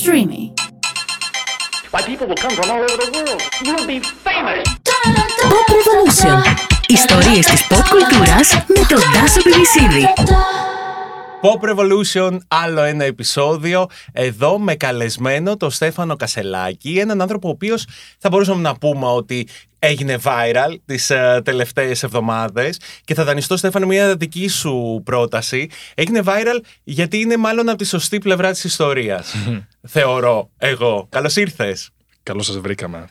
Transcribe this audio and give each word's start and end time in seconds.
Streamy. 0.00 0.42
Why, 1.92 2.00
people 2.10 2.26
will 2.30 2.42
come 2.44 2.54
from 2.58 2.68
all 2.72 2.82
over 2.88 2.96
the 3.04 3.10
world. 3.16 3.40
You'll 3.66 3.86
be 3.92 3.98
famous. 4.26 4.64
Pop 5.52 5.68
Revolution. 5.78 6.38
Ιστορίες 6.88 7.46
της 7.46 7.66
pop 7.66 7.82
κουλτούρας 7.90 8.52
με 8.52 8.86
τον 8.88 9.00
Τάσο 9.12 9.42
Πιβισίδη. 9.42 10.06
Pop 11.42 11.68
Revolution, 11.70 12.38
άλλο 12.48 12.82
ένα 12.82 13.04
επεισόδιο. 13.04 13.86
Εδώ 14.12 14.58
με 14.58 14.74
καλεσμένο 14.74 15.56
το 15.56 15.70
Στέφανο 15.70 16.16
Κασελάκη, 16.16 16.98
έναν 16.98 17.20
άνθρωπο 17.20 17.48
ο 17.48 17.50
οποίος 17.50 17.86
θα 18.18 18.28
μπορούσαμε 18.28 18.62
να 18.62 18.74
πούμε 18.74 19.06
ότι 19.06 19.48
έγινε 19.78 20.18
viral 20.24 20.74
τις 20.84 21.10
ε, 21.10 21.40
τελευταίες 21.44 22.02
εβδομάδες 22.02 22.80
και 23.04 23.14
θα 23.14 23.24
δανειστώ 23.24 23.56
Στέφανο 23.56 23.86
μια 23.86 24.16
δική 24.16 24.48
σου 24.48 25.02
πρόταση. 25.04 25.68
Έγινε 25.94 26.22
viral 26.24 26.60
γιατί 26.84 27.18
είναι 27.18 27.36
μάλλον 27.36 27.68
από 27.68 27.78
τη 27.78 27.84
σωστή 27.84 28.18
πλευρά 28.18 28.50
της 28.50 28.64
ιστορίας. 28.64 29.34
Θεωρώ 29.88 30.50
εγώ. 30.58 31.06
Καλώς 31.08 31.36
ήρθες. 31.36 31.90
Καλώς 32.22 32.46
σας 32.46 32.58
βρήκαμε. 32.58 33.06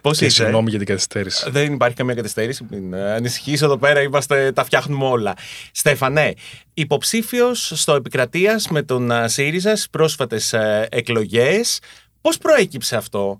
Πώς 0.00 0.18
Και 0.18 0.24
είσαι; 0.24 0.34
συγγνώμη 0.34 0.70
για 0.70 0.78
την 0.78 0.86
καθυστέρηση. 0.86 1.50
Δεν 1.50 1.72
υπάρχει 1.72 1.96
καμία 1.96 2.14
καθυστέρηση. 2.14 2.66
Μην 2.70 2.92
ε, 2.92 3.12
ανησυχείς 3.12 3.62
εδώ 3.62 3.76
πέρα, 3.76 4.00
είμαστε, 4.02 4.52
τα 4.52 4.64
φτιάχνουμε 4.64 5.04
όλα. 5.04 5.34
Στέφανε, 5.72 6.34
υποψήφιος 6.74 7.72
στο 7.74 7.94
επικρατείας 7.94 8.68
με 8.68 8.82
τον 8.82 9.10
ε, 9.10 9.28
ΣΥΡΙΖΑ 9.28 9.70
στις 9.70 9.90
πρόσφατες 9.90 10.54
εκλογές. 10.88 11.78
Πώς 12.20 12.38
προέκυψε 12.38 12.96
αυτό, 12.96 13.38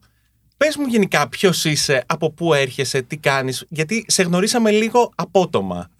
Πες 0.65 0.77
μου 0.77 0.87
γενικά 0.87 1.29
ποιος 1.29 1.65
είσαι, 1.65 2.05
από 2.07 2.31
πού 2.31 2.55
έρχεσαι, 2.55 3.03
τι 3.03 3.17
κάνεις, 3.17 3.65
γιατί 3.69 4.05
σε 4.09 4.23
γνωρίσαμε 4.23 4.71
λίγο 4.71 5.13
απότομα. 5.15 5.91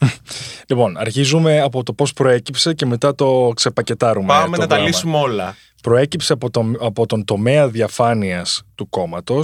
Λοιπόν, 0.69 0.97
αρχίζουμε 0.97 1.61
από 1.61 1.83
το 1.83 1.93
πώς 1.93 2.13
προέκυψε 2.13 2.75
και 2.75 2.87
μετά 2.87 3.15
το 3.15 3.53
ξεπακετάρουμε. 3.55 4.27
Πάμε 4.27 4.45
το 4.45 4.51
να 4.51 4.59
τα 4.59 4.67
πράγμα. 4.67 4.87
λύσουμε 4.87 5.17
όλα. 5.19 5.57
Προέκυψε 5.83 6.33
από, 6.33 6.51
το, 6.51 6.73
από 6.81 7.07
τον 7.07 7.25
τομέα 7.25 7.69
διαφάνειας 7.69 8.63
του 8.75 8.89
κόμματος 8.89 9.41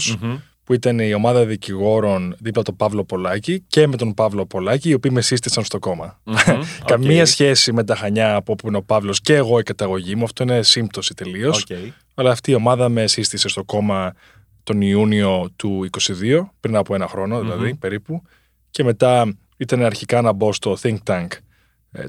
που 0.65 0.74
ήταν 0.74 0.98
η 0.98 1.15
ομάδα 1.15 1.45
δικηγόρων 1.45 2.37
δίπλα 2.38 2.62
τον 2.62 2.76
Παύλο 2.76 3.04
Πολάκη 3.04 3.60
και 3.60 3.87
με 3.87 3.96
τον 3.96 4.15
Παύλο 4.15 4.46
Πολάκη, 4.46 4.88
οι 4.88 4.95
οποίοι 4.95 5.10
με 5.15 5.20
σύστησαν 5.20 5.65
στο 5.65 5.78
κόμμα. 5.78 6.20
Καμία 6.84 7.20
οκ. 7.20 7.26
σχέση 7.26 7.73
με 7.73 7.84
τα 7.84 7.96
Χανιά 7.96 8.34
από 8.34 8.52
όπου 8.52 8.68
είναι 8.68 8.76
ο 8.76 8.82
Παύλος 8.82 9.20
και 9.20 9.34
εγώ 9.34 9.59
η 9.59 9.62
καταγωγή 9.62 10.15
μου. 10.15 10.24
Αυτό 10.24 10.43
είναι 10.43 10.62
σύμπτωση 10.62 11.15
τελείως. 11.15 11.62
Οκ. 11.62 11.76
Αλλά 12.15 12.30
αυτή 12.30 12.50
η 12.50 12.54
ομάδα 12.54 12.88
με 12.88 13.06
σύστησε 13.06 13.48
στο 13.48 13.65
κόμμα 13.65 14.15
τον 14.62 14.80
Ιούνιο 14.80 15.50
του 15.56 15.88
22, 16.21 16.40
πριν 16.60 16.76
από 16.76 16.95
ένα 16.95 17.09
χρόνο 17.09 17.40
δηλαδή 17.40 17.74
περίπου. 17.74 18.23
Και 18.71 18.84
μετά 18.84 19.37
ήταν 19.56 19.82
αρχικά 19.82 20.21
να 20.21 20.32
μπω 20.32 20.52
στο 20.52 20.76
think 20.82 20.96
tank 21.04 21.26
ε, 21.26 21.37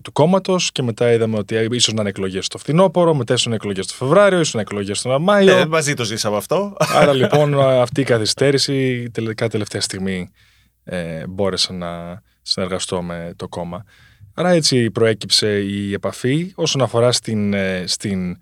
του 0.02 0.12
κόμματος 0.12 0.72
και 0.72 0.84
μετά 0.84 1.12
είδαμε 1.12 1.38
ότι 1.38 1.56
ε, 1.56 1.68
ίσως 1.72 1.94
να 1.94 2.02
είναι 2.02 2.10
εκλογές 2.10 2.46
στο 2.46 2.58
φθινόπωρο, 2.58 3.16
μετά 3.16 3.34
ίσως 3.34 3.46
να 3.46 3.52
είναι 3.52 3.62
εκλογές 3.64 3.88
το 3.88 3.94
Φεβράριο, 3.94 4.40
ίσως 4.40 4.54
να 4.54 4.60
είναι 4.60 4.70
εκλογές 4.72 5.02
τον 5.02 5.22
Μάιο. 5.22 5.58
Ε, 5.58 5.66
μαζί 5.66 5.94
το 5.94 6.04
ζήσαμε 6.04 6.38
αυτό. 6.38 6.76
Άρα 6.78 7.14
λοιπόν 7.22 7.60
α, 7.60 7.82
αυτή 7.82 8.02
η 8.02 8.04
καθυστέρηση 8.04 9.10
τελικά 9.12 9.50
τελευταία 9.50 9.82
στιγμή 9.82 10.32
ε, 10.84 11.28
μπόρεσα 11.28 11.74
να 11.74 12.22
συνεργαστώ 12.42 13.02
με 13.02 13.34
το 13.36 13.48
κόμμα. 13.48 13.84
Άρα 14.34 14.50
έτσι 14.50 14.92
προέκυψε 14.92 15.60
η 15.60 15.94
επαφή 15.94 16.52
όσον 16.56 16.82
αφορά 16.82 17.12
στην, 17.12 17.54
ε, 17.54 17.84
στην 17.88 18.38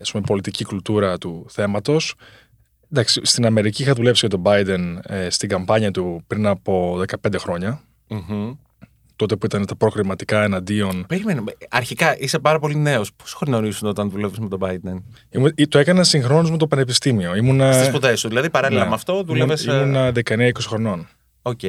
ας 0.00 0.10
πούμε, 0.10 0.24
πολιτική 0.26 0.64
κουλτούρα 0.64 1.18
του 1.18 1.46
θέματος. 1.48 2.14
Εντάξει, 2.90 3.20
στην 3.24 3.46
Αμερική 3.46 3.82
είχα 3.82 3.92
δουλέψει 3.92 4.26
για 4.26 4.38
τον 4.38 4.42
Biden 4.46 4.98
ε, 5.02 5.30
στην 5.30 5.48
καμπάνια 5.48 5.90
του 5.90 6.22
πριν 6.26 6.46
από 6.46 7.02
15 7.22 7.34
χρόνια. 7.38 7.82
Μμμ. 8.08 8.52
Τότε 9.16 9.36
που 9.36 9.46
ήταν 9.46 9.66
τα 9.66 9.76
προκριματικά 9.76 10.42
εναντίον. 10.42 11.04
Περίμενε. 11.08 11.42
Αρχικά 11.70 12.18
είσαι 12.18 12.38
πάρα 12.38 12.58
πολύ 12.58 12.76
νέος. 12.76 13.10
Πόσων 13.16 13.32
χρονών 13.32 13.66
ήσουν 13.66 13.88
όταν 13.88 14.10
δουλεύεις 14.10 14.38
με 14.38 14.48
τον 14.48 14.58
Biden; 14.62 15.02
Ήμουν- 15.30 15.68
το 15.68 15.78
έκανα 15.78 16.04
συγχρόνως 16.04 16.50
με 16.50 16.56
το 16.56 16.66
πανεπιστήμιο. 16.66 17.34
Ήμουνα, 17.34 17.72
Στις 17.72 17.86
σπουδές 17.86 18.16
σου. 18.16 18.28
Δηλαδή 18.28 18.50
παράλληλα 18.50 18.82
ναι. 18.82 18.88
με 18.88 18.94
αυτό 18.94 19.12
Ήμουν- 19.12 19.26
δούλευες. 19.26 19.56
Ήμουνα 19.82 20.12
19-20 20.12 20.50
χρονών. 20.66 21.08
Οκ. 21.42 21.60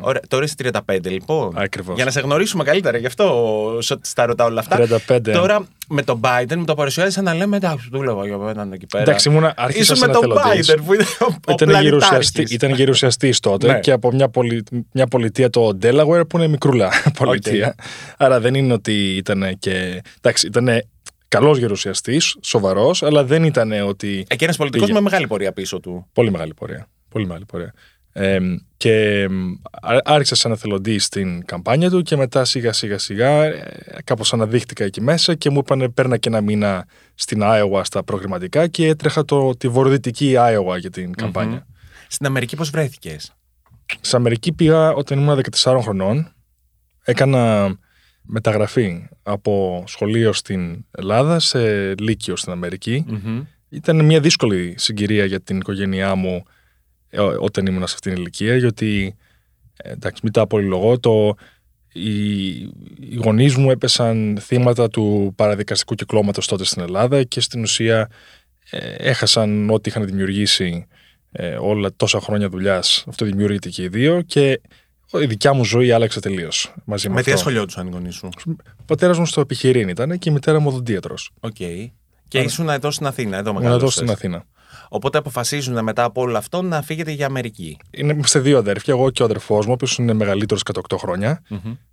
Ωραία, 0.00 0.22
τώρα 0.28 0.44
είσαι 0.44 0.54
35 0.86 0.98
λοιπόν. 1.10 1.52
Ακριβώς. 1.58 1.94
Για 1.96 2.04
να 2.04 2.10
σε 2.10 2.20
γνωρίσουμε 2.20 2.64
καλύτερα, 2.64 2.98
γι' 2.98 3.06
αυτό 3.06 3.24
σου- 3.82 3.98
στα 4.02 4.26
ρωτάω 4.26 4.46
όλα 4.46 4.60
αυτά. 4.60 4.76
35. 5.08 5.32
Τώρα 5.32 5.66
με 5.88 6.02
τον 6.02 6.20
Biden 6.24 6.54
μου 6.56 6.64
το 6.64 6.74
παρουσιάζεις 6.74 7.11
σαν 7.11 7.20
να 7.20 7.34
λέμε 7.34 7.56
εντάξει, 7.56 7.88
δούλευα 7.92 8.26
για 8.26 8.38
έναν 8.48 8.72
εκεί 8.72 8.86
πέρα. 8.86 9.02
Εντάξει, 9.02 9.28
ήμουνα, 9.28 9.54
άρχισα 9.56 9.80
Ήσουν 9.82 9.96
σαν 9.96 10.08
με 10.08 10.14
τον 10.14 10.30
εθελοντής. 10.36 10.70
Biden 10.72 10.78
που 10.86 10.94
είναι 10.94 11.02
ο, 11.20 11.24
ο 11.24 11.52
ήταν, 11.52 11.68
πλανητάρχης. 11.68 11.82
γερουσιαστής, 11.88 12.54
ήταν 12.54 12.70
γερουσιαστής 12.74 13.40
τότε 13.40 13.66
Ναι. 13.72 13.80
και 13.80 13.92
από 13.92 14.12
μια, 14.12 14.28
πολι, 14.28 14.64
μια 14.92 15.06
πολιτεία 15.06 15.50
το 15.50 15.78
Delaware 15.82 16.22
που 16.28 16.36
είναι 16.38 16.46
μικρούλα 16.48 16.90
πολιτεία. 17.18 17.74
Άρα 18.18 18.40
δεν 18.40 18.54
είναι 18.54 18.72
ότι 18.72 19.16
ήταν 19.16 19.58
και. 19.58 20.02
Εντάξει, 20.18 20.46
ήταν 20.46 20.68
καλός 21.28 21.58
γερουσιαστής, 21.58 22.36
σοβαρός, 22.42 23.02
αλλά 23.02 23.24
δεν 23.24 23.44
ήταν 23.44 23.72
ότι. 23.72 24.24
Ε, 24.28 24.36
και 24.36 24.44
ένα 24.44 24.54
πολιτικός 24.56 24.86
Πήγε. 24.86 24.98
με 24.98 25.04
μεγάλη 25.04 25.26
πορεία 25.26 25.52
πίσω 25.52 25.80
του. 25.80 26.06
Πολύ 26.12 26.30
μεγάλη 26.30 26.54
πορεία. 26.54 26.86
Πολύ 27.08 27.26
μεγάλη 27.26 27.44
πορεία. 27.44 27.72
Ε, 28.20 28.38
και 28.76 29.20
εμ, 29.20 29.54
ά- 29.70 30.00
άρχισα 30.04 30.34
σαν 30.34 30.52
εθελοντή 30.52 30.98
στην 30.98 31.44
καμπάνια 31.44 31.90
του 31.90 32.02
και 32.02 32.16
μετά 32.16 32.44
σιγά 32.44 32.72
σιγά 32.72 32.98
σιγά 32.98 33.44
ε, 33.44 33.62
κάπως 34.04 34.32
αναδείχτηκα 34.32 34.84
εκεί 34.84 35.00
μέσα 35.00 35.34
και 35.34 35.50
μου 35.50 35.58
είπανε 35.58 35.88
παίρνα 35.88 36.16
και 36.16 36.28
ένα 36.28 36.40
μήνα 36.40 36.86
στην 37.14 37.42
Άιωα 37.42 37.84
στα 37.84 38.04
προγραμματικά 38.04 38.66
και 38.66 38.86
έτρεχα 38.86 39.24
το, 39.24 39.56
τη 39.56 39.68
βορειοδυτική 39.68 40.36
Άιωα 40.36 40.78
για 40.78 40.90
την 40.90 41.12
καμπάνια. 41.14 41.66
Στην 42.08 42.26
Αμερική 42.26 42.56
πώς 42.56 42.70
βρέθηκες; 42.70 43.32
Στην 44.00 44.18
Αμερική 44.18 44.52
πήγα 44.52 44.92
όταν 44.92 45.18
ήμουν 45.18 45.40
14 45.62 45.78
χρονών. 45.82 46.32
Έκανα 47.04 47.72
μεταγραφή 48.22 49.08
από 49.22 49.84
σχολείο 49.86 50.32
στην 50.32 50.84
Ελλάδα 50.90 51.38
σε 51.38 51.94
Λύκειο 51.94 52.36
στην 52.36 52.52
αμερικη 52.52 53.04
Ήταν 53.68 54.04
μια 54.04 54.20
δύσκολη 54.20 54.74
συγκυρία 54.78 55.24
για 55.24 55.40
την 55.40 55.56
οικογένειά 55.56 56.14
μου 56.14 56.34
ε, 56.34 56.42
όταν 57.40 57.66
ήμουν 57.66 57.86
σε 57.86 57.94
αυτήν 57.94 58.12
την 58.12 58.20
ηλικία, 58.20 58.56
γιατί 58.56 59.16
ε, 59.76 59.90
εντάξει, 59.90 60.20
μετά 60.24 60.40
από 60.40 60.58
λογό, 60.58 60.98
το, 60.98 61.34
οι, 61.92 62.48
οι 63.00 63.16
γονείς 63.24 63.56
μου 63.56 63.70
έπεσαν 63.70 64.38
θύματα 64.40 64.88
του 64.90 65.32
παραδικαστικού 65.36 65.94
κυκλώματος 65.94 66.46
τότε 66.46 66.64
στην 66.64 66.82
Ελλάδα 66.82 67.22
και 67.22 67.40
στην 67.40 67.62
ουσία 67.62 68.10
ε, 68.70 68.94
έχασαν 68.98 69.70
ό,τι 69.70 69.88
είχαν 69.88 70.04
δημιουργήσει 70.06 70.86
ε, 71.32 71.56
όλα 71.60 71.90
τόσα 71.96 72.20
χρόνια 72.20 72.48
δουλειάς. 72.48 73.04
Αυτό 73.08 73.24
δημιουργείται 73.24 73.68
και 73.68 73.82
οι 73.82 73.88
δύο 73.88 74.22
και 74.22 74.60
η 75.20 75.26
δικιά 75.26 75.52
μου 75.52 75.64
ζωή 75.64 75.90
άλλαξε 75.92 76.20
τελείως 76.20 76.74
μαζί 76.84 77.08
με, 77.08 77.14
Με 77.14 77.22
τι 77.22 77.30
αυτό. 77.30 77.40
ασχολιόντουσαν 77.40 77.86
οι 77.86 77.90
γονείς 77.90 78.14
σου; 78.14 78.28
Ο 78.80 78.82
πατέρας 78.86 79.18
μου 79.18 79.26
στο 79.26 79.40
επιχειρήν 79.40 79.88
ήταν 79.88 80.18
και 80.18 80.28
η 80.28 80.32
μητέρα 80.32 80.60
μου 80.60 80.68
οδοντίατρος. 80.68 81.30
Οκ. 81.40 81.56
Και 82.28 82.38
ήσουν 82.38 82.68
εδώ 82.68 82.90
στην 82.90 83.06
Αθήνα, 83.06 83.36
εδώ 83.36 83.50
Ήμουν 83.50 83.62
εδώ 83.62 83.70
μεγάλωσες. 83.72 83.94
στην 83.94 84.10
Αθήνα. 84.10 84.44
Οπότε 84.88 85.18
αποφασίζουν 85.18 85.82
μετά 85.82 86.04
από 86.04 86.20
όλο 86.20 86.36
αυτό 86.36 86.62
να 86.62 86.82
φύγετε 86.82 87.10
για 87.10 87.26
Αμερική. 87.26 87.76
Είναι, 87.90 88.12
είμαστε 88.12 88.38
δύο 88.38 88.58
αδέρφια, 88.58 88.94
εγώ 88.94 89.10
και 89.10 89.22
ο 89.22 89.24
αδερφός 89.24 89.64
μου, 89.64 89.70
ο 89.70 89.74
οποίος 89.74 89.98
είναι 89.98 90.12
μεγαλύτερος 90.12 90.62
κατά 90.62 90.80
8 90.88 90.96
χρόνια. 90.98 91.42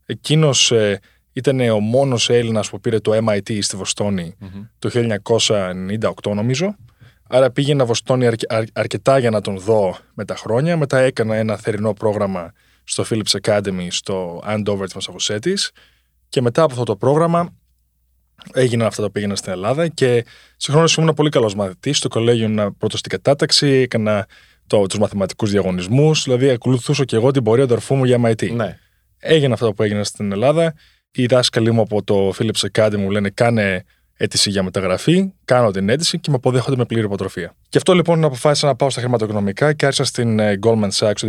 Εκείνος 0.06 0.72
ε, 0.72 1.00
ήταν 1.34 1.60
ο 1.70 1.80
μόνος 1.80 2.30
Έλληνας 2.30 2.70
που 2.70 2.80
πήρε 2.80 3.00
το 3.00 3.12
MIT 3.28 3.58
στη 3.64 3.78
Βοστώνη 3.78 4.36
το 4.80 4.90
1998, 6.24 6.34
νομίζω. 6.34 6.76
Άρα 7.30 7.52
πήγαινα 7.52 7.86
Βοστόνη 7.86 8.28
αρκε- 8.28 8.54
αρ- 8.54 8.68
αρκετά 8.74 9.18
για 9.18 9.30
να 9.30 9.42
τον 9.42 9.60
δω 9.60 9.98
με 10.14 10.26
τα 10.26 10.36
χρόνια. 10.36 10.78
Μετά 10.78 11.00
έκανα 11.00 11.36
ένα 11.36 11.58
θερινό 11.58 11.94
πρόγραμμα 11.94 12.52
στο 12.84 13.04
Phillips 13.10 13.40
Academy 13.42 13.88
στο 13.90 14.42
Andover 14.48 14.84
της 14.84 14.94
Μασαχουσέτης 14.94 15.72
και 16.30 16.42
μετά 16.42 16.62
από 16.64 16.72
αυτό 16.72 16.84
το 16.84 16.96
πρόγραμμα 16.96 17.50
έγιναν 18.54 18.88
αυτά 18.88 19.02
τα 19.02 19.12
που 19.12 19.18
έγιναν 19.18 19.36
στην 19.36 19.52
Ελλάδα 19.52 19.88
και 19.88 20.26
συγχρόνως 20.58 20.96
ήμουν 20.96 21.14
πολύ 21.14 21.30
καλός 21.30 21.56
μαθητής. 21.56 21.98
Στο 21.98 22.08
κολέγιο 22.08 22.46
ήμουν 22.46 22.78
πρώτος 22.78 23.00
στην 23.00 23.12
κατάταξη, 23.12 23.68
έκανα 23.68 24.28
το, 24.68 24.86
τους 24.86 25.00
μαθηματικούς 25.00 25.52
διαγωνισμούς, 25.52 26.24
δηλαδή 26.24 26.50
ακολουθούσα 26.50 27.06
και 27.06 27.16
εγώ 27.16 27.32
την 27.32 27.44
πορεία 27.44 27.68
του 27.68 27.74
αδερφού 27.74 27.96
μου 27.96 28.06
για 28.06 28.20
MIT. 28.24 28.52
Ναι. 28.52 28.78
Έγινε 29.18 29.54
αυτό 29.54 29.74
που 29.74 29.84
έγινε 29.84 30.04
στην 30.04 30.32
Ελλάδα. 30.32 30.74
Οι 31.12 31.26
δάσκαλοι 31.26 31.72
μου 31.72 31.82
από 31.82 32.04
το 32.04 32.34
Philips 32.40 32.68
Academy 32.72 32.98
μου 32.98 33.10
λένε 33.10 33.30
κάνε 33.30 33.84
αίτηση 34.18 34.50
για 34.50 34.64
μεταγραφή, 34.64 35.32
κάνω 35.46 35.72
την 35.72 35.90
αίτηση 35.90 36.20
και 36.20 36.30
με 36.30 36.36
αποδέχονται 36.36 36.76
με 36.76 36.86
πλήρη 36.86 37.06
υποτροφία. 37.06 37.56
Και 37.70 37.78
αυτό 37.78 37.94
λοιπόν 37.94 38.24
αποφάσισα 38.24 38.68
να 38.68 38.76
πάω 38.76 38.90
στα 38.90 39.02
χρηματοοικονομικά 39.02 39.74
και 39.74 39.86
άρχισα 39.86 40.04
στην 40.04 40.40
ε, 40.40 40.60
Goldman 40.62 40.90
Sachs 40.90 41.14
το 41.16 41.28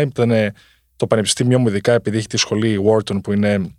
2009. 0.00 0.06
Ήταν 0.06 0.30
ε, 0.30 0.52
το 0.96 1.06
πανεπιστήμιο 1.06 1.58
μου, 1.58 1.68
ειδικά 1.68 1.92
επειδή 1.92 2.16
έχει 2.16 2.26
τη 2.26 2.36
σχολή 2.36 2.80
Wharton 2.86 3.22
που 3.22 3.32
είναι 3.32 3.74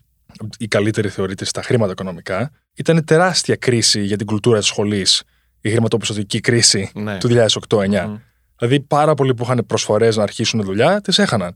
η 0.57 0.67
καλύτερη 0.67 1.09
θεωρείται 1.09 1.45
στα 1.45 1.61
χρήματα 1.61 1.91
οικονομικά. 1.91 2.51
Ήταν 2.75 3.05
τεράστια 3.05 3.55
κρίση 3.55 4.03
για 4.03 4.17
την 4.17 4.25
κουλτούρα 4.25 4.57
της 4.57 4.67
σχολής, 4.67 5.23
η 5.61 5.69
χρηματοπιστωτική 5.69 6.39
κρίση 6.39 6.91
Ναι. 6.93 7.17
του 7.17 7.27
2008-2009. 7.27 8.21
Δηλαδή, 8.57 8.79
πάρα 8.79 9.13
πολλοί 9.13 9.33
που 9.33 9.43
είχαν 9.43 9.63
προσφορές 9.67 10.15
να 10.15 10.23
αρχίσουν 10.23 10.61
δουλειά, 10.63 11.01
τις 11.01 11.19
έχαναν. 11.19 11.55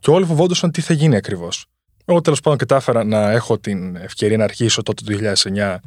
Και 0.00 0.10
όλοι 0.10 0.24
φοβόντουσαν 0.24 0.70
τι 0.70 0.80
θα 0.80 0.92
γίνει 0.94 1.16
ακριβώς. 1.16 1.66
Εγώ 2.04 2.20
τέλος 2.20 2.40
πάντων 2.40 2.58
κατάφερα 2.58 3.04
να 3.04 3.30
έχω 3.30 3.58
την 3.58 3.96
ευκαιρία 3.96 4.36
να 4.36 4.44
αρχίσω 4.44 4.82
τότε 4.82 5.02
το 5.04 5.12
2009 5.12 5.78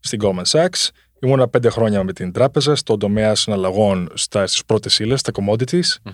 στην 0.00 0.18
Goldman 0.22 0.42
Sachs. 0.50 0.88
Ήμουνα 1.22 1.48
πέντε 1.48 1.68
χρόνια 1.70 2.04
με 2.04 2.12
την 2.12 2.32
τράπεζα 2.32 2.74
στον 2.76 2.98
τομέα 2.98 3.34
συναλλαγών 3.34 4.08
στις 4.14 4.64
πρώτες 4.66 4.98
ύλες, 4.98 5.20
στα 5.20 5.32
commodities, 5.34 6.12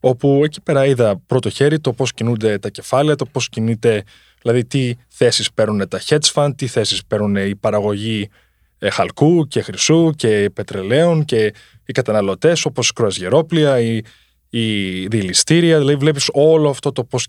όπου 0.00 0.40
εκεί 0.44 0.60
πέρα 0.60 0.86
είδα 0.86 1.16
πρώτο 1.26 1.48
χέρι 1.50 1.80
το 1.80 1.92
πώς 1.92 2.12
κινούνται 2.12 2.58
τα 2.58 2.68
κεφάλαια, 2.68 3.14
το 3.16 3.24
πώς 3.26 3.48
κινείται, 3.48 4.04
δηλαδή 4.50 4.64
τι 4.66 4.94
θέσεις 5.08 5.52
παίρνουν 5.52 5.88
τα 5.88 6.00
hedge 6.06 6.32
fund, 6.34 6.50
τι 6.56 6.66
θέσεις 6.66 7.04
παίρνουν 7.04 7.36
η 7.36 7.56
παραγωγή 7.56 8.28
ε, 8.78 8.90
χαλκού 8.90 9.46
και 9.46 9.62
χρυσού 9.62 10.12
και 10.16 10.50
πετρελαίων 10.54 11.24
και 11.24 11.54
οι 11.84 11.92
καταναλωτές 11.92 12.64
όπως 12.64 12.88
η 12.88 12.92
κρουαζιερόπλια, 12.92 13.80
οι, 13.80 14.02
οι 14.48 15.06
διελιστήρια. 15.06 15.78
Δηλαδή, 15.78 15.96
βλέπεις 15.96 16.28
όλο 16.32 16.68
αυτό 16.68 16.92
το 16.92 17.04
πώς 17.04 17.26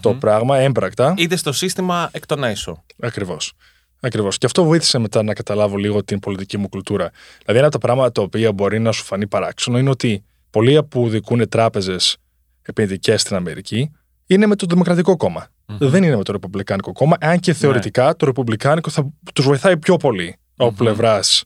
το 0.00 0.14
πράγμα 0.14 0.58
έμπρακτα. 0.58 1.14
Είτε 1.16 1.36
στο 1.36 1.52
σύστημα 1.52 2.08
εκ 2.12 2.26
των 2.26 2.44
έσω. 2.44 2.84
Ακριβώς. 3.00 3.52
Ακριβώς. 4.00 4.38
Και 4.38 4.46
αυτό 4.46 4.64
βοήθησε 4.64 4.98
μετά 4.98 5.22
να 5.22 5.34
καταλάβω 5.34 5.76
λίγο 5.76 6.04
την 6.04 6.18
πολιτική 6.18 6.58
μου 6.58 6.68
κουλτούρα. 6.68 7.10
Δηλαδή, 7.38 7.58
ένα 7.58 7.66
από 7.66 7.78
τα 7.78 7.86
πράγματα 7.86 8.12
τα 8.12 8.22
οποία 8.22 8.52
μπορεί 8.52 8.78
να 8.78 8.92
σου 8.92 9.04
φανεί 9.04 9.26
παράξενο 9.26 9.78
είναι 9.78 9.90
ότι 9.90 10.24
πολλοί 10.50 10.84
που 10.84 11.08
δικούν 11.08 11.48
τράπεζες 11.48 12.16
επενδυτικές 12.62 13.20
στην 13.20 13.36
Αμερική 13.36 13.90
είναι 14.26 14.46
με 14.46 14.56
το 14.56 14.66
Δημοκρατικό 14.68 15.16
κόμμα. 15.16 15.48
Δεν 15.66 16.02
είναι 16.02 16.16
με 16.16 16.22
το 16.22 16.32
Ρεπουμπλικάνικο 16.32 16.92
κόμμα, 16.92 17.16
αν 17.20 17.40
και 17.40 17.52
θεωρητικά 17.52 18.16
το 18.16 18.26
Ρεπουμπλικάνικο 18.26 18.90
θα 18.90 19.12
τους 19.34 19.44
βοηθάει 19.44 19.78
πιο 19.78 19.96
πολύ 19.96 20.36
από 20.56 20.72
πλευράς 20.72 21.44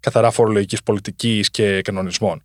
καθαρά 0.00 0.30
φορολογικής 0.30 0.82
πολιτικής 0.82 1.50
και 1.50 1.80
κανονισμων 1.82 2.42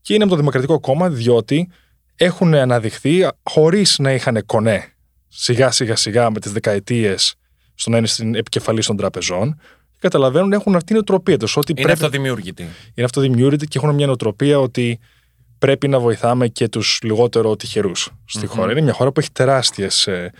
Και 0.00 0.14
είναι 0.14 0.24
με 0.24 0.30
το 0.30 0.36
Δημοκρατικό 0.36 0.80
κόμμα 0.80 1.10
διότι 1.10 1.68
έχουν 2.16 2.54
αναδειχθεί 2.54 3.28
χωρίς 3.42 3.98
να 3.98 4.12
είχαν 4.12 4.46
κονέ 4.46 4.92
σιγά 5.28 5.70
σιγά 5.70 5.96
σιγά 5.96 6.30
με 6.30 6.40
τις 6.40 6.52
δεκαετίες 6.52 7.34
στο 7.74 7.90
να 7.90 7.96
είναι 7.96 8.06
στην 8.06 8.34
επικεφαλής 8.34 8.86
των 8.86 8.96
τραπεζών. 8.96 9.54
Και 9.90 9.98
καταλαβαίνουν 10.00 10.52
έχουν 10.52 10.74
αυτή 10.74 10.86
την 10.86 10.94
νοοτροπία 10.94 11.36
του. 11.36 11.48
Είναι 11.54 11.62
πρέπει... 11.74 11.92
αυτοδημιούργητοι. 11.92 12.62
Είναι 12.94 13.04
αυτοδημιούργητοι 13.04 13.66
και 13.66 13.78
έχουν 13.78 13.94
μια 13.94 14.06
νοοτροπία 14.06 14.58
ότι 14.58 14.98
πρέπει 15.60 15.88
να 15.88 15.98
βοηθάμε 15.98 16.48
και 16.48 16.68
τους 16.68 16.98
λιγότερο 17.02 17.56
τυχερούς 17.56 18.12
στη 18.24 18.46
χώρα. 18.46 18.70
Είναι 18.70 18.80
μια 18.80 18.92
χώρα 18.92 19.12
που 19.12 19.20
έχει 19.20 19.30
τεράστιες 19.32 20.06
ε, 20.06 20.32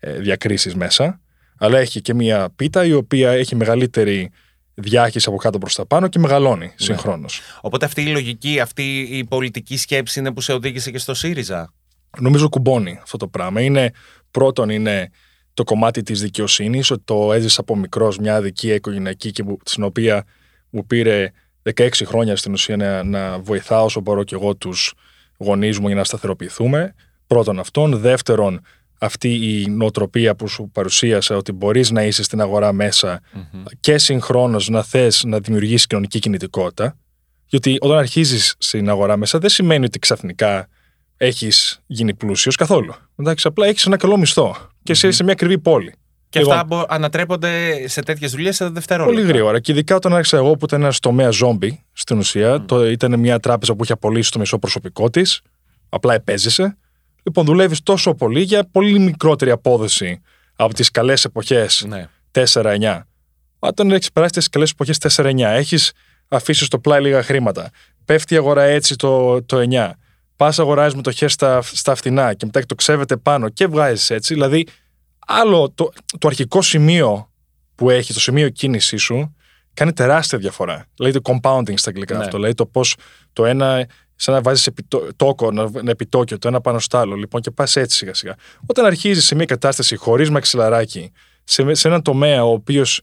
διακρίσεις 0.00 0.74
μέσα, 0.74 1.20
αλλά 1.58 1.78
έχει 1.78 2.00
και 2.00 2.14
μια 2.14 2.48
πίτα 2.56 2.84
η 2.84 2.92
οποία 2.92 3.30
έχει 3.30 3.56
μεγαλύτερη 3.56 4.30
διάχυση 4.74 5.28
από 5.28 5.36
κάτω 5.36 5.58
προς 5.58 5.74
τα 5.74 5.86
πάνω 5.86 6.08
και 6.08 6.18
μεγαλώνει 6.18 6.64
ναι. 6.64 6.72
συγχρόνως. 6.76 7.40
Οπότε 7.60 7.84
αυτή 7.84 8.02
η 8.02 8.06
λογική, 8.06 8.60
αυτή 8.60 8.98
η 9.10 9.24
πολιτική 9.24 9.76
σκέψη 9.76 10.18
είναι 10.18 10.32
που 10.32 10.40
σε 10.40 10.52
οδήγησε 10.52 10.90
και 10.90 10.98
στο 10.98 11.14
ΣΥΡΙΖΑ; 11.14 11.72
Νομίζω 12.18 12.48
κουμπώνει 12.48 12.98
αυτό 13.02 13.16
το 13.16 13.28
πράγμα. 13.28 13.60
Είναι, 13.60 13.90
πρώτον, 14.30 14.68
είναι 14.68 15.10
το 15.54 15.64
κομμάτι 15.64 16.02
της 16.02 16.20
δικαιοσύνης, 16.20 16.90
ότι 16.90 17.02
το 17.04 17.32
έζησα 17.32 17.60
από 17.60 17.76
μικρός 17.76 18.18
μια 18.18 18.36
αδικία 18.36 18.74
οικογενειακή 18.74 19.30
και 19.30 19.44
που, 19.44 19.58
στην 19.64 19.82
οποία 19.82 20.24
μου 20.70 20.86
πήρε 20.86 21.30
16 21.76 21.88
χρόνια 22.04 22.36
στην 22.36 22.52
ουσία 22.52 22.76
να, 22.76 23.02
να 23.04 23.38
βοηθάω 23.38 23.84
όσο 23.84 24.00
μπορώ 24.00 24.24
και 24.24 24.34
εγώ 24.34 24.54
τους 24.54 24.94
γονείς 25.38 25.78
μου 25.78 25.86
για 25.86 25.96
να 25.96 26.04
σταθεροποιηθούμε. 26.04 26.94
Πρώτον 27.26 27.58
αυτόν. 27.58 27.98
Δεύτερον, 27.98 28.60
αυτή 28.98 29.60
η 29.60 29.66
νοοτροπία 29.66 30.34
που 30.34 30.48
σου 30.48 30.70
παρουσίασα 30.72 31.36
ότι 31.36 31.52
μπορείς 31.52 31.90
να 31.90 32.04
είσαι 32.04 32.22
στην 32.22 32.40
αγορά 32.40 32.76
και 33.80 33.98
συγχρόνως 33.98 34.68
να 34.68 34.82
θες 34.82 35.24
να 35.24 35.38
δημιουργήσεις 35.38 35.86
κοινωνική 35.86 36.18
κινητικότητα 36.18 36.96
γιατί 37.46 37.76
όταν 37.80 37.98
αρχίζεις 37.98 38.54
στην 38.58 38.88
αγορά 38.88 39.16
μέσα 39.16 39.38
δεν 39.38 39.50
σημαίνει 39.50 39.84
ότι 39.84 39.98
ξαφνικά 39.98 40.68
έχεις 41.16 41.82
γίνει 41.86 42.14
πλούσιος 42.14 42.56
καθόλου. 42.56 42.94
Εντάξει, 43.16 43.46
απλά 43.46 43.66
έχεις 43.66 43.86
ένα 43.86 43.96
καλό 43.96 44.16
μισθό 44.16 44.56
και 44.82 44.92
είσαι 44.92 45.10
σε 45.10 45.22
μια 45.22 45.32
ακριβή 45.32 45.58
πόλη. 45.58 45.94
Και 46.28 46.38
εγώ, 46.38 46.52
αυτά 46.52 46.86
ανατρέπονται 46.88 47.84
σε 47.88 48.02
τέτοιες 48.02 48.30
δουλειές 48.30 48.56
σε 48.56 48.68
δευτερόλεπτα. 48.68 49.20
Πολύ 49.20 49.32
γρήγορα. 49.32 49.60
Και 49.60 49.72
ειδικά 49.72 49.94
όταν 49.94 50.14
άρχισα 50.14 50.36
εγώ 50.36 50.56
που 50.56 50.64
ήταν 50.64 50.82
ένας 50.82 50.98
τομέας 50.98 51.34
ζόμπι 51.34 51.84
στην 51.92 52.18
ουσία, 52.18 52.64
το, 52.64 52.90
ήταν 52.90 53.18
μια 53.18 53.38
τράπεζα 53.38 53.74
που 53.74 53.82
είχε 53.82 53.92
απολύσει 53.92 54.30
το 54.30 54.38
μισό 54.38 54.58
προσωπικό 54.58 55.10
της, 55.10 55.40
απλά 55.88 56.14
επέζησε. 56.14 56.76
Λοιπόν, 57.22 57.44
δουλεύεις 57.44 57.82
τόσο 57.82 58.14
πολύ 58.14 58.40
για 58.40 58.68
πολύ 58.72 58.98
μικρότερη 58.98 59.50
απόδοση 59.50 60.20
από 60.56 60.74
τις 60.74 60.90
καλές 60.90 61.24
εποχές 61.24 61.84
ναι. 61.88 62.08
4-9. 62.32 63.00
Όταν 63.58 63.90
έχεις 63.90 64.12
περάσει 64.12 64.32
τις 64.32 64.48
καλές 64.48 64.70
εποχές 64.70 64.98
4-9, 65.16 65.38
έχεις 65.38 65.92
αφήσει 66.28 66.64
στο 66.64 66.78
πλάι 66.78 67.00
λίγα 67.00 67.22
χρήματα. 67.22 67.70
Πέφτει 68.04 68.34
η 68.34 68.36
αγορά 68.36 68.62
έτσι 68.62 68.96
το, 68.96 69.42
το 69.42 69.66
9. 69.70 69.90
Πας 70.36 70.58
αγοράζεις 70.58 70.94
με 70.94 71.02
το 71.02 71.10
χέρι 71.10 71.30
στα, 71.30 71.62
στα 71.62 71.94
φθηνά 71.94 72.34
και 72.34 72.46
μετά 72.46 72.66
το 72.66 72.74
ξέβεται 72.74 73.16
πάνω 73.16 73.48
και 73.48 73.66
βγάζεις 73.66 74.10
έτσι. 74.10 74.34
Δηλαδή, 74.34 74.66
άλλο 75.28 75.70
το, 75.74 75.92
το 76.18 76.28
αρχικό 76.28 76.62
σημείο 76.62 77.30
που 77.74 77.90
έχει, 77.90 78.12
το 78.12 78.20
σημείο 78.20 78.48
κίνησή 78.48 78.96
σου, 78.96 79.36
κάνει 79.74 79.92
τεράστια 79.92 80.38
διαφορά. 80.38 80.86
Δηλαδή 80.94 81.20
το 81.20 81.32
compounding 81.32 81.74
στα 81.78 81.88
αγγλικά 81.88 82.16
ναι. 82.16 82.20
αυτό. 82.20 82.36
Δηλαδή 82.36 82.54
το 82.54 82.66
πώς 82.66 82.96
το 83.32 83.44
ένα 83.44 83.86
σαν 84.14 84.34
να 84.34 84.40
βάζεις 84.40 84.68
τόκο, 85.16 85.50
να, 85.52 85.70
να 85.82 85.90
επιτόκιο 85.90 86.38
το 86.38 86.48
ένα 86.48 86.60
πάνω 86.60 86.78
στο 86.78 86.98
άλλο. 86.98 87.14
Λοιπόν, 87.14 87.40
και 87.40 87.50
πας 87.50 87.76
έτσι 87.76 87.96
σιγά 87.96 88.14
σιγά. 88.14 88.34
Όταν 88.66 88.84
αρχίζεις 88.84 89.26
σε 89.26 89.34
μια 89.34 89.44
κατάσταση 89.44 89.96
χωρίς 89.96 90.30
μαξιλαράκι, 90.30 91.12
σε, 91.44 91.74
σε 91.74 91.88
έναν 91.88 92.02
τομέα 92.02 92.44
ο 92.44 92.52
οποίος. 92.52 93.00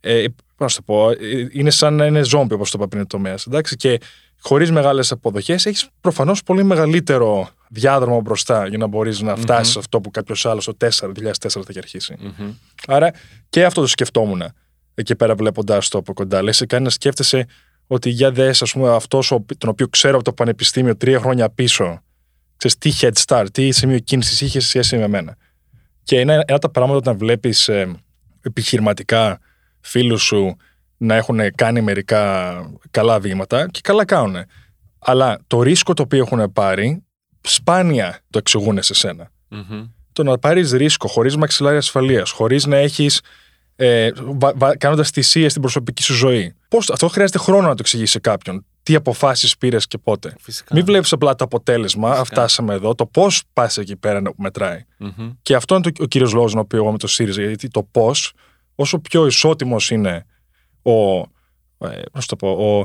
Ε, 0.00 0.24
πώς 0.56 0.74
το 0.74 0.82
πω, 0.82 1.10
ε, 1.10 1.16
είναι 1.50 1.70
σαν 1.70 1.94
να 1.94 2.06
είναι 2.06 2.22
ζόμπι, 2.24 2.54
όπως 2.54 2.70
το 2.70 2.78
είπα 2.78 2.88
πριν, 2.88 3.06
τομέας. 3.06 3.46
Εντάξει, 3.46 3.76
και 3.76 4.00
χωρίς 4.40 4.70
μεγάλες 4.70 5.12
αποδοχές, 5.12 5.66
έχεις 5.66 5.88
προφανώς 6.00 6.42
πολύ 6.42 6.64
μεγαλύτερο 6.64 7.48
διάδρομο 7.68 8.20
μπροστά 8.20 8.66
για 8.66 8.78
να 8.78 8.86
μπορείς 8.86 9.20
να 9.20 9.36
φτάσεις 9.36 9.72
σε 9.72 9.78
αυτό 9.78 10.00
που 10.00 10.10
κάποιος 10.10 10.46
άλλος 10.46 10.64
το 10.64 10.76
4, 10.80 10.86
2004 10.86 11.32
θα 11.38 11.62
έχει 11.68 11.78
αρχίσει. 11.78 12.16
Άρα 12.86 13.10
και 13.48 13.64
αυτό 13.64 13.80
το 13.80 13.86
σκεφτόμουν 13.86 14.42
εκεί 14.94 15.16
πέρα 15.16 15.34
βλέποντα 15.34 15.78
το 15.88 15.98
από 15.98 16.12
κοντά. 16.12 16.42
Λες, 16.42 16.64
κάνει 16.68 16.84
να 16.84 16.90
σκέφτεσαι 16.90 17.46
ότι 17.86 18.10
για 18.10 18.30
δες, 18.30 18.62
ας 18.62 18.72
πούμε, 18.72 18.94
αυτός 18.94 19.28
τον 19.58 19.68
οποίο 19.68 19.88
ξέρω 19.88 20.14
από 20.14 20.24
το 20.24 20.32
πανεπιστήμιο 20.32 20.96
τρία 20.96 21.18
χρόνια 21.18 21.50
πίσω, 21.50 22.02
ξέρεις 22.56 22.78
τι 22.78 22.92
head 23.00 23.22
start, 23.26 23.46
τι 23.52 23.70
σημείο 23.70 23.98
κίνησης 23.98 24.40
είχε 24.40 24.60
σε 24.60 24.68
σχέση 24.68 24.96
με 24.96 25.08
μένα. 25.08 25.36
Και 26.02 26.20
είναι 26.20 26.32
ένα 26.32 26.44
από 26.48 26.60
τα 26.60 26.70
πράγματα 26.70 26.98
όταν 26.98 27.18
βλέπεις 27.18 27.68
ε, 27.68 27.90
επιχειρηματικά 28.40 29.38
φίλους 29.80 30.22
σου 30.22 30.56
να 30.96 31.14
έχουν 31.14 31.54
κάνει 31.54 31.80
μερικά 31.80 32.54
καλά 32.90 33.20
βήματα 33.20 33.68
και 33.70 33.80
καλά 33.82 34.04
κάνουν. 34.04 34.36
Αλλά 34.98 35.38
το 35.46 35.62
ρίσκο 35.62 35.94
το 35.94 36.02
οποίο 36.02 36.18
έχουν 36.18 36.52
πάρει, 36.52 37.05
σπάνια 37.46 38.20
το 38.30 38.38
εξηγούν 38.38 38.82
σε 38.82 38.94
σένα. 38.94 39.30
Το 40.12 40.22
να 40.22 40.38
πάρεις 40.38 40.72
ρίσκο 40.72 41.08
χωρίς 41.08 41.36
μαξιλάρια 41.36 41.78
ασφαλείας, 41.78 42.30
χωρίς 42.30 42.66
να 42.66 42.76
έχεις 42.76 43.20
ε, 43.76 44.10
κάνοντας 44.78 45.10
θυσίες 45.10 45.50
στην 45.50 45.62
προσωπική 45.62 46.02
σου 46.02 46.14
ζωή. 46.14 46.54
Πώς, 46.68 46.90
αυτό 46.90 47.08
χρειάζεται 47.08 47.38
χρόνο 47.38 47.66
να 47.66 47.74
το 47.74 47.76
εξηγήσει 47.80 48.12
σε 48.12 48.18
κάποιον. 48.18 48.64
Τι 48.82 48.94
αποφάσεις 48.94 49.56
πήρες 49.56 49.86
και 49.86 49.98
πότε. 49.98 50.34
Φυσικά. 50.38 50.74
Μην 50.74 50.84
βλέπεις 50.84 51.12
απλά 51.12 51.34
το 51.34 51.44
αποτέλεσμα. 51.44 52.08
Φυσικά. 52.08 52.24
Φτάσαμε 52.24 52.74
εδώ. 52.74 52.94
Το 52.94 53.06
πώς 53.06 53.42
πας 53.52 53.78
εκεί 53.78 53.96
πέρα 53.96 54.20
να 54.20 54.30
μετράει. 54.36 54.84
Mm-hmm. 55.00 55.36
Και 55.42 55.54
αυτό 55.54 55.74
είναι 55.74 55.90
το, 55.90 56.02
ο 56.02 56.06
κύριος 56.06 56.32
λόγος 56.32 56.54
να 56.54 56.60
οποίο 56.60 56.78
εγώ 56.78 56.92
με 56.92 56.98
το 56.98 57.06
ΣΥΡΙΖΑ. 57.06 57.42
Γιατί 57.42 57.68
το 57.68 57.82
πώς, 57.82 58.32
όσο 58.74 58.98
πιο 58.98 59.26
ισότιμος 59.26 59.90
είναι 59.90 60.26
ο. 60.82 61.16
Ε, 61.78 62.02
το 62.26 62.36
πω, 62.36 62.48
ο, 62.48 62.78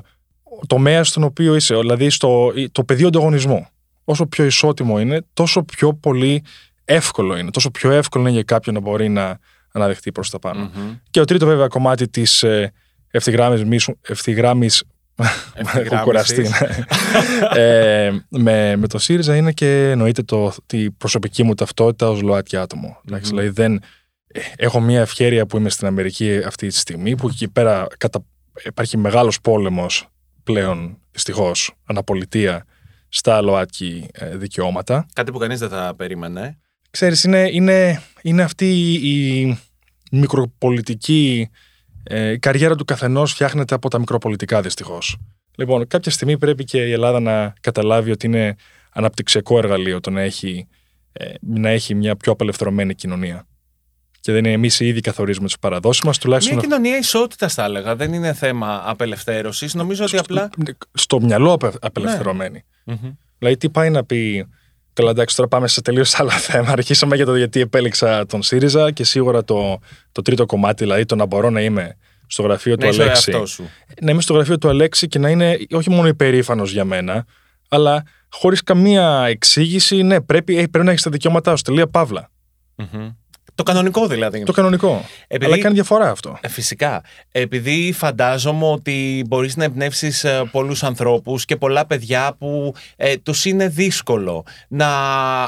ο 0.44 0.66
τομέας 0.68 1.08
στον 1.08 1.24
οποίο 1.24 1.56
είσαι, 1.56 1.76
δηλαδή 1.76 2.10
στο, 2.10 2.52
το 2.72 2.84
πεδίο 2.84 3.08
ανταγωνισμού. 3.08 3.68
Όσο 4.04 4.26
πιο 4.26 4.46
ισότιμο 4.46 5.00
είναι, 5.00 5.26
τόσο 5.34 5.64
πιο 5.64 5.94
πολύ 5.94 6.44
εύκολο 6.86 7.38
είναι. 7.38 7.52
Τόσο 7.52 7.72
πιο 7.72 7.92
εύκολο 7.92 8.24
είναι 8.24 8.34
για 8.34 8.44
κάποιον 8.44 8.76
να 8.76 8.82
μπορεί 8.82 9.10
να, 9.10 9.40
αναδεχτεί 9.72 10.12
προς 10.12 10.30
τα 10.30 10.40
πάνω. 10.40 10.72
Mm-hmm. 10.74 11.00
Και 11.10 11.20
ο 11.20 11.26
τρίτο 11.26 11.46
βέβαια 11.46 11.68
κομμάτι 11.68 12.10
της 12.10 12.44
ε, 12.44 12.74
ευθυγράμμη. 14.02 14.70
κουραστεί. 16.04 16.50
ε, 17.56 18.12
με, 18.30 18.76
με 18.76 18.88
το 18.88 18.98
ΣΥΡΙΖΑ 18.98 19.36
είναι 19.36 19.52
και 19.52 19.90
εννοείται 19.90 20.24
το, 20.24 20.54
τη 20.66 20.92
προσωπική 20.92 21.44
μου 21.44 21.54
ταυτότητα 21.54 22.10
ως 22.10 22.22
ΛΟΑΤΚΙ 22.22 22.58
άτομο. 22.58 23.02
Mm-hmm. 23.12 23.20
Δηλαδή 23.22 23.50
δεν, 23.50 23.74
ε, 24.28 24.40
έχω 24.56 24.80
μια 24.80 25.02
ευχαίρεια 25.02 25.46
που 25.46 25.58
είμαι 25.58 25.70
στην 25.70 25.88
Αμερική 25.88 26.42
αυτή 26.46 26.68
τη 26.68 26.76
στιγμή 26.76 27.16
που 27.16 27.28
εκεί 27.28 27.50
πέρα 27.50 27.88
κατα, 27.98 28.26
υπάρχει 28.64 28.98
μεγάλος 28.98 29.42
πόλεμος 29.42 30.08
πλέον 30.44 30.98
δυστυχώς 31.12 31.74
αναπολιτεία 31.86 32.66
στα 33.14 33.42
ΛΟΑΤΚΙ 33.42 34.10
ε, 34.12 34.38
δικαιώματα. 34.38 35.06
Κάτι 35.14 35.32
που 35.32 35.38
κανείς 35.38 35.60
δεν 35.60 35.70
θα 35.70 35.94
περίμενε. 35.98 36.60
Ξέρεις, 36.90 37.24
είναι, 37.24 37.50
είναι, 37.52 38.02
είναι 38.22 38.42
αυτή 38.42 38.94
η 38.94 39.58
μικροπολιτική 40.12 41.50
ε, 42.04 42.38
καριέρα 42.38 42.76
του 42.76 42.86
καθενός 42.86 43.32
φτιάχνεται 43.32 43.76
από 43.76 43.90
τα 43.90 44.00
μικροπολιτικά 44.00 44.62
δυστυχώς. 44.62 45.18
Λοιπόν, 45.58 45.88
κάποια 45.88 46.12
στιγμή 46.12 46.38
πρέπει 46.38 46.64
και 46.64 46.86
η 46.88 46.92
Ελλάδα 46.92 47.20
να 47.20 47.54
καταλάβει 47.62 48.12
ότι 48.12 48.26
είναι 48.26 48.56
αναπτυξιακό 48.92 49.58
εργαλείο 49.58 50.00
το 50.00 50.10
να 50.10 50.22
έχει, 50.22 50.68
ε, 51.12 51.34
να 51.40 51.70
έχει 51.70 51.96
μια 51.96 52.16
πιο 52.16 52.32
απελευθερωμένη 52.32 52.96
κοινωνία. 52.96 53.48
Και 54.22 54.32
δεν 54.32 54.46
είναι 54.46 54.54
εμείς 54.54 54.80
οι 54.80 54.88
ίδιοι 54.88 55.02
καθορίζουμε 55.02 55.48
τι 55.48 55.54
παραδόσεις 55.60 56.04
μας. 56.04 56.18
Τουλάχιστον... 56.18 56.56
Μια 56.56 56.64
κοινωνία 56.64 56.98
ισότητας, 56.98 57.54
θα 57.54 57.64
έλεγα. 57.64 57.96
Δεν 57.96 58.14
είναι 58.14 58.34
θέμα 58.34 58.84
απελευθέρωσης. 58.86 59.74
Νομίζω 59.74 60.04
ότι 60.04 60.18
απλά. 60.18 60.50
Στο 60.94 61.22
μυαλό 61.22 61.58
απελευθερωμένη. 61.82 62.64
Ναι. 62.84 62.96
Δηλαδή, 63.38 63.58
τι 63.58 63.70
πάει 63.70 63.90
να 63.90 64.04
πει 64.04 64.48
Καλά, 64.94 65.10
εντάξει, 65.10 65.36
τώρα 65.36 65.50
πάμε 65.50 65.68
σε 65.68 65.82
τελείως 65.82 66.20
άλλα 66.20 66.32
θέμα. 66.32 66.72
Αρχίσαμε 66.78 67.16
για 67.16 67.26
το 67.26 67.36
γιατί 67.36 67.60
επέλεξα 67.60 68.26
τον 68.26 68.44
ΣΥΡΙΖΑ 68.44 68.92
και 68.92 69.04
σίγουρα 69.04 69.44
το, 69.44 69.80
το 70.12 70.22
τρίτο 70.22 70.46
κομμάτι, 70.46 70.84
δηλαδή 70.84 71.06
το 71.06 71.16
να 71.16 71.26
μπορώ 71.26 71.50
να 71.50 71.62
είμαι 71.62 71.98
στο 72.28 72.44
γραφείο 72.44 72.78
του 72.78 72.88
Αλέξη. 72.88 73.46
Σου. 73.46 73.70
Να 74.02 74.12
είμαι 74.12 74.22
στο 74.22 74.34
γραφείο 74.34 74.58
του 74.58 74.70
Αλέξη 74.70 75.08
και 75.08 75.20
να 75.20 75.30
είναι 75.30 75.58
όχι 75.72 75.90
μόνο 75.90 76.08
υπερήφανος 76.08 76.72
για 76.72 76.86
μένα, 76.86 77.26
αλλά 77.70 78.04
χωρίς 78.30 78.64
καμία 78.64 79.26
εξήγηση, 79.28 80.02
ναι, 80.02 80.22
πρέπει, 80.22 80.68
πρέπει 80.68 80.86
να 80.86 80.92
έχεις 80.92 81.04
τα 81.04 81.10
δικαιώματά 81.10 81.56
σου. 81.56 81.64
Τελεία 81.64 81.88
παύλα. 81.88 82.30
Το 83.64 83.72
κανονικό 83.72 84.08
δηλαδή. 84.08 84.44
Το 84.44 84.52
κανονικό. 84.52 85.06
Επειδή- 85.28 85.52
Αλλά 85.52 85.62
κάνει 85.62 85.74
διαφορά 85.74 86.10
αυτό. 86.10 86.38
Ε, 86.42 86.48
Φυσικά. 86.48 87.04
Επειδή 87.32 87.92
φαντάζομαι 87.92 88.66
ότι 88.66 89.24
μπορείς 89.28 89.56
να 89.56 89.64
εμπνεύσεις 89.64 90.26
πολλούς 90.52 90.84
ανθρώπους 90.84 91.46
και 91.46 91.56
πολλά 91.56 91.86
παιδιά 91.86 92.36
που 92.40 92.74
ε, 92.96 93.18
τους 93.18 93.46
είναι 93.46 93.68
δύσκολο 93.68 94.44
να 94.68 94.88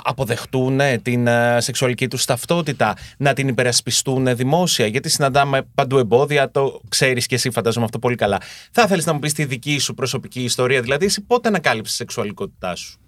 αποδεχτούν 0.04 0.80
ε, 0.80 0.98
την 0.98 1.28
ε, 1.28 1.58
σεξουαλική 1.62 2.08
τους 2.08 2.26
ταυτότητα, 2.26 2.94
να 3.18 3.34
την 3.34 3.48
υπερασπιστούν 3.48 4.36
δημόσια, 4.36 4.86
γιατί 4.88 5.10
συναντάμε 5.10 5.62
παντού 5.76 5.98
εμπόδια, 5.98 6.52
το 6.52 6.82
ξέρεις 6.90 7.26
και 7.26 7.36
εσύ 7.36 7.52
φαντάζομαι 7.52 7.86
αυτό 7.86 8.00
πολύ 8.00 8.16
καλά. 8.16 8.38
Θα 8.72 8.82
ήθελες 8.82 9.06
να 9.06 9.14
μου 9.14 9.20
πεις 9.20 9.34
τη 9.34 9.46
δική 9.46 9.78
σου 9.80 9.94
προσωπική 9.94 10.44
ιστορία, 10.44 10.82
δηλαδή 10.82 11.06
εσύ 11.06 11.22
πότε 11.22 11.48
ανακάλυψες 11.48 11.92
τη 11.92 11.98
σεξουαλικότητά 11.98 12.76
σου; 12.76 13.00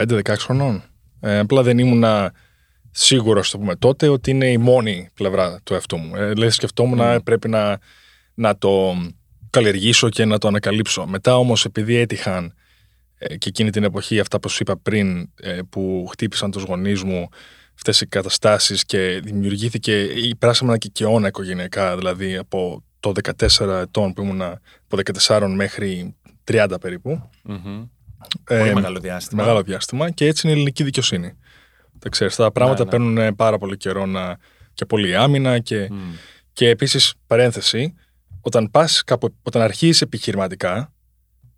15-16 0.00 0.20
χρονών. 0.38 0.82
Ε, 1.20 1.38
απλά 1.38 1.62
δεν 1.62 1.78
ήμουν 1.78 2.04
σίγουρο, 2.98 3.40
το 3.50 3.58
πούμε 3.58 3.76
τότε, 3.76 4.08
ότι 4.08 4.30
είναι 4.30 4.50
η 4.50 4.58
μόνη 4.58 5.08
πλευρά 5.14 5.60
του 5.64 5.74
εαυτού 5.74 5.96
μου. 5.96 6.16
Ε, 6.16 6.32
δηλαδή, 6.32 6.50
σκεφτόμουν 6.50 6.98
να 6.98 7.22
πρέπει 7.22 7.48
να, 7.48 7.78
να 8.34 8.58
το 8.58 8.96
καλλιεργήσω 9.50 10.08
και 10.08 10.24
να 10.24 10.38
το 10.38 10.48
ανακαλύψω. 10.48 11.06
Μετά 11.06 11.36
όμως, 11.36 11.64
επειδή 11.64 11.96
έτυχαν 11.96 12.54
ε, 13.18 13.36
και 13.36 13.48
εκείνη 13.48 13.70
την 13.70 13.84
εποχή, 13.84 14.20
αυτά 14.20 14.40
που 14.40 14.48
σου 14.48 14.58
είπα 14.60 14.76
πριν, 14.76 15.30
ε, 15.40 15.58
που 15.70 16.06
χτύπησαν 16.10 16.50
τους 16.50 16.62
γονείς 16.62 17.02
μου 17.02 17.28
αυτές 17.74 18.00
οι 18.00 18.06
καταστάσεις 18.06 18.84
και 18.84 19.20
δημιουργήθηκε, 19.24 20.08
περάσαμε 20.38 20.70
ένα 20.70 20.78
κικαιώνα 20.78 21.26
οικογενειακά, 21.28 21.96
δηλαδή 21.96 22.36
από 22.36 22.82
το 23.00 23.12
14 23.38 23.68
ετών 23.68 24.12
που 24.12 24.22
ήμουν 24.22 24.42
από 24.42 24.98
14 25.26 25.52
μέχρι 25.54 26.14
30 26.44 26.74
περίπου. 26.80 27.30
Πολύ 28.44 28.68
Ε, 28.68 28.74
μεγάλο 28.74 28.98
διάστημα. 28.98 29.42
Μεγάλο 29.42 29.62
διάστημα 29.62 30.10
και 30.10 30.26
έτσι 30.26 30.40
είναι 30.44 30.52
η 30.52 30.58
ελληνική 30.58 30.84
δικαιοσύνη. 30.84 31.36
Τα 31.98 32.08
ξέρεις, 32.08 32.36
τα 32.36 32.52
πράγματα 32.52 32.84
ναι. 32.84 32.90
παίρνουν 32.90 33.18
ε, 33.18 33.32
πάρα 33.32 33.58
πολύ 33.58 33.76
καιρό 33.76 34.06
να, 34.06 34.36
και 34.74 34.86
πολύ 34.86 35.16
άμυνα 35.16 35.58
και, 35.58 35.90
και 36.52 36.68
επίσης 36.68 37.14
παρένθεση, 37.26 37.94
όταν 38.40 38.70
πας 38.70 39.02
κάπου, 39.04 39.34
όταν 39.42 39.62
αρχίσεις 39.62 40.00
επιχειρηματικά, 40.00 40.92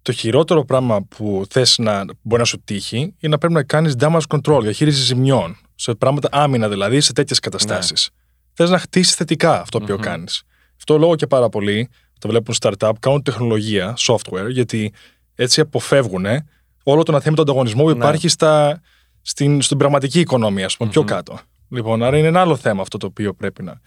το 0.02 0.12
χειρότερο 0.12 0.64
πράγμα 0.64 1.02
που 1.02 1.44
θες 1.50 1.78
να 1.78 2.04
μπορεί 2.23 2.40
να 2.40 2.47
σου 2.47 2.62
τύχει 2.64 2.99
είναι 2.99 3.32
να 3.32 3.38
πρέπει 3.38 3.54
να 3.54 3.62
κάνεις 3.62 3.94
damage 3.99 4.20
control, 4.28 4.61
διαχείριση 4.62 5.02
ζημιών, 5.02 5.56
σε 5.75 5.94
πράγματα 5.94 6.28
άμυνα 6.32 6.68
δηλαδή, 6.68 7.00
σε 7.00 7.12
τέτοιες 7.12 7.38
καταστάσεις. 7.38 8.11
Θες 8.52 8.70
να 8.70 8.78
χτίσεις 8.78 9.14
θετικά 9.14 9.61
αυτό 9.61 9.80
που 9.80 9.97
κάνεις. 9.97 10.42
Αυτό 10.76 10.99
λόγω 10.99 11.16
και 11.16 11.26
πάρα 11.26 11.49
πολύ, 11.49 11.88
το 12.18 12.28
βλέπουν 12.28 12.54
startup, 12.61 12.92
κάνουν 13.00 13.23
τεχνολογία, 13.23 13.97
software, 13.99 14.49
γιατί 14.49 14.92
έτσι 15.35 15.61
αποφεύγουν 15.61 16.26
όλο 16.82 17.02
τον 17.02 17.14
αθέμητο 17.14 17.42
ανταγωνισμό 17.42 17.85
που 17.85 17.90
υπάρχει 17.90 18.28
στα, 18.28 18.80
στην, 19.22 19.62
στην 19.62 19.76
πραγματική 19.76 20.20
οικονομία, 20.20 20.66
ας 20.66 20.76
πούμε, 20.76 20.90
πιο 20.90 21.04
κάτω. 21.04 21.38
Λοιπόν, 21.68 22.02
άρα 22.02 22.18
είναι 22.18 22.26
ένα 22.26 22.40
άλλο 22.40 22.56
θέμα 22.56 22.82
αυτό 22.82 22.98
το 22.98 23.06
οποίο 23.06 23.34
πρέπει 23.34 23.62
να, 23.62 23.80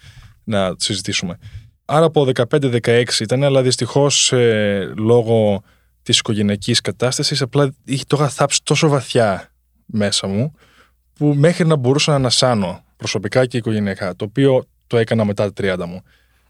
να 0.44 0.74
συζητήσουμε. 0.78 1.38
Άρα 1.84 2.04
από 2.06 2.28
15-16 2.50 3.04
ήταν, 3.20 3.44
αλλά 3.44 3.62
δυστυχώς 3.62 4.32
λόγω 4.96 5.62
της 6.02 6.18
οικογενειακής 6.18 6.80
κατάστασης, 6.80 7.42
απλά 7.42 7.74
είχε- 7.84 8.04
το 8.06 8.16
είχα 8.16 8.28
θάψει 8.28 8.60
τόσο 8.62 8.88
βαθιά 8.88 9.52
μέσα 9.86 10.26
μου, 10.26 10.52
που 11.14 11.26
μέχρι 11.36 11.66
να 11.66 11.76
μπορούσα 11.76 12.10
να 12.10 12.16
ανασάνω 12.16 12.84
προσωπικά 12.96 13.46
και 13.46 13.56
οικογενειακά, 13.56 14.16
το 14.16 14.24
οποίο 14.24 14.64
το 14.86 14.96
έκανα 14.96 15.24
μετά 15.24 15.52
τα 15.52 15.52
30 15.52 15.86
μου. 15.86 16.02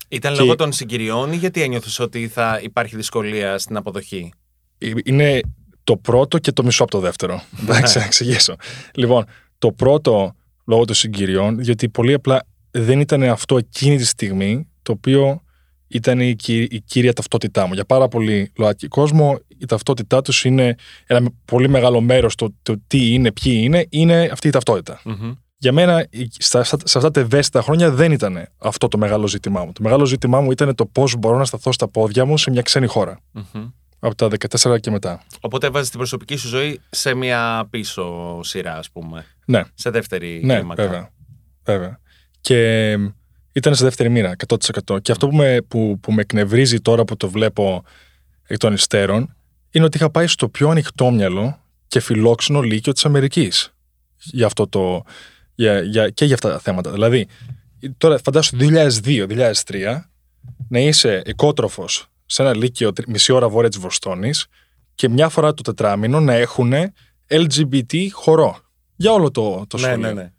Ήταν 0.08 0.32
Και- 0.34 0.40
λόγω 0.40 0.54
των 0.54 0.72
συγκυριών 0.72 1.32
ή 1.32 1.36
γιατί 1.36 1.62
ένιωθες 1.62 1.98
ότι 1.98 2.28
θα 2.28 2.60
υπάρχει 2.62 2.96
δυσκολία 2.96 3.58
στην 3.58 3.76
αποδοχή; 3.76 4.32
Ε, 4.78 4.90
Είναι 5.04 5.40
το 5.84 5.96
πρώτο 5.96 6.38
και 6.38 6.52
το 6.52 6.64
μισό 6.64 6.82
από 6.82 6.92
το 6.92 6.98
δεύτερο. 7.00 7.42
Εντάξει, 7.62 7.98
να 7.98 8.04
εξηγήσω. 8.04 8.56
Λοιπόν, 8.94 9.24
το 9.58 9.72
πρώτο 9.72 10.34
λόγω 10.66 10.84
των 10.84 10.94
συγκυριών, 10.94 11.60
γιατί 11.60 11.88
πολύ 11.88 12.12
απλά 12.12 12.46
δεν 12.70 13.00
ήταν 13.00 13.22
αυτό 13.22 13.56
εκείνη 13.56 13.96
τη 13.96 14.04
στιγμή 14.04 14.68
το 14.82 14.92
οποίο 14.92 15.42
ήταν 15.88 16.20
η, 16.20 16.34
κυ- 16.36 16.72
η 16.72 16.80
κύρια 16.80 17.12
ταυτότητά 17.12 17.66
μου. 17.66 17.74
Για 17.74 17.84
πάρα 17.84 18.08
πολύ 18.08 18.50
ΛΟΑΤΚΙ 18.56 18.88
κόσμο, 18.88 19.38
η 19.58 19.66
ταυτότητά 19.66 20.22
τους 20.22 20.44
είναι 20.44 20.74
ένα 21.06 21.28
πολύ 21.44 21.68
μεγάλο 21.68 22.00
μέρος 22.00 22.34
το, 22.34 22.54
το 22.62 22.74
τι 22.86 23.12
είναι, 23.12 23.32
ποιοι 23.32 23.60
είναι, 23.64 23.86
είναι 23.90 24.28
αυτή 24.32 24.48
η 24.48 24.50
ταυτότητα. 24.50 25.00
Για 25.56 25.72
μένα, 25.72 26.06
η- 26.10 26.28
στα, 26.38 26.64
στα- 26.64 26.78
σε 26.84 26.98
αυτά 26.98 27.10
τα 27.10 27.20
ευαίσθητα 27.20 27.62
χρόνια 27.62 27.90
δεν 27.90 28.12
ήταν 28.12 28.48
αυτό 28.58 28.88
το 28.88 28.98
μεγάλο 28.98 29.26
ζήτημά 29.28 29.64
μου. 29.64 29.72
Το 29.72 29.82
μεγάλο 29.82 30.04
ζήτημά 30.04 30.40
μου 30.40 30.50
ήταν 30.50 30.74
το 30.74 30.86
πώς 30.86 31.16
μπορώ 31.18 31.38
να 31.38 31.44
σταθώ 31.44 31.72
στα 31.72 31.88
πόδια 31.88 32.24
μου 32.24 32.38
σε 32.38 32.50
μια 32.50 32.62
ξένη 32.62 32.86
χώρα. 32.86 33.18
Από 34.04 34.14
τα 34.14 34.28
14 34.60 34.80
και 34.80 34.90
μετά. 34.90 35.22
Οπότε 35.40 35.66
έβαζες 35.66 35.88
την 35.88 35.98
προσωπική 35.98 36.36
σου 36.36 36.48
ζωή 36.48 36.80
σε 36.90 37.14
μια 37.14 37.66
πίσω 37.70 38.40
σειρά, 38.42 38.76
ας 38.76 38.90
πούμε. 38.90 39.26
Ναι. 39.46 39.62
Σε 39.74 39.90
δεύτερη 39.90 40.40
Ναι, 40.44 40.54
κλίμακα. 40.54 40.82
βέβαια. 40.82 41.10
βέβαια. 41.64 42.00
Και 42.40 42.90
ε, 42.90 43.14
ήταν 43.52 43.74
σε 43.74 43.84
δεύτερη 43.84 44.08
μοίρα, 44.08 44.36
100%. 44.86 45.02
Και 45.02 45.12
αυτό 45.12 45.28
που 45.28 45.36
με, 45.36 45.60
που, 45.68 45.98
που 46.00 46.12
με 46.12 46.20
εκνευρίζει 46.20 46.80
τώρα 46.80 47.04
που 47.04 47.16
το 47.16 47.28
βλέπω 47.28 47.82
εκ 48.46 48.58
των 48.58 48.72
υστέρων, 48.72 49.36
είναι 49.70 49.84
ότι 49.84 49.96
είχα 49.96 50.10
πάει 50.10 50.26
στο 50.26 50.48
πιο 50.48 50.68
ανοιχτόμυαλο 50.68 51.58
και 51.88 52.00
φιλόξενο 52.00 52.60
λύκειο 52.60 52.92
της 52.92 53.04
Αμερικής 53.04 53.74
για 54.16 54.46
αυτό 54.46 54.68
το, 54.68 55.02
για, 55.54 55.80
για, 55.80 56.08
και 56.10 56.24
για 56.24 56.34
αυτά 56.34 56.50
τα 56.50 56.58
θέματα. 56.58 56.90
Δηλαδή, 56.92 57.26
τώρα 57.96 58.18
φαντάσου 58.24 58.56
2002-2003 58.60 59.52
να 60.68 60.78
είσαι 60.78 61.22
οικότροφος 61.26 62.06
σε 62.26 62.42
ένα 62.42 62.56
λύκειο 62.56 62.92
τρι- 62.92 63.08
μισή 63.08 63.32
ώρα 63.32 63.48
βόρεια 63.48 63.68
της 63.70 63.78
Βοστόνης 63.78 64.46
και 64.94 65.08
μια 65.08 65.28
φορά 65.28 65.54
το 65.54 65.62
τετράμινο 65.62 66.20
να 66.20 66.32
έχουν 66.34 66.72
LGBT 67.28 67.94
χορό 68.12 68.58
για 68.96 69.12
όλο 69.12 69.30
το, 69.30 69.64
το 69.68 69.76
Ναι, 69.78 69.82
σχολείο. 69.86 70.06
ναι, 70.06 70.12
ναι. 70.12 70.32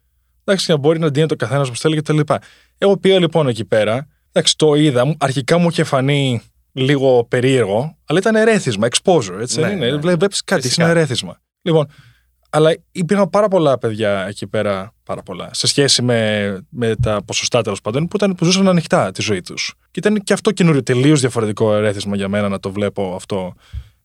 Εντάξει, 0.43 0.71
να 0.71 0.77
μπορεί 0.77 0.99
να 0.99 1.11
ντύνεται 1.11 1.33
ο 1.33 1.37
καθένας 1.37 1.67
όπως 1.67 1.79
θέλει 1.79 2.01
κτλ. 2.01 2.19
Εγώ 2.77 2.97
πήγα 2.97 3.19
λοιπόν 3.19 3.47
εκεί 3.47 3.65
πέρα. 3.65 4.07
Εντάξει, 4.31 4.55
το 4.57 4.75
είδα. 4.75 5.05
μου- 5.05 5.15
Αρχικά 5.19 5.57
μου 5.57 5.69
είχε 5.69 5.83
φανεί 5.83 6.41
λίγο 6.71 7.25
περίεργο, 7.25 7.97
αλλά 8.05 8.19
ήταν 8.19 8.35
ερέθισμα, 8.35 8.87
exposure. 8.91 9.37
Έτσι, 9.41 9.59
Ναι, 9.59 9.67
δεν 9.67 9.75
είναι. 9.77 9.91
ναι. 9.91 9.97
Βλέπεις 9.97 10.43
κάτι, 10.43 10.61
Φυσικά. 10.61 10.81
είναι 10.83 10.91
ερέθισμα. 10.91 11.41
Λοιπόν, 11.61 11.87
αλλά 12.55 12.75
υπήρχαν 12.91 13.29
πάρα 13.29 13.47
πολλά 13.47 13.77
παιδιά 13.77 14.25
εκεί 14.27 14.47
πέρα, 14.47 14.93
πάρα 15.03 15.21
πολλά, 15.23 15.49
σε 15.53 15.67
σχέση 15.67 16.01
με, 16.01 16.59
με 16.69 16.95
τα 16.95 17.21
ποσοστά 17.25 17.61
τέλος 17.61 17.81
πάντων, 17.81 18.07
που, 18.07 18.15
ήταν, 18.15 18.35
που 18.35 18.45
ζούσαν 18.45 18.67
ανοιχτά 18.67 19.11
τη 19.11 19.21
ζωή 19.21 19.41
τους. 19.41 19.73
Και 19.91 19.99
ήταν 19.99 20.23
και 20.23 20.33
αυτό 20.33 20.51
καινούριο, 20.51 20.83
τελείως 20.83 21.19
διαφορετικό 21.19 21.73
ερέθισμα 21.73 22.15
για 22.15 22.27
μένα 22.27 22.49
να 22.49 22.59
το 22.59 22.71
βλέπω 22.71 23.13
αυτό 23.15 23.53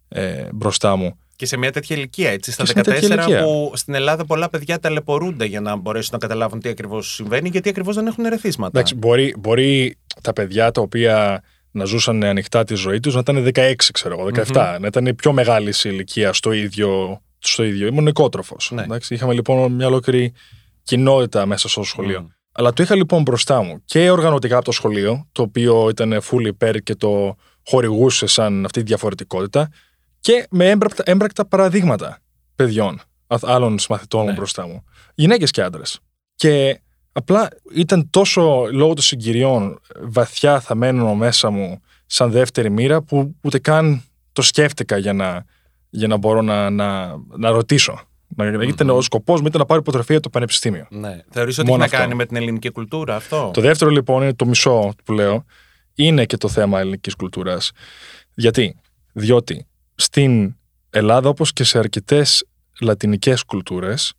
ε, 0.08 0.44
μπροστά 0.52 0.96
μου. 0.96 1.18
Και 1.36 1.46
σε 1.46 1.56
μια 1.56 1.72
τέτοια 1.72 1.96
ηλικία, 1.96 2.30
έτσι, 2.30 2.52
στα 2.52 2.62
Και 2.62 2.68
σε 2.68 2.74
μια 2.74 2.96
14 2.96 3.00
τέτοια 3.00 3.14
ηλικία. 3.14 3.42
που 3.42 3.72
στην 3.74 3.94
Ελλάδα 3.94 4.24
πολλά 4.24 4.48
παιδιά 4.48 4.78
ταλαιπωρούνται 4.78 5.44
για 5.44 5.60
να 5.60 5.76
μπορέσουν 5.76 6.10
να 6.12 6.18
καταλάβουν 6.18 6.60
τι 6.60 6.68
ακριβώς 6.68 7.14
συμβαίνει, 7.14 7.48
γιατί 7.48 7.68
ακριβώς 7.68 7.94
δεν 7.94 8.06
έχουν 8.06 8.24
ερεθίσματα. 8.24 8.78
Εντάξει, 8.78 8.94
μπορεί, 8.94 9.34
μπορεί 9.38 9.96
τα 10.22 10.32
παιδιά 10.32 10.70
τα 10.70 10.80
οποία 10.80 11.42
να 11.70 11.84
ζούσαν 11.84 12.24
ανοιχτά 12.24 12.64
τη 12.64 12.74
ζωή 12.74 13.00
τους 13.00 13.14
να 13.14 13.20
ήταν 13.20 13.50
16, 13.54 13.74
ξέρω 13.92 14.16
εγώ, 14.18 14.44
17, 14.52 14.76
να 14.80 14.86
ήταν 14.86 15.14
πιο 15.16 15.32
μεγάλη 15.32 15.72
σε 15.72 15.88
ηλικία 15.88 16.32
στο 16.32 16.52
ίδιο. 16.52 17.20
Στο 17.40 17.62
ίδιο. 17.64 17.86
Ήμουν 17.86 18.06
οικότροφος. 18.06 18.70
Ναι. 18.74 18.84
Είχαμε 19.08 19.32
λοιπόν 19.34 19.72
μια 19.72 19.86
ολόκληρη 19.86 20.32
κοινότητα 20.82 21.46
μέσα 21.46 21.68
στο 21.68 21.82
σχολείο. 21.82 22.20
Μμμ. 22.20 22.28
Αλλά 22.52 22.72
το 22.72 22.82
είχα 22.82 22.94
λοιπόν 22.94 23.22
μπροστά 23.22 23.62
μου 23.62 23.82
και 23.84 24.10
οργανωτικά 24.10 24.56
από 24.56 24.64
το 24.64 24.72
σχολείο, 24.72 25.28
το 25.32 25.42
οποίο 25.42 25.88
ήταν 25.88 26.20
full 26.30 26.46
υπέρ 26.46 26.76
και 26.82 26.94
το 26.94 27.36
χορηγούσε 27.66 28.26
σαν 28.26 28.64
αυτή 28.64 28.80
τη 28.80 28.86
διαφορετικότητα, 28.86 29.68
και 30.20 30.46
με 30.50 30.70
έμπρακτα, 30.70 31.02
έμπρακτα 31.06 31.44
παραδείγματα 31.46 32.18
παιδιών, 32.56 33.00
αθ- 33.26 33.48
άλλων 33.48 33.78
μαθητών 33.88 34.20
μου 34.20 34.26
Ναι. 34.26 34.32
μπροστά 34.32 34.66
μου. 34.66 34.84
Γυναίκες 35.14 35.50
και 35.50 35.62
άντρες. 35.62 35.98
Και 36.34 36.80
απλά 37.12 37.48
ήταν 37.74 38.10
τόσο 38.10 38.66
λόγω 38.72 38.94
των 38.94 39.02
συγκυριών 39.04 39.80
βαθιά 40.00 40.60
θαμένο 40.60 41.14
μέσα 41.14 41.50
μου 41.50 41.80
σαν 42.06 42.30
δεύτερη 42.30 42.70
μοίρα 42.70 43.02
που 43.02 43.36
ούτε 43.42 43.58
καν 43.58 44.02
το 44.32 44.42
σκέφτηκα 44.42 44.96
για 44.96 45.12
να, 45.12 45.44
για 45.90 46.08
να 46.08 46.16
μπορώ 46.16 46.42
να, 46.42 46.70
να, 46.70 47.16
να 47.36 47.50
ρωτήσω. 47.50 48.00
Να, 48.36 48.62
Ήταν 48.62 48.90
ο 48.90 49.00
σκοπός 49.00 49.40
μου 49.40 49.46
ήταν 49.46 49.60
να 49.60 49.66
πάρω 49.66 49.80
υποτροφία 49.80 50.14
από 50.14 50.24
το 50.24 50.30
πανεπιστήμιο. 50.30 50.86
Ναι. 50.90 51.18
Θεωρείς 51.30 51.58
ότι 51.58 51.70
Μόνο 51.70 51.82
έχει 51.82 51.92
να 51.92 51.96
αυτό. 51.98 52.08
κάνει 52.08 52.14
με 52.14 52.26
την 52.26 52.36
ελληνική 52.36 52.70
κουλτούρα 52.70 53.14
αυτό; 53.16 53.50
Το 53.54 53.60
δεύτερο 53.60 53.90
λοιπόν 53.90 54.22
είναι 54.22 54.34
το 54.34 54.46
μισό 54.46 54.92
που 55.04 55.12
λέω. 55.12 55.44
Είναι 55.94 56.24
και 56.24 56.36
το 56.36 56.48
θέμα 56.48 56.80
ελληνικής 56.80 57.14
κουλτούρας. 57.14 57.72
Γιατί, 58.34 58.76
διότι 59.12 59.66
στην 59.94 60.56
Ελλάδα 60.90 61.28
όπως 61.28 61.52
και 61.52 61.64
σε 61.64 61.78
αρκετές 61.78 62.44
λατινικές 62.80 63.42
κουλτούρες 63.44 64.12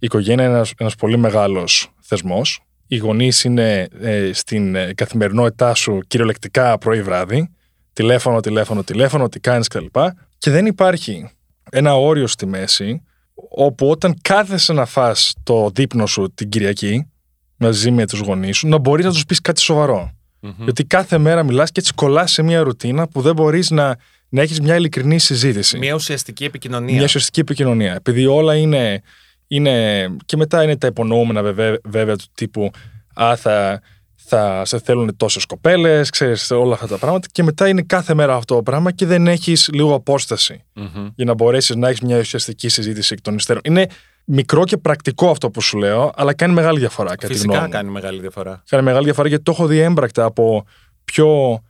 η 0.00 0.06
οικογένεια 0.06 0.44
είναι 0.44 0.54
ένας, 0.54 0.72
ένας 0.76 0.94
πολύ 0.94 1.16
μεγάλος 1.16 1.92
θεσμός. 2.00 2.60
Οι 2.86 2.96
γονείς 2.96 3.44
είναι 3.44 3.88
ε, 4.00 4.30
στην 4.32 4.74
ε, 4.74 4.94
καθημερινότητά 4.94 5.74
σου 5.74 6.00
κυριολεκτικά 6.06 6.78
πρωί 6.78 7.02
βράδυ. 7.02 7.50
Τηλέφωνο, 7.92 8.40
τηλέφωνο, 8.40 8.84
τηλέφωνο, 8.84 9.28
τι 9.28 9.40
κάνεις 9.40 9.68
κτλ. 9.68 9.84
Και 10.38 10.50
δεν 10.50 10.66
υπάρχει 10.66 11.30
ένα 11.70 11.96
όριο 11.96 12.26
στη 12.26 12.46
μέση 12.46 13.02
όπου 13.48 13.90
όταν 13.90 14.14
κάθεσαι 14.22 14.72
να 14.72 14.84
φας 14.84 15.34
το 15.42 15.70
δείπνο 15.74 16.06
σου 16.06 16.32
την 16.34 16.48
Κυριακή 16.48 17.06
μαζί 17.56 17.90
με 17.90 18.06
τους 18.06 18.20
γονείς 18.20 18.56
σου, 18.56 18.68
να 18.68 18.78
μπορείς 18.78 19.04
να 19.04 19.12
τους 19.12 19.24
πεις 19.24 19.40
κάτι 19.40 19.60
σοβαρό. 19.60 20.12
Γιατί 20.64 20.84
κάθε 20.84 21.18
μέρα 21.18 21.42
μιλάς 21.42 21.70
και 21.70 21.80
έτσι 21.80 21.92
κολλάς 21.94 22.32
σε 22.32 22.42
μια 22.42 22.62
ρουτίνα 22.62 23.08
που 23.08 23.20
δεν 23.20 23.34
μπορείς 23.34 23.70
να, 23.70 23.96
να 24.28 24.42
έχεις 24.42 24.60
μια 24.60 24.76
ειλικρινή 24.76 25.18
συζήτηση. 25.18 25.78
Μια 25.78 25.94
ουσιαστική 25.94 26.44
επικοινωνία. 26.44 26.94
Μια 26.94 27.04
ουσιαστική 27.04 27.40
επικοινωνία. 27.40 27.94
Επειδή 27.94 28.26
όλα 28.26 28.54
είναι, 28.54 29.02
είναι. 29.46 30.06
και 30.24 30.36
μετά 30.36 30.62
είναι 30.62 30.76
τα 30.76 30.86
υπονοούμενα 30.86 31.42
βέβαια, 31.42 31.78
βέβαια 31.84 32.16
του 32.16 32.24
τύπου 32.34 32.70
Α, 33.20 33.36
θα, 33.36 33.80
θα 34.28 34.64
σε 34.64 34.78
θέλουν 34.78 35.16
τόσες 35.16 35.44
κοπέλες, 35.44 36.10
ξέρεις 36.10 36.50
όλα 36.50 36.74
αυτά 36.74 36.86
τα 36.86 36.96
πράγματα. 36.98 37.28
Και 37.32 37.42
μετά 37.42 37.68
είναι 37.68 37.82
κάθε 37.82 38.14
μέρα 38.14 38.34
αυτό 38.34 38.54
το 38.54 38.62
πράγμα 38.62 38.92
και 38.92 39.06
δεν 39.06 39.26
έχεις 39.26 39.68
λίγο 39.72 39.94
απόσταση 39.94 40.64
για 41.14 41.24
να 41.24 41.34
μπορέσεις 41.34 41.76
να 41.76 41.88
έχεις 41.88 42.00
μια 42.00 42.18
ουσιαστική 42.18 42.68
συζήτηση 42.68 43.14
εκ 43.14 43.20
των 43.20 43.34
υστέρων. 43.34 43.62
Είναι 43.64 43.86
μικρό 44.24 44.64
και 44.64 44.76
πρακτικό 44.76 45.30
αυτό 45.30 45.50
που 45.50 45.60
σου 45.60 45.78
λέω, 45.78 46.12
αλλά 46.16 46.34
κάνει 46.34 46.52
μεγάλη 46.54 46.78
διαφορά. 46.78 47.08
Κατά 47.16 47.26
τη 47.26 47.26
γνώμη 47.26 47.38
Φυσικά 47.48 47.62
μου. 47.64 47.68
κάνει 47.68 47.90
μεγάλη 47.90 48.20
διαφορά. 48.20 48.62
Κάνει 48.68 48.82
μεγάλη 48.82 49.04
διαφορά 49.04 49.28
γιατί 49.28 49.42
το 49.42 49.50
έχω 49.50 49.66
δει 49.66 49.78
έμπρακτα 49.78 50.24
από 50.24 50.64
πιο 51.04 51.60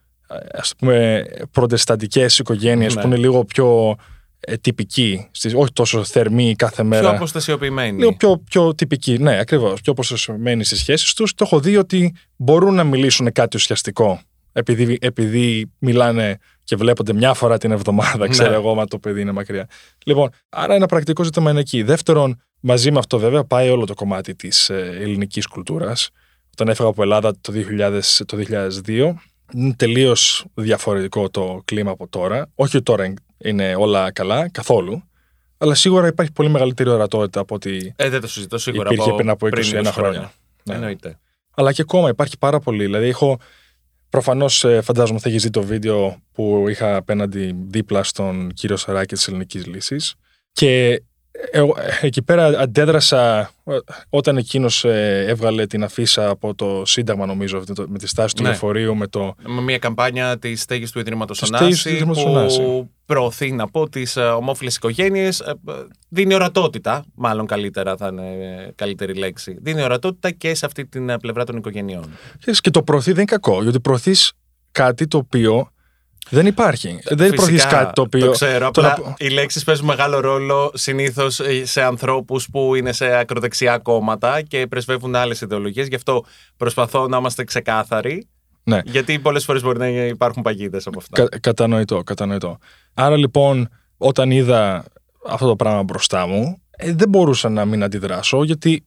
ας 0.53 0.73
πούμε 0.79 1.25
προτεσταντικές 1.51 2.39
οικογένειες 2.39 2.95
Ναι. 2.95 3.01
που 3.01 3.07
είναι 3.07 3.17
λίγο 3.17 3.45
πιο 3.45 3.97
ε, 4.41 4.57
τυπικοί, 4.57 5.29
στις, 5.31 5.55
όχι 5.55 5.73
τόσο 5.73 6.05
θερμοί 6.05 6.55
κάθε 6.55 6.83
μέρα. 6.83 7.09
Πιο 7.09 7.17
αποστασιοποιημένη. 7.17 7.99
Λίγο 7.99 8.17
πιο, 8.17 8.43
πιο 8.51 8.75
τυπικοί, 8.75 9.19
ναι, 9.19 9.39
ακριβώς. 9.39 9.81
Πιο 9.81 9.93
αποσυσσωμένοι 9.93 10.65
στις 10.65 10.79
σχέσεις 10.79 11.15
τους. 11.15 11.35
Το 11.35 11.45
έχω 11.47 11.61
δει 11.61 11.77
ότι 11.77 12.15
μπορούν 12.37 12.75
να 12.75 12.85
μιλήσουν 12.85 13.33
κάτι 13.33 13.57
ουσιαστικό. 13.57 14.21
Επειδή, 14.53 14.99
επειδή 15.01 15.73
μιλάνε 15.79 16.39
και 16.65 16.77
βλέπονται 16.77 17.13
μια 17.13 17.35
φορά 17.35 17.59
την 17.59 17.71
εβδομάδα, 17.71 18.29
ξέρω 18.29 18.51
Ναι. 18.51 18.57
εγώ, 18.57 18.75
μα 18.75 18.85
το 18.85 18.99
παιδί 18.99 19.21
είναι 19.21 19.33
μακριά. 19.33 19.69
Λοιπόν, 20.07 20.31
άρα 20.49 20.75
ένα 20.75 20.87
πρακτικό 20.87 21.25
ζήτημα 21.25 21.51
είναι 21.51 21.61
εκεί. 21.61 21.83
Δεύτερον, 21.83 22.43
μαζί 22.61 22.91
με 22.91 22.99
αυτό 22.99 23.19
βέβαια 23.19 23.45
πάει 23.45 23.69
όλο 23.71 23.85
το 23.85 23.95
κομμάτι 23.95 24.35
της 24.35 24.71
ελληνικής 24.71 25.47
κουλτούρας. 25.47 26.11
Όταν 26.53 26.69
έφυγα 26.69 26.89
από 26.89 27.03
Ελλάδα 27.03 27.33
το, 27.41 27.53
2000, 27.53 28.01
το 28.27 28.37
2002, 28.37 29.15
είναι 29.55 29.75
τελείως 29.77 30.45
διαφορετικό 30.55 31.31
το 31.31 31.63
κλίμα 31.65 31.91
από 31.91 32.09
τώρα. 32.09 32.51
Όχι 32.55 32.77
ότι 32.77 32.85
τώρα 32.85 33.15
είναι 33.39 33.75
όλα 33.75 34.13
καλά, 34.13 34.51
καθόλου. 34.51 35.03
Αλλά 35.59 35.75
σίγουρα 35.75 36.07
υπάρχει 36.07 36.33
πολύ 36.33 36.49
μεγαλύτερη 36.49 36.89
ορατότητα 36.91 37.41
από 37.41 37.55
ότι 37.55 37.93
Ε, 37.97 38.09
δεν 38.09 38.21
το 38.21 38.29
συζητώ 38.29 38.59
σίγουρα. 38.59 38.93
υπήρχε 38.93 39.13
πριν 39.13 39.29
από 39.29 39.47
21 39.47 39.81
20 39.83 39.85
χρόνια. 39.93 40.33
Ναι. 40.65 40.75
Εννοείται. 40.75 41.19
Αλλά 41.55 41.73
και 41.73 41.83
ακόμα 41.83 42.09
υπάρχει 42.09 42.39
πάρα 42.39 42.61
πολύ. 42.61 42.85
Δηλαδή, 42.85 43.07
έχω. 43.09 43.39
Προφανώς 44.11 44.65
φαντάζομαι 44.83 45.19
θα 45.19 45.29
έχεις 45.29 45.43
δει 45.43 45.51
το 45.51 45.63
βίντεο 45.63 46.23
που 46.33 46.65
είχα 46.69 46.97
απέναντι 46.97 47.55
δίπλα 47.67 48.03
στον 48.03 48.53
κύριο 48.53 48.77
Σαράκη 48.77 49.15
της 49.15 49.29
Ελληνικής 49.29 49.67
Λύσης. 49.67 50.15
Και 50.53 51.03
εγώ, 51.51 51.75
ε, 52.01 52.07
εκεί 52.07 52.23
πέρα 52.23 52.45
αντέδρασα 52.47 53.51
ε, 53.65 53.77
όταν 54.09 54.37
εκείνος 54.37 54.85
έβγαλε 54.85 55.67
την 55.67 55.85
αφίσα 55.85 56.29
από 56.29 56.55
το 56.55 56.83
Σύνταγμα, 56.87 57.27
νομίζω, 57.27 57.63
με 57.69 57.75
το- 57.75 57.87
με 57.89 57.99
τη 57.99 58.07
στάση 58.07 58.35
του 58.35 58.43
Ναι. 58.43 58.49
λεωφορείου, 58.49 58.97
με 58.97 59.07
το. 59.07 59.35
Με 59.47 59.61
μια 59.61 59.79
καμπάνια 59.79 60.39
της 60.39 60.61
στέγης 60.63 60.91
του 60.91 60.99
Ιδρύματος 60.99 61.39
Της 61.39 61.49
στέγης 61.49 61.83
του 61.83 61.91
Ωνάση 61.91 61.91
Ιδρύματος 61.91 62.23
που 62.25 62.31
Ωνάση. 62.31 62.91
προωθεί 63.07 63.53
να 63.53 63.69
πω 63.69 63.89
τις 63.89 64.17
ομόφυλες 64.17 64.77
οικογένειες. 64.77 65.43
Δίνει 66.09 66.35
ορατότητα, 66.35 67.05
μάλλον 67.15 67.47
καλύτερα 67.47 67.97
θα 67.97 68.09
είναι 68.13 68.31
ε, 68.67 68.73
καλύτερη 68.75 69.15
λέξη. 69.15 69.57
Δίνει 69.61 69.83
ορατότητα 69.83 70.31
και 70.31 70.55
σε 70.55 70.67
αυτή 70.67 70.87
την 70.87 71.09
ε, 71.09 71.19
πλευρά 71.19 71.45
των 71.45 71.57
οικογενειών. 71.57 72.05
Ξέρεις, 72.39 72.61
Και 72.61 72.71
το 72.71 72.83
προωθείς 72.83 73.15
δεν 73.15 73.23
είναι 73.23 73.39
κακό, 73.41 73.63
γιατί 73.63 73.81
προωθείς 73.81 74.33
κάτι 74.73 75.07
το 75.07 75.19
οποίο 75.19 75.71
δεν 76.31 76.47
υπάρχει. 76.47 76.99
δεν 77.05 77.31
προωθείς 77.31 77.55
Φυσικά, 77.55 77.77
κάτι 77.77 77.93
το 77.93 78.03
οποίο. 78.03 78.25
Το 78.27 78.31
ξέρω. 78.31 78.71
το 78.71 78.81
Απλά 78.81 78.99
να- 79.05 79.15
οι 79.19 79.29
λέξεις 79.29 79.65
παίζουν 79.65 79.87
μεγάλο 79.87 80.21
ρόλο 80.21 80.71
συνήθως 80.75 81.41
σε 81.63 81.83
ανθρώπους 81.83 82.49
που 82.51 82.75
είναι 82.75 82.93
σε 82.93 83.17
ακροδεξιά 83.19 83.79
κόμματα 83.79 84.43
και 84.43 84.67
πρεσβεύουν 84.67 85.15
άλλες 85.15 85.41
ιδεολογίες. 85.41 85.87
Γι' 85.87 85.95
αυτό 85.95 86.25
προσπαθώ 86.57 87.09
να 87.09 87.17
είμαστε 87.17 87.45
ξεκάθαροι. 87.45 88.29
Ναι. 88.63 88.81
Γιατί 88.85 89.19
πολλές 89.19 89.45
φορές 89.45 89.63
μπορεί 89.63 89.79
να 89.79 89.87
υπάρχουν 89.87 90.43
παγίδες 90.43 90.87
από 90.87 90.99
αυτά. 90.99 91.23
Κα, 91.23 91.39
κατανοητό, 91.39 92.03
κατανοητό. 92.03 92.59
Άρα 92.95 93.17
λοιπόν, 93.17 93.69
όταν 93.97 94.31
είδα 94.31 94.85
αυτό 95.29 95.47
το 95.47 95.57
πράγμα 95.57 95.83
μπροστά 95.83 96.27
μου, 96.27 96.63
ε, 96.71 96.93
δεν 96.93 97.09
μπορούσα 97.09 97.49
να 97.49 97.65
μην 97.65 97.83
αντιδράσω, 97.83 98.45
γιατί. 98.45 98.83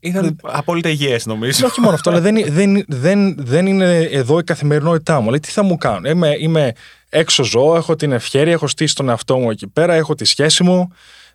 Ήταν 0.00 0.36
απόλυτα 0.42 0.88
υγιές, 0.88 1.26
νομίζω. 1.26 1.66
όχι 1.66 1.80
μόνο 1.80 1.94
αυτό, 1.94 2.10
αλλά 2.10 2.20
δεν, 2.20 2.44
δεν, 2.48 2.84
δεν, 2.88 3.34
δεν 3.38 3.66
είναι 3.66 3.98
εδώ 3.98 4.38
η 4.38 4.44
καθημερινότητά 4.44 5.20
μου. 5.20 5.30
Λέει, 5.30 5.40
τι 5.40 5.50
θα 5.50 5.62
μου 5.62 5.76
κάνουν; 5.76 6.04
Είμαι, 6.04 6.36
είμαι 6.38 6.72
έξω 7.08 7.44
ζώο, 7.44 7.76
έχω 7.76 7.96
την 7.96 8.12
ευχαίρεια, 8.12 8.52
έχω 8.52 8.66
στήσει 8.66 8.94
τον 8.94 9.08
εαυτό 9.08 9.38
μου 9.38 9.50
εκεί 9.50 9.66
πέρα, 9.66 9.94
έχω 9.94 10.14
τη 10.14 10.24
σχέση 10.24 10.62
μου. 10.62 10.88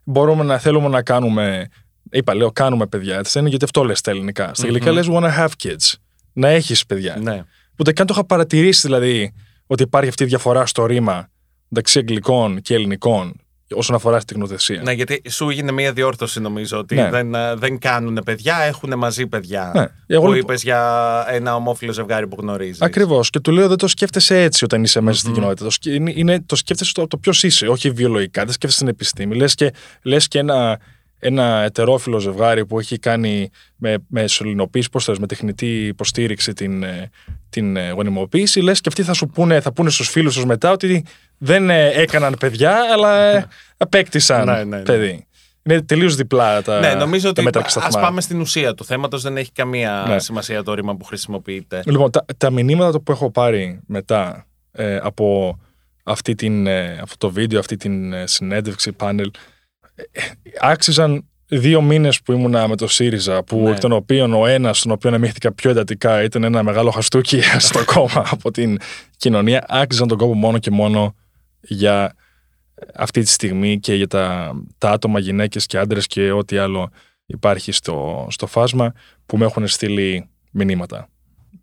Μπορούμε 0.03 0.43
να 0.43 0.57
θέλουμε 0.57 0.87
να 0.87 1.01
κάνουμε. 1.01 1.67
Είπα, 2.11 2.35
λέω, 2.35 2.51
κάνουμε 2.51 2.87
παιδιά. 2.87 3.17
Έτσι 3.17 3.31
δεν 3.31 3.41
είναι 3.41 3.49
γιατί 3.49 3.65
αυτό 3.65 3.83
λες 3.83 3.97
στα 3.97 4.11
ελληνικά. 4.11 4.51
Στα 4.53 4.65
αγγλικά 4.65 4.91
λες 4.91 5.07
wanna 5.11 5.37
have 5.37 5.49
kids. 5.63 5.93
Να 6.33 6.47
έχεις 6.47 6.85
παιδιά. 6.85 7.17
ναι. 7.21 7.43
Ούτε 7.79 7.93
καν 7.93 8.05
το 8.05 8.13
είχα 8.15 8.25
παρατηρήσει 8.25 8.81
δηλαδή 8.81 9.33
ότι 9.67 9.83
υπάρχει 9.83 10.09
αυτή 10.09 10.23
η 10.23 10.25
διαφορά 10.25 10.65
στο 10.65 10.85
ρήμα 10.85 11.29
μεταξύ 11.67 11.99
αγγλικών 11.99 12.61
και 12.61 12.73
ελληνικών 12.73 13.35
όσον 13.73 13.95
αφορά 13.95 14.19
στην 14.19 14.27
τεκνοθεσία. 14.27 14.81
ναι, 14.81 14.91
γιατί 14.91 15.21
σου 15.29 15.49
έγινε 15.49 15.71
μια 15.71 15.91
διόρθωση 15.93 16.39
νομίζω 16.39 16.77
ότι 16.77 16.95
Ναι. 16.95 17.09
δεν, 17.09 17.35
ε, 17.35 17.55
δεν 17.55 17.79
κάνουν 17.79 18.21
παιδιά, 18.25 18.57
έχουν 18.61 18.97
μαζί 18.97 19.27
παιδιά. 19.27 19.71
Ναι. 19.75 19.81
Εγώ 19.81 20.25
που 20.25 20.31
λοιπόν- 20.31 20.35
είπες 20.37 20.63
για 20.63 21.25
ένα 21.29 21.55
ομόφυλο 21.55 21.91
ζευγάρι 21.91 22.27
που 22.27 22.35
γνωρίζεις. 22.39 22.81
Ακριβώς. 22.81 23.29
Και 23.29 23.39
του 23.39 23.51
λέω 23.51 23.67
δεν 23.67 23.77
το 23.77 23.87
σκέφτεσαι 23.87 24.41
έτσι 24.41 24.63
όταν 24.63 24.83
είσαι 24.83 25.01
μέσα 25.01 25.19
στην 25.19 25.33
κοινότητα. 25.33 25.63
Το, 25.63 25.69
σκ- 25.69 25.85
είναι, 25.85 26.11
είναι- 26.15 26.41
το 26.45 26.55
σκέφτεσαι 26.55 26.93
το, 26.93 27.07
το 27.07 27.17
ποιος 27.17 27.43
είσαι, 27.43 27.67
όχι 27.67 27.89
βιολογικά. 27.89 28.43
Δεν 28.43 28.53
σκέφτεσαι 28.53 28.79
την 28.79 28.87
επιστήμη. 28.93 29.35
Λες 29.35 29.55
και, 29.55 29.71
λες 30.01 30.27
και 30.27 30.39
ένα, 30.39 30.79
ένα 31.19 31.61
ετερόφιλο 31.63 32.19
ζευγάρι 32.19 32.65
που 32.65 32.79
έχει 32.79 32.99
κάνει 32.99 33.49
με, 33.75 33.95
με 34.07 34.27
σωληνοποίηση, 34.27 34.89
πώς 34.89 35.03
θες, 35.03 35.19
με 35.19 35.27
τεχνητή 35.27 35.85
υποστήριξη 35.85 36.53
την, 36.53 36.83
ε, 36.83 37.09
την 37.49 37.75
ε, 37.75 37.89
γονιμοποίηση. 37.89 38.61
Λες 38.61 38.81
και 38.81 38.89
αυτοί 38.89 39.03
θα 39.03 39.13
σου 39.13 39.27
πούνε, 39.27 39.59
θα 39.61 39.71
πούνε 39.73 39.89
στους 39.89 40.09
φίλους 40.09 40.33
τους 40.35 40.45
μετά 40.45 40.71
ότι 40.71 41.05
δεν 41.37 41.69
ε, 41.69 41.87
έκαναν 41.89 42.35
παιδιά, 42.39 42.77
αλλά 42.93 43.21
ε, 43.23 43.47
απέκτησαν 43.77 44.45
Ναι, 44.45 44.53
ναι, 44.53 44.63
ναι. 44.63 44.81
παιδί. 44.81 45.21
Είναι 45.63 45.81
τελείως 45.81 46.15
διπλά 46.15 46.61
τα, 46.61 46.79
Ναι, 46.79 46.93
νομίζω 46.93 47.23
τα 47.23 47.29
ότι 47.29 47.43
μέτρα 47.43 47.61
και 47.61 47.67
ας 47.67 47.73
σταθμά. 47.73 48.01
πάμε 48.01 48.21
στην 48.21 48.39
ουσία 48.39 48.73
του 48.73 48.85
θέματος. 48.85 49.21
Δεν 49.21 49.37
έχει 49.37 49.51
καμία 49.51 50.05
Ναι. 50.07 50.19
σημασία 50.19 50.63
το 50.63 50.73
ρήμα 50.73 50.95
που 50.95 51.03
χρησιμοποιείται. 51.05 51.81
Λοιπόν, 51.85 52.11
τα, 52.11 52.25
τα 52.37 52.49
μηνύματα 52.49 52.99
που 52.99 53.11
έχω 53.11 53.31
πάρει 53.31 53.79
μετά 53.87 54.45
ε, 54.71 54.97
από 55.01 55.57
αυτή 56.03 56.35
την, 56.35 56.67
ε, 56.67 56.99
αυτό 57.01 57.17
το 57.27 57.33
βίντεο, 57.33 57.59
αυτή 57.59 57.75
την 57.77 58.13
ε, 58.13 58.27
συνέντευξη, 58.27 58.91
πάνελ, 58.91 59.25
ε, 59.25 59.29
ε, 59.29 59.33
άξιζαν 60.61 61.25
δύο 61.47 61.81
μήνες 61.81 62.21
που 62.21 62.31
ήμουνα 62.31 62.67
με 62.67 62.75
το 62.75 62.87
ΣΥΡΙΖΑ, 62.87 63.43
που 63.43 63.59
Ναι. 63.59 63.69
εκ 63.69 63.79
των 63.79 63.91
οποίων 63.91 64.33
ο 64.33 64.45
ένας, 64.45 64.81
τον 64.81 64.91
οποίο 64.91 65.13
αμύχθηκα 65.13 65.53
πιο 65.53 65.69
εντατικά, 65.69 66.23
ήταν 66.23 66.43
ένα 66.43 66.63
μεγάλο 66.63 66.91
χαστούκι 66.91 67.41
στο 67.67 67.85
κόμμα 67.85 68.25
από 68.31 68.51
την 68.51 68.77
κοινωνία, 69.17 69.65
άξιζαν 69.67 70.07
τον 70.07 70.17
κόπο 70.17 70.33
μόνο 70.33 70.57
και 70.57 70.71
μόνο 70.71 71.15
για 71.61 72.15
αυτή 72.95 73.21
τη 73.21 73.29
στιγμή 73.29 73.79
και 73.79 73.93
για 73.93 74.07
τα, 74.07 74.53
τα 74.77 74.89
άτομα, 74.89 75.19
γυναίκες 75.19 75.65
και 75.65 75.77
άντρες 75.77 76.07
και 76.07 76.31
ό,τι 76.31 76.57
άλλο 76.57 76.89
υπάρχει 77.25 77.71
στο, 77.71 78.27
στο 78.29 78.47
φάσμα 78.47 78.93
που 79.25 79.37
με 79.37 79.45
έχουν 79.45 79.67
στείλει 79.67 80.29
μηνύματα. 80.51 81.09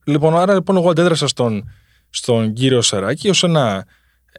Λοιπόν, 0.04 0.36
άρα 0.36 0.54
λοιπόν 0.54 0.76
εγώ 0.76 0.90
αντέδρασα 0.90 1.28
στον, 1.28 1.70
στον 2.10 2.52
κύριο 2.52 2.80
Σαράκη 2.80 3.28
ως 3.28 3.42
ένα, 3.42 3.86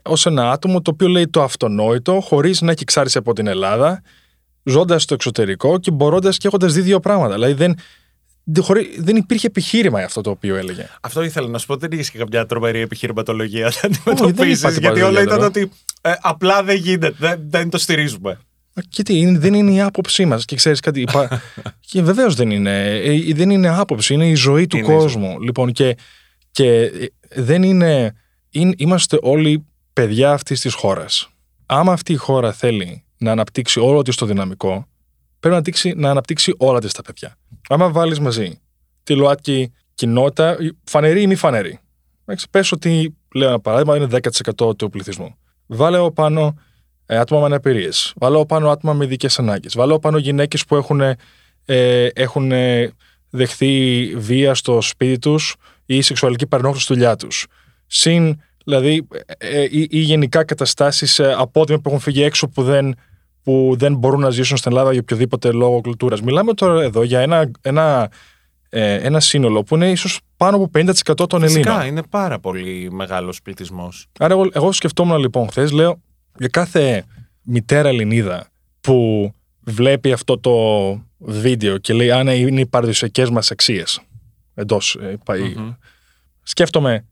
ως 0.02 0.26
ένα 0.26 0.50
άτομο 0.50 0.82
το 0.82 0.90
οποίο 0.90 1.08
λέει 1.08 1.28
το 1.28 1.42
αυτονόητο 1.42 2.20
χωρίς 2.20 2.60
να 2.60 2.70
έχει 2.70 2.82
εξάρτηση 2.82 3.18
από 3.18 3.32
την 3.32 3.46
Ελλάδα 3.46 4.02
ζώντας 4.64 5.02
στο 5.02 5.14
εξωτερικό 5.14 5.78
και 5.78 5.90
μπορώντας 5.90 6.38
και 6.38 6.46
έχοντας 6.46 6.72
δει 6.72 6.80
δύο 6.80 7.00
πράγματα. 7.00 7.34
Δηλαδή 7.34 7.52
δεν, 7.52 7.74
δεν, 8.44 8.62
χωρί- 8.62 9.00
δεν 9.02 9.16
υπήρχε 9.16 9.46
επιχείρημα 9.46 9.96
για 9.98 10.06
αυτό 10.06 10.20
το 10.20 10.30
οποίο 10.30 10.56
έλεγε. 10.56 10.88
Αυτό 11.00 11.22
ήθελα 11.22 11.48
να 11.48 11.58
σου 11.58 11.66
πω. 11.66 11.76
Δεν 11.76 11.92
είχες 11.92 12.10
και 12.10 12.18
κάποια 12.18 12.46
τρομερή 12.46 12.80
επιχειρηματολογία 12.80 13.64
να 13.64 13.70
δεν 13.80 13.90
αντιμετωπίσεις. 14.06 14.58
είπα 14.60 14.68
τίποτα 14.72 14.92
Γιατί 14.94 15.00
όλα 15.02 15.22
ήταν 15.22 15.38
ιδιαίτερο. 15.40 15.46
ότι 15.46 15.70
ε, 16.00 16.12
απλά 16.20 16.62
δεν 16.62 16.76
γίνεται. 16.76 17.14
Δεν, 17.18 17.40
δεν 17.48 17.70
το 17.70 17.78
στηρίζουμε. 17.78 18.38
Μα 18.74 18.82
Και 18.88 19.02
τι, 19.02 19.18
είναι- 19.18 19.38
δεν 19.38 19.54
είναι 19.54 19.70
η 19.72 19.80
άποψή 19.80 20.24
μας. 20.24 20.44
Και 20.44 20.56
ξέρεις 20.56 20.80
κάτι. 20.80 21.00
Υπά... 21.00 21.42
και 21.90 22.02
βεβαίως 22.02 22.34
δεν 22.34 22.50
είναι. 22.50 22.96
Ε, 22.98 23.32
Δεν 23.34 23.50
είναι 23.50 23.68
άποψη, 23.68 24.14
είναι 24.14 24.28
η 24.28 24.34
ζωή 24.34 24.66
του 24.66 24.76
Είναι 24.76 24.86
η 24.86 24.90
ζωή. 24.90 24.98
κόσμου. 24.98 25.40
Λοιπόν, 25.40 25.72
και, 25.72 25.96
και 26.50 26.68
ε, 26.82 26.90
δεν 27.34 27.62
είναι, 27.62 28.14
είναι. 28.50 28.74
Είμαστε 28.76 29.18
όλοι 29.22 29.66
παιδιά 30.00 30.32
αυτής 30.32 30.60
της 30.60 30.74
χώρας. 30.74 31.28
Άμα 31.66 31.92
αυτή 31.92 32.12
η 32.12 32.16
χώρα 32.16 32.52
θέλει 32.52 33.04
να 33.18 33.30
αναπτύξει 33.30 33.80
όλο 33.80 34.02
της 34.02 34.16
το 34.16 34.26
δυναμικό, 34.26 34.70
πρέπει 34.70 34.88
να 35.40 35.50
αναπτύξει, 35.50 35.92
να 35.96 36.10
αναπτύξει 36.10 36.54
όλα 36.56 36.80
της 36.80 36.92
τα 36.92 37.02
παιδιά. 37.02 37.36
Άμα 37.68 37.90
βάλεις 37.90 38.20
μαζί 38.20 38.60
τη 39.02 39.14
ΛΟΑΤΚΙ 39.14 39.72
κοινότητα, 39.94 40.56
φανερή 40.84 41.22
ή 41.22 41.26
μη 41.26 41.34
φανερή. 41.34 41.80
Πες 42.50 42.72
ότι, 42.72 43.16
λέω 43.34 43.48
ένα 43.48 43.60
παράδειγμα, 43.60 43.96
είναι 43.96 44.08
10% 44.58 44.76
του 44.78 44.90
πληθυσμού. 44.90 45.36
Βάλε 45.66 45.98
ο 45.98 46.12
πάνω 46.12 46.54
ε, 47.06 47.16
άτομα 47.18 47.40
με 47.40 47.46
αναπηρίες. 47.46 48.12
Βάλω 48.16 48.46
πάνω 48.46 48.70
άτομα 48.70 48.92
με 48.92 49.04
ειδικές 49.04 49.38
ανάγκες. 49.38 49.74
Βάλω 49.76 49.98
πάνω 49.98 50.18
γυναίκες 50.18 50.64
που 50.64 50.76
έχουν, 50.76 51.00
ε, 51.64 52.06
έχουν 52.06 52.52
ε, 52.52 52.92
δεχθεί 53.30 54.06
βία 54.16 54.54
στο 54.54 54.80
σπίτι 54.80 55.18
τους 55.18 55.56
ή 55.86 56.00
σεξουαλική 56.00 56.46
παρενόχληση 56.46 56.84
στη 56.84 56.94
δουλειά 56.94 57.16
τους. 57.16 57.46
Συν 57.86 58.40
δηλαδή 58.66 59.06
ε, 59.38 59.60
ε, 59.60 59.62
ή, 59.70 59.86
ή 59.90 59.98
γενικά 59.98 60.44
καταστάσεις 60.44 61.18
ε, 61.18 61.34
απότομα 61.38 61.78
που 61.78 61.88
έχουν 61.88 62.00
φύγει 62.00 62.22
έξω 62.22 62.48
που 62.48 62.62
δεν, 62.62 62.94
που 63.42 63.74
δεν 63.78 63.94
μπορούν 63.94 64.20
να 64.20 64.30
ζήσουν 64.30 64.56
στην 64.56 64.70
Ελλάδα 64.72 64.92
για 64.92 65.00
οποιοδήποτε 65.00 65.52
λόγο 65.52 65.80
κουλτούρας. 65.80 66.22
Μιλάμε 66.22 66.54
τώρα 66.54 66.82
εδώ 66.82 67.02
για 67.02 67.20
ένα, 67.20 67.50
ένα, 67.60 68.10
ε, 68.68 68.94
ένα 68.94 69.20
σύνολο 69.20 69.62
που 69.62 69.74
είναι 69.74 69.90
ίσως 69.90 70.20
πάνω 70.36 70.56
από 70.56 70.70
50% 70.74 71.28
των 71.28 71.42
Ελλήνων. 71.42 71.62
Φυσικά 71.64 71.84
είναι 71.86 72.02
πάρα 72.10 72.38
πολύ 72.38 72.88
μεγάλος 72.92 73.42
πληθυσμός. 73.42 74.06
Άρα, 74.18 74.34
εγώ, 74.34 74.48
εγώ 74.52 74.72
σκεφτόμουν 74.72 75.18
λοιπόν 75.18 75.48
χθες, 75.48 75.70
λέω, 75.72 76.00
για 76.38 76.48
κάθε 76.48 77.04
μητέρα 77.42 77.88
Ελληνίδα 77.88 78.48
που 78.80 79.30
βλέπει 79.60 80.12
αυτό 80.12 80.38
το 80.38 80.52
βίντεο 81.18 81.78
και 81.78 81.92
λέει 81.92 82.10
αν 82.10 82.28
είναι 82.28 82.60
οι 82.60 82.66
παραδοσιακές 82.66 83.30
μας 83.30 83.50
αξίες. 83.50 84.00
εντός, 84.54 84.94
ε, 85.02 85.16
πα- 85.24 85.34
Σκέφτομαι 86.42 87.04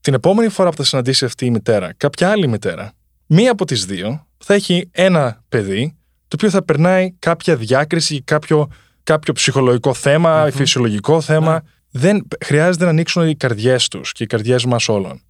την 0.00 0.14
επόμενη 0.14 0.48
φορά 0.48 0.70
που 0.70 0.76
θα 0.76 0.84
συναντήσει 0.84 1.24
αυτή 1.24 1.46
η 1.46 1.50
μητέρα 1.50 1.92
κάποια 1.96 2.30
άλλη 2.30 2.46
μητέρα, 2.46 2.92
μία 3.26 3.50
από 3.50 3.64
τις 3.64 3.86
δύο 3.86 4.26
θα 4.38 4.54
έχει 4.54 4.88
ένα 4.92 5.42
παιδί 5.48 5.96
το 6.32 6.38
οποίο 6.40 6.50
θα 6.50 6.64
περνάει 6.64 7.12
κάποια 7.18 7.56
διάκριση, 7.56 8.22
κάποιο, 8.22 8.68
κάποιο 9.02 9.32
ψυχολογικό 9.32 9.94
θέμα, 9.94 10.48
φυσιολογικό 10.52 11.20
θέμα. 11.20 11.62
Δεν, 11.90 12.28
χρειάζεται 12.44 12.84
να 12.84 12.90
ανοίξουν 12.90 13.28
οι 13.28 13.36
καρδιές 13.36 13.88
τους 13.88 14.12
και 14.12 14.22
οι 14.22 14.26
καρδιές 14.26 14.64
μας 14.64 14.88
όλων. 14.88 15.22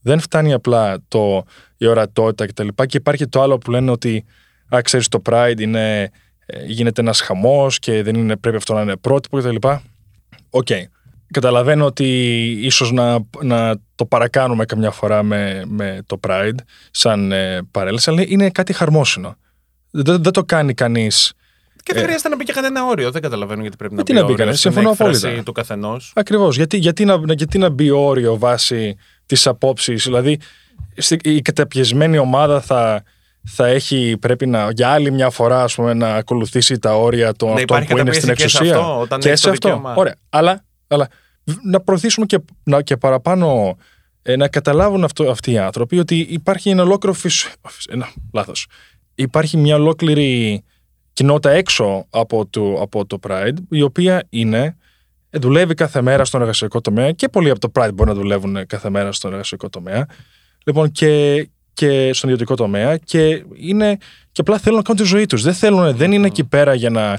Δεν 0.00 0.20
φτάνει 0.20 0.52
απλά 0.52 0.98
το, 1.08 1.44
η 1.76 1.86
ορατότητα 1.86 2.46
κτλ. 2.46 2.68
Και, 2.74 2.86
και 2.86 2.96
υπάρχει 2.96 3.26
το 3.26 3.42
άλλο 3.42 3.58
που 3.58 3.70
λένε 3.70 3.90
ότι 3.90 4.24
α, 4.74 4.80
ξέρεις, 4.80 5.08
το 5.08 5.22
Pride 5.24 5.60
είναι, 5.60 6.10
ε, 6.46 6.64
γίνεται 6.64 7.00
ένας 7.00 7.20
χαμός 7.20 7.78
και 7.78 8.02
δεν 8.02 8.14
είναι, 8.14 8.36
πρέπει 8.36 8.56
αυτό 8.56 8.74
να 8.74 8.80
είναι 8.80 8.96
πρότυπο 8.96 9.38
κτλ. 9.38 9.68
Οκ. 10.50 10.68
Καταλαβαίνω 11.32 11.84
ότι 11.84 12.06
ίσως 12.60 12.92
να, 12.92 13.18
να 13.42 13.76
το 13.94 14.06
παρακάνουμε 14.06 14.64
καμιά 14.64 14.90
φορά 14.90 15.22
με, 15.22 15.62
με 15.66 16.02
το 16.06 16.20
Pride 16.28 16.54
σαν 16.90 17.32
ε, 17.32 17.60
παρέλαση, 17.70 18.10
αλλά 18.10 18.22
είναι 18.26 18.50
κάτι 18.50 18.72
χαρμόσυνο. 18.72 19.36
Δεν, 19.90 20.22
δεν 20.22 20.32
το 20.32 20.44
κάνει 20.44 20.74
κανείς 20.74 21.32
Και 21.82 21.92
δεν 21.92 22.02
χρειάζεται 22.02 22.28
να 22.28 22.36
μπει 22.36 22.44
και 22.44 22.52
κανένα 22.52 22.84
όριο. 22.84 23.10
Δεν 23.10 23.22
καταλαβαίνω 23.22 23.60
γιατί 23.60 23.76
πρέπει 23.76 23.94
να 23.94 24.02
Γιατί 24.02 24.12
μπει 24.12 24.18
να 24.18 24.24
μπει 24.26 24.32
όριο 24.32 24.44
κανένα, 24.44 24.56
στην 24.56 24.72
συμφωνώ 24.72 24.90
έκφραση 24.92 25.24
απόλυτα. 25.26 25.42
του 25.44 25.52
καθενός. 25.52 26.12
Ακριβώς. 26.14 26.56
Γιατί, 26.56 26.76
γιατί, 26.76 27.04
να, 27.04 27.20
γιατί 27.28 27.58
να 27.58 27.68
μπει 27.68 27.90
όριο 27.90 28.38
βάσει 28.38 28.96
της 29.26 29.46
απόψης; 29.46 30.04
Δηλαδή, 30.04 30.38
στη- 30.96 31.20
η 31.22 31.42
καταπιεσμένη 31.42 32.18
ομάδα 32.18 32.60
θα, 32.60 33.02
θα 33.48 33.66
έχει, 33.66 34.16
πρέπει 34.20 34.46
να, 34.46 34.70
για 34.70 34.88
άλλη 34.88 35.10
μια 35.10 35.30
φορά 35.30 35.62
ας 35.62 35.74
πούμε, 35.74 35.94
να 35.94 36.14
ακολουθήσει 36.14 36.78
τα 36.78 36.96
όρια 36.96 37.32
των 37.34 37.48
Να 37.48 37.54
αυτών 37.54 37.76
υπάρχει 37.76 37.92
που 37.92 37.98
είναι 37.98 38.12
στην 38.12 38.28
καταπίεση 38.28 38.58
και 38.58 38.64
σε 38.64 38.64
εξουσία. 38.64 38.78
αυτό, 38.86 39.00
όταν 39.00 39.20
και 39.20 39.28
έχει 39.28 39.38
σε 39.38 39.44
το 39.44 39.50
αυτό. 39.50 39.68
δικαίωμα. 39.68 39.94
Ωραία. 39.94 40.14
Αλλά, 40.28 40.64
αλλά 40.86 41.08
να 41.62 41.80
προωθήσουμε 41.80 42.26
και, 42.26 42.38
να, 42.62 42.82
και 42.82 42.96
παραπάνω 42.96 43.76
ε, 44.22 44.36
να 44.36 44.48
καταλάβουν 44.48 45.04
αυτό, 45.04 45.30
αυτοί 45.30 45.50
οι 45.50 45.58
άνθρωποι 45.58 45.98
ότι 45.98 46.18
υπάρχει 46.18 46.70
ένα 46.70 46.82
ολόκληρο 46.82 47.14
φυσ... 47.14 47.46
ένα, 47.88 48.08
λάθος. 48.32 48.66
Υπάρχει 49.14 49.56
μια 49.56 49.74
ολόκληρη 49.74 50.62
κοινότητα 51.12 51.50
έξω 51.50 52.06
από 52.10 52.46
το, 52.46 52.80
από 52.80 53.06
το 53.06 53.18
Pride 53.28 53.56
η 53.70 53.82
οποία 53.82 54.26
είναι 54.28 54.76
ε, 55.30 55.38
δουλεύει 55.38 55.74
κάθε 55.74 56.02
μέρα 56.02 56.24
στον 56.24 56.40
εργασιακό 56.40 56.80
τομέα 56.80 57.12
και 57.12 57.28
πολλοί 57.28 57.50
από 57.50 57.60
το 57.60 57.70
Pride 57.74 57.90
μπορεί 57.94 58.08
να 58.08 58.14
δουλεύουν 58.14 58.66
κάθε 58.66 58.90
μέρα 58.90 59.12
στον 59.12 59.30
εργασιακό 59.30 59.68
τομέα. 59.68 60.06
Λοιπόν 60.64 60.90
και, 60.90 61.48
και 61.72 62.12
στον 62.12 62.30
ιδιωτικό 62.30 62.54
τομέα 62.54 62.96
και, 62.96 63.44
είναι, 63.54 63.96
και 64.32 64.40
απλά 64.40 64.58
θέλουν 64.58 64.76
να 64.76 64.82
κάνουν 64.82 65.02
τη 65.02 65.08
ζωή 65.08 65.26
τους. 65.26 65.42
Δεν, 65.42 65.54
θέλουν, 65.54 65.96
δεν 65.96 66.12
είναι 66.12 66.26
εκεί 66.26 66.44
πέρα 66.44 66.74
για 66.74 66.90
να, 66.90 67.18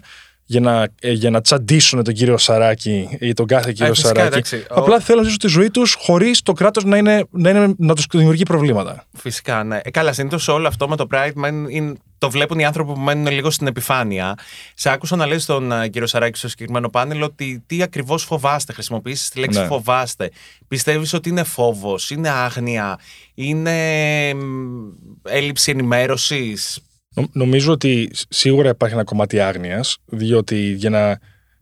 για 0.49 0.60
να, 0.60 0.88
ε, 1.01 1.12
για 1.12 1.29
να 1.29 1.41
τσαντίσουν 1.41 2.03
τον 2.03 2.13
κύριο 2.13 2.38
Σαράκη 2.38 3.17
ή 3.19 3.33
τον 3.33 3.45
κάθε 3.45 3.71
κύριο 3.71 3.93
φυσικά, 3.93 4.07
Σαράκη. 4.07 4.27
εντάξει. 4.27 4.55
Ο- 4.69 4.75
Απλά 4.79 4.99
θέλουν 4.99 5.21
να 5.21 5.23
ζήσουν 5.27 5.39
τη 5.39 5.47
ζωή 5.47 5.69
τους 5.71 5.95
χωρίς 5.99 6.41
το 6.41 6.53
κράτος 6.53 6.83
να, 6.83 6.97
είναι, 6.97 7.25
να, 7.29 7.49
είναι, 7.49 7.73
να 7.77 7.95
τους 7.95 8.05
δημιουργεί 8.12 8.43
προβλήματα. 8.43 9.05
Φυσικά, 9.17 9.63
ναι. 9.63 9.79
Ε, 9.83 9.91
καλά, 9.91 10.13
συνήθως 10.13 10.47
όλο 10.47 10.67
αυτό 10.67 10.88
με 10.88 10.95
το 10.95 11.07
Pride 11.12 11.31
μένουν- 11.36 11.69
είναι- 11.69 11.93
το 12.19 12.29
βλέπουν 12.29 12.60
οι 12.60 12.65
άνθρωποι 12.65 12.93
που 12.93 12.99
μένουν 12.99 13.27
λίγο 13.31 13.49
στην 13.49 13.67
επιφάνεια. 13.67 14.36
Σε 14.75 14.89
άκουσα 14.89 15.15
να 15.15 15.25
λέει 15.25 15.39
στον 15.39 15.71
α, 15.71 15.88
κύριο 15.88 16.07
Σαράκη 16.07 16.38
στο 16.38 16.49
συγκεκριμένο 16.49 16.89
πάνελ 16.89 17.21
ότι 17.21 17.63
τι 17.67 17.81
ακριβώς 17.81 18.23
φοβάστε. 18.23 18.73
Χρησιμοποιήσει 18.73 19.31
τη 19.31 19.39
λέξη 19.39 19.60
Ναι. 19.60 19.65
φοβάστε. 19.65 20.31
Πιστεύεις 20.67 21.13
ότι 21.13 21.29
είναι 21.29 21.43
φόβος, 21.43 22.10
είναι 22.10 22.29
άγνοια, 22.29 22.99
είναι 23.33 23.73
μ, 24.33 24.89
έλλειψη 25.23 25.71
ενημέρωσης; 25.71 26.79
Νο- 27.17 27.30
Νομίζω 27.32 27.71
ότι 27.71 28.10
σ- 28.13 28.25
σίγουρα 28.30 28.69
υπάρχει 28.69 28.95
ένα 28.95 29.03
κομμάτι 29.03 29.39
άγνοιας, 29.39 29.97
διότι 30.06 30.71
για 30.71 30.89
να, 30.89 31.19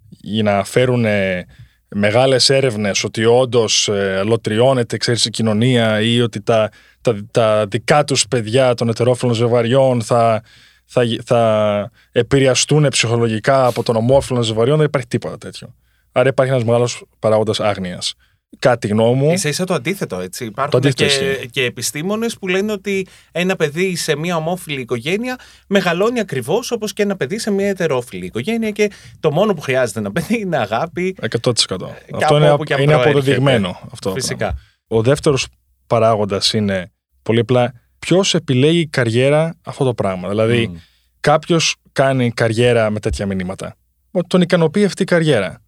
για 0.09 0.43
να 0.43 0.63
φέρουν 0.63 1.05
ε, 1.05 1.45
μεγάλες 1.87 2.49
έρευνες 2.49 3.03
ότι 3.03 3.25
όντως 3.25 3.87
ε, 3.87 4.21
λωτριώνεται 4.25 4.97
ξέρεις, 4.97 5.25
η 5.25 5.29
κοινωνία 5.29 6.01
ή 6.01 6.21
ότι 6.21 6.41
τα, 6.41 6.69
τα, 7.01 7.15
τα 7.31 7.65
δικά 7.67 8.03
τους 8.03 8.27
παιδιά 8.27 8.73
των 8.73 8.89
ετερόφιλων 8.89 9.33
ζευγαριών 9.33 10.01
θα, 10.01 10.43
θα, 10.85 11.03
γι- 11.03 11.19
θα 11.25 11.91
επηρεαστούν 12.11 12.87
ψυχολογικά 12.87 13.65
από 13.65 13.83
τον 13.83 13.95
ομόφιλων 13.95 14.43
ζευγαριών, 14.43 14.77
δεν 14.77 14.85
υπάρχει 14.85 15.07
τίποτα 15.07 15.37
τέτοιο. 15.37 15.75
Άρα 16.11 16.29
υπάρχει 16.29 16.51
ένας 16.51 16.63
μεγάλος 16.65 17.03
παράγοντας 17.19 17.59
άγνοιας. 17.59 18.13
Κάτι 18.59 18.87
γνώμη 18.87 19.15
μου. 19.21 19.37
σα 19.37 19.49
ίσα 19.49 19.63
το 19.65 19.73
αντίθετο, 19.73 20.19
έτσι. 20.19 20.45
Υπάρχουν 20.45 20.71
Το 20.71 20.87
αντίθετο 20.87 21.03
και, 21.19 21.25
ισχύει. 21.31 21.49
και 21.49 21.63
επιστήμονες 21.63 22.37
που 22.37 22.47
λένε 22.47 22.71
ότι 22.71 23.07
ένα 23.31 23.55
παιδί 23.55 23.95
σε 23.95 24.15
μια 24.15 24.35
ομόφυλη 24.35 24.81
οικογένεια 24.81 25.39
μεγαλώνει 25.67 26.19
ακριβώς 26.19 26.71
όπως 26.71 26.93
και 26.93 27.01
ένα 27.01 27.15
παιδί 27.15 27.39
σε 27.39 27.51
μια 27.51 27.67
ετερόφιλη 27.67 28.25
οικογένεια 28.25 28.71
και 28.71 28.91
το 29.19 29.31
μόνο 29.31 29.53
που 29.53 29.61
χρειάζεται 29.61 29.99
ένα 29.99 30.11
παιδί 30.11 30.39
είναι 30.39 30.57
αγάπη. 30.57 31.15
100%. 31.21 31.27
Αυτό 31.51 32.25
από 32.25 32.35
είναι, 32.37 32.51
όπου 32.51 32.63
και 32.63 32.73
αν 32.73 32.81
είναι 32.81 32.91
προέρχεται. 32.91 33.09
αποδεδειγμένο. 33.09 33.79
Αυτό. 33.93 34.11
Φυσικά. 34.11 34.57
Ο 34.87 35.01
δεύτερος 35.01 35.47
παράγοντας 35.87 36.53
είναι 36.53 36.91
πολύ 37.23 37.39
απλά 37.39 37.73
ποιος 37.99 38.33
επιλέγει 38.33 38.79
για 38.79 38.87
καριέρα 38.87 39.55
αυτό 39.65 39.83
το 39.85 39.93
πράγμα. 39.93 40.29
Δηλαδή, 40.29 40.67
Μμ. 40.67 40.75
κάποιος 41.19 41.75
κάνει 41.91 42.31
καριέρα 42.31 42.89
με 42.89 42.99
τέτοια 42.99 43.25
μηνύματα. 43.25 43.75
Ότι 44.11 44.27
Τον 44.27 44.41
ικανοποιεί 44.41 44.85
αυτή 44.85 45.01
η 45.01 45.05
καριέρα. 45.05 45.61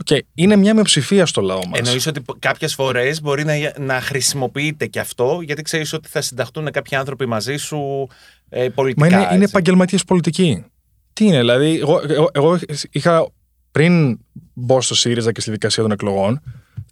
Οκ, 0.00 0.18
Είναι 0.34 0.56
μια 0.56 0.74
μειοψηφία 0.74 1.26
στο 1.26 1.40
λαό 1.40 1.66
μας. 1.66 1.78
Εννοείς 1.78 2.06
ότι 2.06 2.22
κάποιες 2.38 2.74
φορές 2.74 3.20
μπορεί 3.22 3.44
να, 3.44 3.54
να 3.78 4.00
χρησιμοποιείται 4.00 4.86
και 4.86 5.00
αυτό 5.00 5.40
γιατί 5.42 5.62
ξέρεις 5.62 5.92
ότι 5.92 6.08
θα 6.08 6.20
συνταχτούν 6.20 6.70
κάποιοι 6.70 6.96
άνθρωποι 6.96 7.26
μαζί 7.26 7.56
σου 7.56 8.08
ε, 8.48 8.68
πολιτικά. 8.68 9.06
Μα 9.08 9.16
είναι, 9.16 9.24
είναι 9.24 9.34
έτσι. 9.34 9.48
επαγγελματίες 9.48 10.04
πολιτικοί. 10.04 10.64
Τι 11.12 11.24
είναι, 11.24 11.38
δηλαδή, 11.38 11.78
εγώ, 11.78 12.00
εγώ, 12.08 12.30
εγώ 12.32 12.58
είχα 12.90 13.30
πριν 13.70 14.18
μπω 14.52 14.80
στο 14.80 14.94
ΣΥΡΙΖΑ 14.94 15.32
και 15.32 15.40
στη 15.40 15.50
δικασία 15.50 15.82
των 15.82 15.92
εκλογών, 15.92 16.42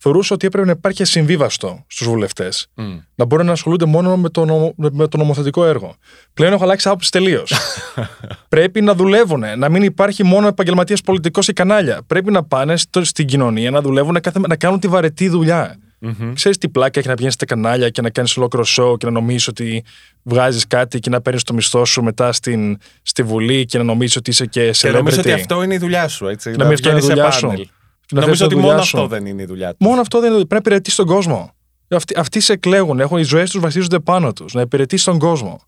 θεωρούσα 0.00 0.34
ότι 0.34 0.46
έπρεπε 0.46 0.66
να 0.66 0.72
υπάρχει 0.72 1.02
ασυμβίβαστο 1.02 1.84
στους 1.86 2.06
βουλευτές. 2.06 2.66
Μμ. 2.74 2.96
να 3.14 3.24
μπορούν 3.24 3.46
να 3.46 3.52
ασχολούνται 3.52 3.84
μόνο 3.84 4.16
με 4.16 4.28
το, 4.28 4.44
νομο- 4.44 4.74
με 4.76 5.08
το 5.08 5.16
νομοθετικό 5.16 5.64
έργο. 5.64 5.94
Πλέον 6.34 6.52
έχω 6.52 6.62
αλλάξει 6.64 6.88
άποψη 6.88 7.10
τελείως. 7.10 7.52
Πρέπει 8.48 8.80
να 8.80 8.94
δουλεύουν, 8.94 9.42
να 9.56 9.68
μην 9.68 9.82
υπάρχει 9.82 10.24
μόνο 10.24 10.46
επαγγελματίας 10.46 11.00
πολιτικός 11.00 11.44
σε 11.44 11.52
κανάλια. 11.52 12.00
Πρέπει 12.06 12.30
να 12.30 12.44
πάνε 12.44 12.76
στο, 12.76 13.04
στην 13.04 13.26
κοινωνία 13.26 13.70
να 13.70 13.80
δουλεύουν, 13.80 14.20
κάθε, 14.20 14.38
να 14.48 14.56
κάνουν 14.56 14.80
τη 14.80 14.88
βαρετή 14.88 15.28
δουλειά. 15.28 15.78
Μμμ. 15.98 16.32
Ξέρεις 16.32 16.58
τι 16.58 16.68
πλάκα 16.68 16.98
έχει 16.98 17.08
να 17.08 17.14
πηγαίνεις 17.14 17.34
στα 17.34 17.44
κανάλια 17.44 17.88
και 17.88 18.02
να 18.02 18.10
κάνεις 18.10 18.36
ολόκληρο 18.36 18.64
show 18.76 18.98
και 18.98 19.06
να 19.06 19.12
νομίζεις 19.12 19.48
ότι 19.48 19.84
βγάζεις 20.22 20.66
κάτι 20.66 20.98
και 20.98 21.10
να 21.10 21.20
παίρνεις 21.20 21.42
το 21.42 21.54
μισθό 21.54 21.84
σου 21.84 22.02
μετά 22.02 22.32
στην, 22.32 22.78
στη 23.02 23.22
Βουλή 23.22 23.64
και 23.64 23.78
να 23.78 23.84
νομίζεις 23.84 24.16
ότι 24.16 24.30
είσαι 24.30 24.46
και 24.46 24.70
Και 24.70 24.90
νομίζω 24.90 25.16
celebrity. 25.16 25.20
ότι 25.20 25.32
αυτό 25.32 25.62
είναι 25.62 25.74
η 25.74 25.78
δουλειά 25.78 26.08
σου. 26.08 26.26
Έτσι, 26.26 26.50
Να 26.50 26.64
μην 26.64 26.74
αυτό 26.74 26.88
είναι 26.90 26.98
η 26.98 27.00
βγαίνεις 27.00 27.04
σε 27.04 27.12
δουλειά 27.12 27.30
σου. 27.30 27.68
Πάνελ. 28.14 28.20
Να 28.20 28.20
Νομίζω 28.20 28.44
θες 28.44 28.46
ότι 28.46 28.54
τη 28.54 28.60
μόνο 28.60 28.68
δουλειά 28.72 28.84
σου. 28.84 28.96
αυτό 28.96 29.08
δεν 29.08 29.26
είναι 29.26 29.42
η 29.42 29.46
δουλειά 29.46 29.70
του. 29.70 29.76
Μόνο 29.80 30.00
αυτό 30.00 30.20
δεν 30.20 30.28
είναι. 30.28 30.36
Πρέπει 30.36 30.52
να 30.52 30.58
υπηρετήσει 30.58 30.96
τον 30.96 31.06
κόσμο. 31.06 31.50
Αυτοί, 31.88 32.14
αυτοί 32.18 32.40
σε 32.40 32.52
εκλέγουν. 32.52 33.00
Έχουν, 33.00 33.18
οι 33.18 33.22
ζωές 33.22 33.50
τους 33.50 33.60
βασίζονται 33.60 33.98
πάνω 33.98 34.32
τους. 34.32 34.52
Να 34.52 34.60
υπηρετήσει 34.60 35.04
τον 35.04 35.18
κόσμο. 35.18 35.60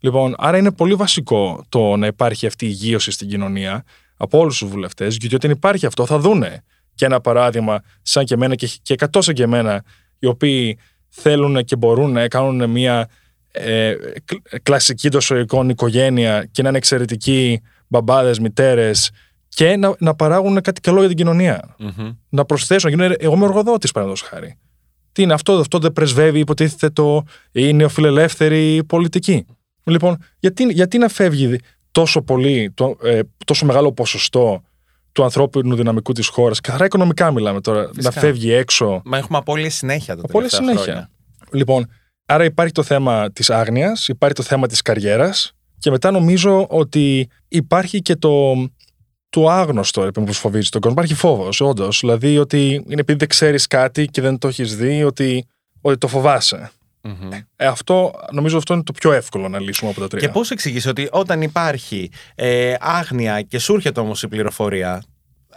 Λοιπόν, 0.00 0.34
άρα 0.38 0.56
είναι 0.56 0.72
πολύ 0.72 0.94
βασικό 0.94 1.64
το 1.68 1.96
να 1.96 2.06
υπάρχει 2.06 2.46
αυτή 2.46 2.64
η 2.64 2.68
υγείωση 2.72 3.10
στην 3.10 3.28
κοινωνία 3.28 3.84
από 4.16 4.38
όλους 4.38 4.58
τους 4.58 4.68
βουλευτές, 4.68 5.16
γιατί 5.16 5.34
όταν 5.34 5.50
υπάρχει 5.50 5.86
αυτό 5.86 6.06
θα 6.06 6.18
δούνε 6.18 6.64
και 6.94 7.04
ένα 7.04 7.20
παράδειγμα 7.20 7.82
σαν 8.02 8.24
και 8.24 8.34
εμένα 8.34 8.54
και, 8.54 8.70
και 8.82 8.92
εκατό 8.92 9.22
σαν 9.22 9.34
και 9.34 9.42
εμένα, 9.42 9.84
οι 10.18 10.26
οποίοι 10.26 10.78
θέλουν 11.08 11.64
και 11.64 11.76
μπορούν 11.76 12.12
να 12.12 12.28
κάνουν 12.28 12.70
μια 12.70 13.08
ε, 13.50 13.94
κλ- 14.24 14.60
κλασική 14.62 15.06
εντό 15.06 15.18
οικογένεια 15.68 16.48
και 16.50 16.62
να 16.62 16.68
είναι 16.68 16.78
εξαιρετικοί 16.78 17.62
μπαμπάδες, 17.86 18.38
μητέρες 18.38 19.10
και 19.48 19.76
να, 19.76 19.94
να 19.98 20.14
παράγουν 20.14 20.60
κάτι 20.60 20.80
καλό 20.80 20.98
για 20.98 21.08
την 21.08 21.16
κοινωνία 21.16 21.74
Μμμ. 21.78 22.10
να 22.28 22.44
προσθέσω. 22.44 22.88
να 22.88 22.94
γίνω- 22.94 23.14
Εγώ 23.18 23.34
είμαι 23.34 23.44
εργοδότη, 23.44 23.88
παραδείγματος 23.92 24.28
χάρη. 24.28 24.58
Τι 25.12 25.22
είναι 25.22 25.32
αυτό, 25.32 25.52
αυτό 25.52 25.78
δεν 25.78 25.92
πρεσβεύει, 25.92 26.38
υποτίθεται 26.38 26.90
το 26.90 27.22
η 27.52 27.72
νεοφιλελεύθερη 27.72 28.84
πολιτική. 28.84 29.46
Λοιπόν, 29.84 30.16
γιατί, 30.38 30.64
γιατί 30.72 30.98
να 30.98 31.08
φεύγει 31.08 31.58
τόσο 31.90 32.22
πολύ, 32.22 32.70
το, 32.74 32.96
ε, 33.02 33.20
τόσο 33.44 33.66
μεγάλο 33.66 33.92
ποσοστό 33.92 34.62
του 35.12 35.24
ανθρώπινου 35.24 35.74
δυναμικού 35.74 36.12
της 36.12 36.26
χώρας, 36.28 36.60
καθαρά 36.60 36.84
οικονομικά 36.84 37.32
μιλάμε 37.32 37.60
τώρα, 37.60 37.86
Φυσικά. 37.86 38.02
να 38.02 38.10
φεύγει 38.20 38.52
έξω. 38.52 39.02
Μα 39.04 39.16
έχουμε 39.18 39.38
απόλυτη 39.38 39.70
συνέχεια 39.70 40.16
τα 40.16 40.22
Από 40.24 40.38
όλη 40.38 40.48
τελευταία 40.48 40.68
συνέχεια. 40.74 40.92
χρόνια. 40.92 41.10
Λοιπόν, 41.52 41.86
άρα 42.26 42.44
υπάρχει 42.44 42.72
το 42.72 42.82
θέμα 42.82 43.30
της 43.32 43.50
άγνοιας, 43.50 44.08
υπάρχει 44.08 44.34
το 44.34 44.42
θέμα 44.42 44.66
της 44.66 44.82
καριέρας 44.82 45.52
και 45.78 45.90
μετά 45.90 46.10
νομίζω 46.10 46.66
ότι 46.70 47.28
υπάρχει 47.48 48.02
και 48.02 48.16
το, 48.16 48.54
το 49.40 49.48
άγνωστο 49.48 50.04
ρε, 50.04 50.10
που 50.10 50.32
φοβίζει 50.32 50.68
τον 50.68 50.80
κόσμο. 50.80 50.96
Υπάρχει 50.98 51.14
φόβος, 51.20 51.60
όντως. 51.60 52.00
Δηλαδή 52.00 52.38
ότι 52.38 52.84
είναι 52.88 53.00
επειδή 53.00 53.18
δεν 53.18 53.28
ξέρεις 53.28 53.66
κάτι 53.66 54.06
και 54.06 54.20
δεν 54.20 54.38
το 54.38 54.48
έχεις 54.48 54.76
δει, 54.76 55.04
ότι, 55.04 55.46
ότι 55.80 55.98
το 55.98 56.08
φοβάσαι. 56.08 56.70
Μμμ. 57.00 57.32
Ε, 57.56 57.66
αυτό, 57.66 58.12
νομίζω 58.32 58.56
αυτό 58.56 58.74
είναι 58.74 58.82
το 58.82 58.92
πιο 58.92 59.12
εύκολο 59.12 59.48
να 59.48 59.60
λύσουμε 59.60 59.90
από 59.90 60.00
τα 60.00 60.08
τρία. 60.08 60.20
Και 60.20 60.28
πώς 60.32 60.50
εξηγείς 60.50 60.86
ότι 60.86 61.08
όταν 61.10 61.42
υπάρχει 61.42 62.10
ε, 62.34 62.74
άγνοια 62.80 63.42
και 63.42 63.58
σου 63.58 63.74
έρχεται 63.74 64.00
όμως 64.00 64.22
η 64.22 64.28
πληροφορία, 64.28 65.02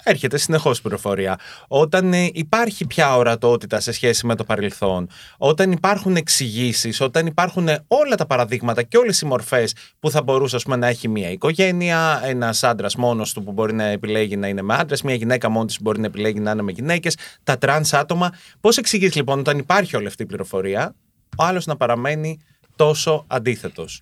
έρχεται 0.03 0.37
συνεχώς 0.37 0.81
πληροφορία. 0.81 1.39
Όταν 1.67 2.13
ε, 2.13 2.29
υπάρχει 2.33 2.87
πια 2.87 3.15
ορατότητα 3.15 3.79
σε 3.79 3.91
σχέση 3.91 4.25
με 4.25 4.35
το 4.35 4.43
παρελθόν, 4.43 5.09
όταν 5.37 5.71
υπάρχουν 5.71 6.15
εξηγήσεις, 6.15 7.01
όταν 7.01 7.25
υπάρχουν 7.25 7.67
ε, 7.67 7.83
όλα 7.87 8.15
τα 8.15 8.25
παραδείγματα 8.25 8.83
και 8.83 8.97
όλες 8.97 9.21
οι 9.21 9.25
μορφές 9.25 9.75
που 9.99 10.09
θα 10.09 10.23
μπορούσε 10.23 10.55
ας 10.55 10.63
πούμε, 10.63 10.75
να 10.75 10.87
έχει 10.87 11.07
μια 11.07 11.31
οικογένεια, 11.31 12.21
ένας 12.23 12.63
άντρας 12.63 12.95
μόνος 12.95 13.33
του 13.33 13.43
που 13.43 13.51
μπορεί 13.51 13.73
να 13.73 13.83
επιλέγει 13.83 14.37
να 14.37 14.47
είναι 14.47 14.61
με 14.61 14.75
άντρες, 14.75 15.01
μια 15.01 15.15
γυναίκα 15.15 15.49
μόνη 15.49 15.65
της 15.65 15.75
που 15.75 15.81
μπορεί 15.81 15.99
να 15.99 16.05
επιλέγει 16.05 16.39
να 16.39 16.51
είναι 16.51 16.61
με 16.61 16.71
γυναίκες, 16.71 17.17
τα 17.43 17.57
τρανς 17.57 17.93
άτομα. 17.93 18.29
Πώς 18.59 18.77
εξηγείς 18.77 19.15
λοιπόν 19.15 19.39
όταν 19.39 19.57
υπάρχει 19.57 19.95
όλη 19.95 20.07
αυτή 20.07 20.23
η 20.23 20.25
πληροφορία, 20.25 20.95
ο 21.37 21.43
άλλος 21.43 21.65
να 21.65 21.75
παραμένει 21.75 22.39
τόσο 22.75 23.25
αντίθετος; 23.27 24.01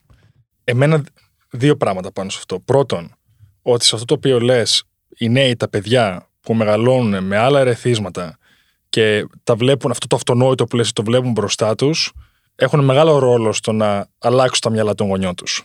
Εμένα 0.64 1.04
δύο 1.50 1.78
πράγματα 1.78 2.12
πάνω 2.12 2.30
σε 2.30 2.38
αυτό. 2.40 2.60
Πρώτον, 2.60 3.16
ότι 3.62 3.86
σε 3.86 3.96
αυτό 3.96 4.08
το 4.08 4.14
οποίο 4.14 4.40
λες, 4.40 4.84
οι 5.18 5.30
νέοι, 5.30 5.56
τα 5.56 5.70
παιδιά 5.70 6.28
που 6.42 6.54
μεγαλώνουν 6.54 7.24
με 7.24 7.38
άλλα 7.38 7.60
ερεθίσματα 7.60 8.38
και 8.90 9.28
τα 9.44 9.56
βλέπουν 9.56 9.92
αυτό 9.92 10.08
το 10.08 10.16
αυτονόητο 10.16 10.66
που 10.66 10.76
λες, 10.76 10.94
το 10.94 11.04
βλέπουν 11.04 11.32
μπροστά 11.32 11.76
τους, 11.76 12.12
έχουν 12.60 12.84
μεγάλο 12.84 13.18
ρόλο 13.20 13.54
στο 13.54 13.72
να 13.72 14.08
αλλάξουν 14.20 14.60
τα 14.62 14.70
μυαλά 14.70 14.94
των 14.96 15.08
γονιών 15.08 15.36
τους. 15.36 15.64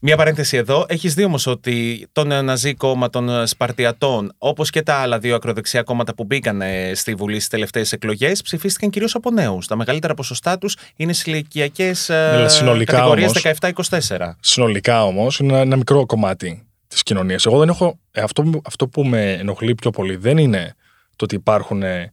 Μία 0.00 0.16
παρένθεση 0.16 0.56
εδώ. 0.56 0.84
Έχεις 0.88 1.14
δει 1.14 1.24
όμως 1.24 1.46
ότι 1.46 2.06
το 2.12 2.24
νεοναζί 2.24 2.74
κόμμα 2.74 3.10
των 3.10 3.46
Σπαρτιατών, 3.46 4.32
όπως 4.38 4.70
και 4.70 4.82
τα 4.82 4.94
άλλα 4.94 5.18
δύο 5.18 5.34
ακροδεξιά 5.34 5.82
κόμματα 5.82 6.14
που 6.14 6.24
μπήκαν 6.24 6.60
ε, 6.60 6.94
στη 6.94 7.14
Βουλή 7.14 7.34
στις 7.36 7.48
τελευταίες 7.48 7.92
εκλογές, 7.92 8.42
ψηφίστηκαν 8.42 8.90
κυρίως 8.90 9.14
από 9.14 9.30
νέους. 9.30 9.66
Τα 9.66 9.76
μεγαλύτερα 9.76 10.14
ποσοστά 10.14 10.58
τους 10.58 10.76
είναι 10.96 11.12
στις 11.12 11.26
ηλικιακές 11.26 12.08
Ναι, 12.08 12.48
συνολικά 12.48 12.92
κατηγορίες 12.92 13.28
όμως- 13.28 13.42
17-24. 13.42 14.36
Συνολικά 14.40 15.04
όμως 15.04 15.38
είναι 15.38 15.52
ένα, 15.52 15.60
ένα 15.60 15.76
μικρό 15.76 16.06
κομμάτι 16.06 16.65
της 16.96 17.02
κοινωνίας. 17.04 17.46
Εγώ 17.46 17.58
δεν 17.58 17.68
έχω. 17.68 17.98
ε, 18.10 18.20
αυτό, 18.20 18.42
που- 18.42 18.60
αυτό 18.64 18.88
που 18.88 19.04
με 19.04 19.32
ενοχλεί 19.32 19.74
πιο 19.74 19.90
πολύ 19.90 20.16
δεν 20.16 20.38
είναι 20.38 20.74
το 21.16 21.24
ότι 21.24 21.34
υπάρχουν 21.34 21.82
ε, 21.82 22.12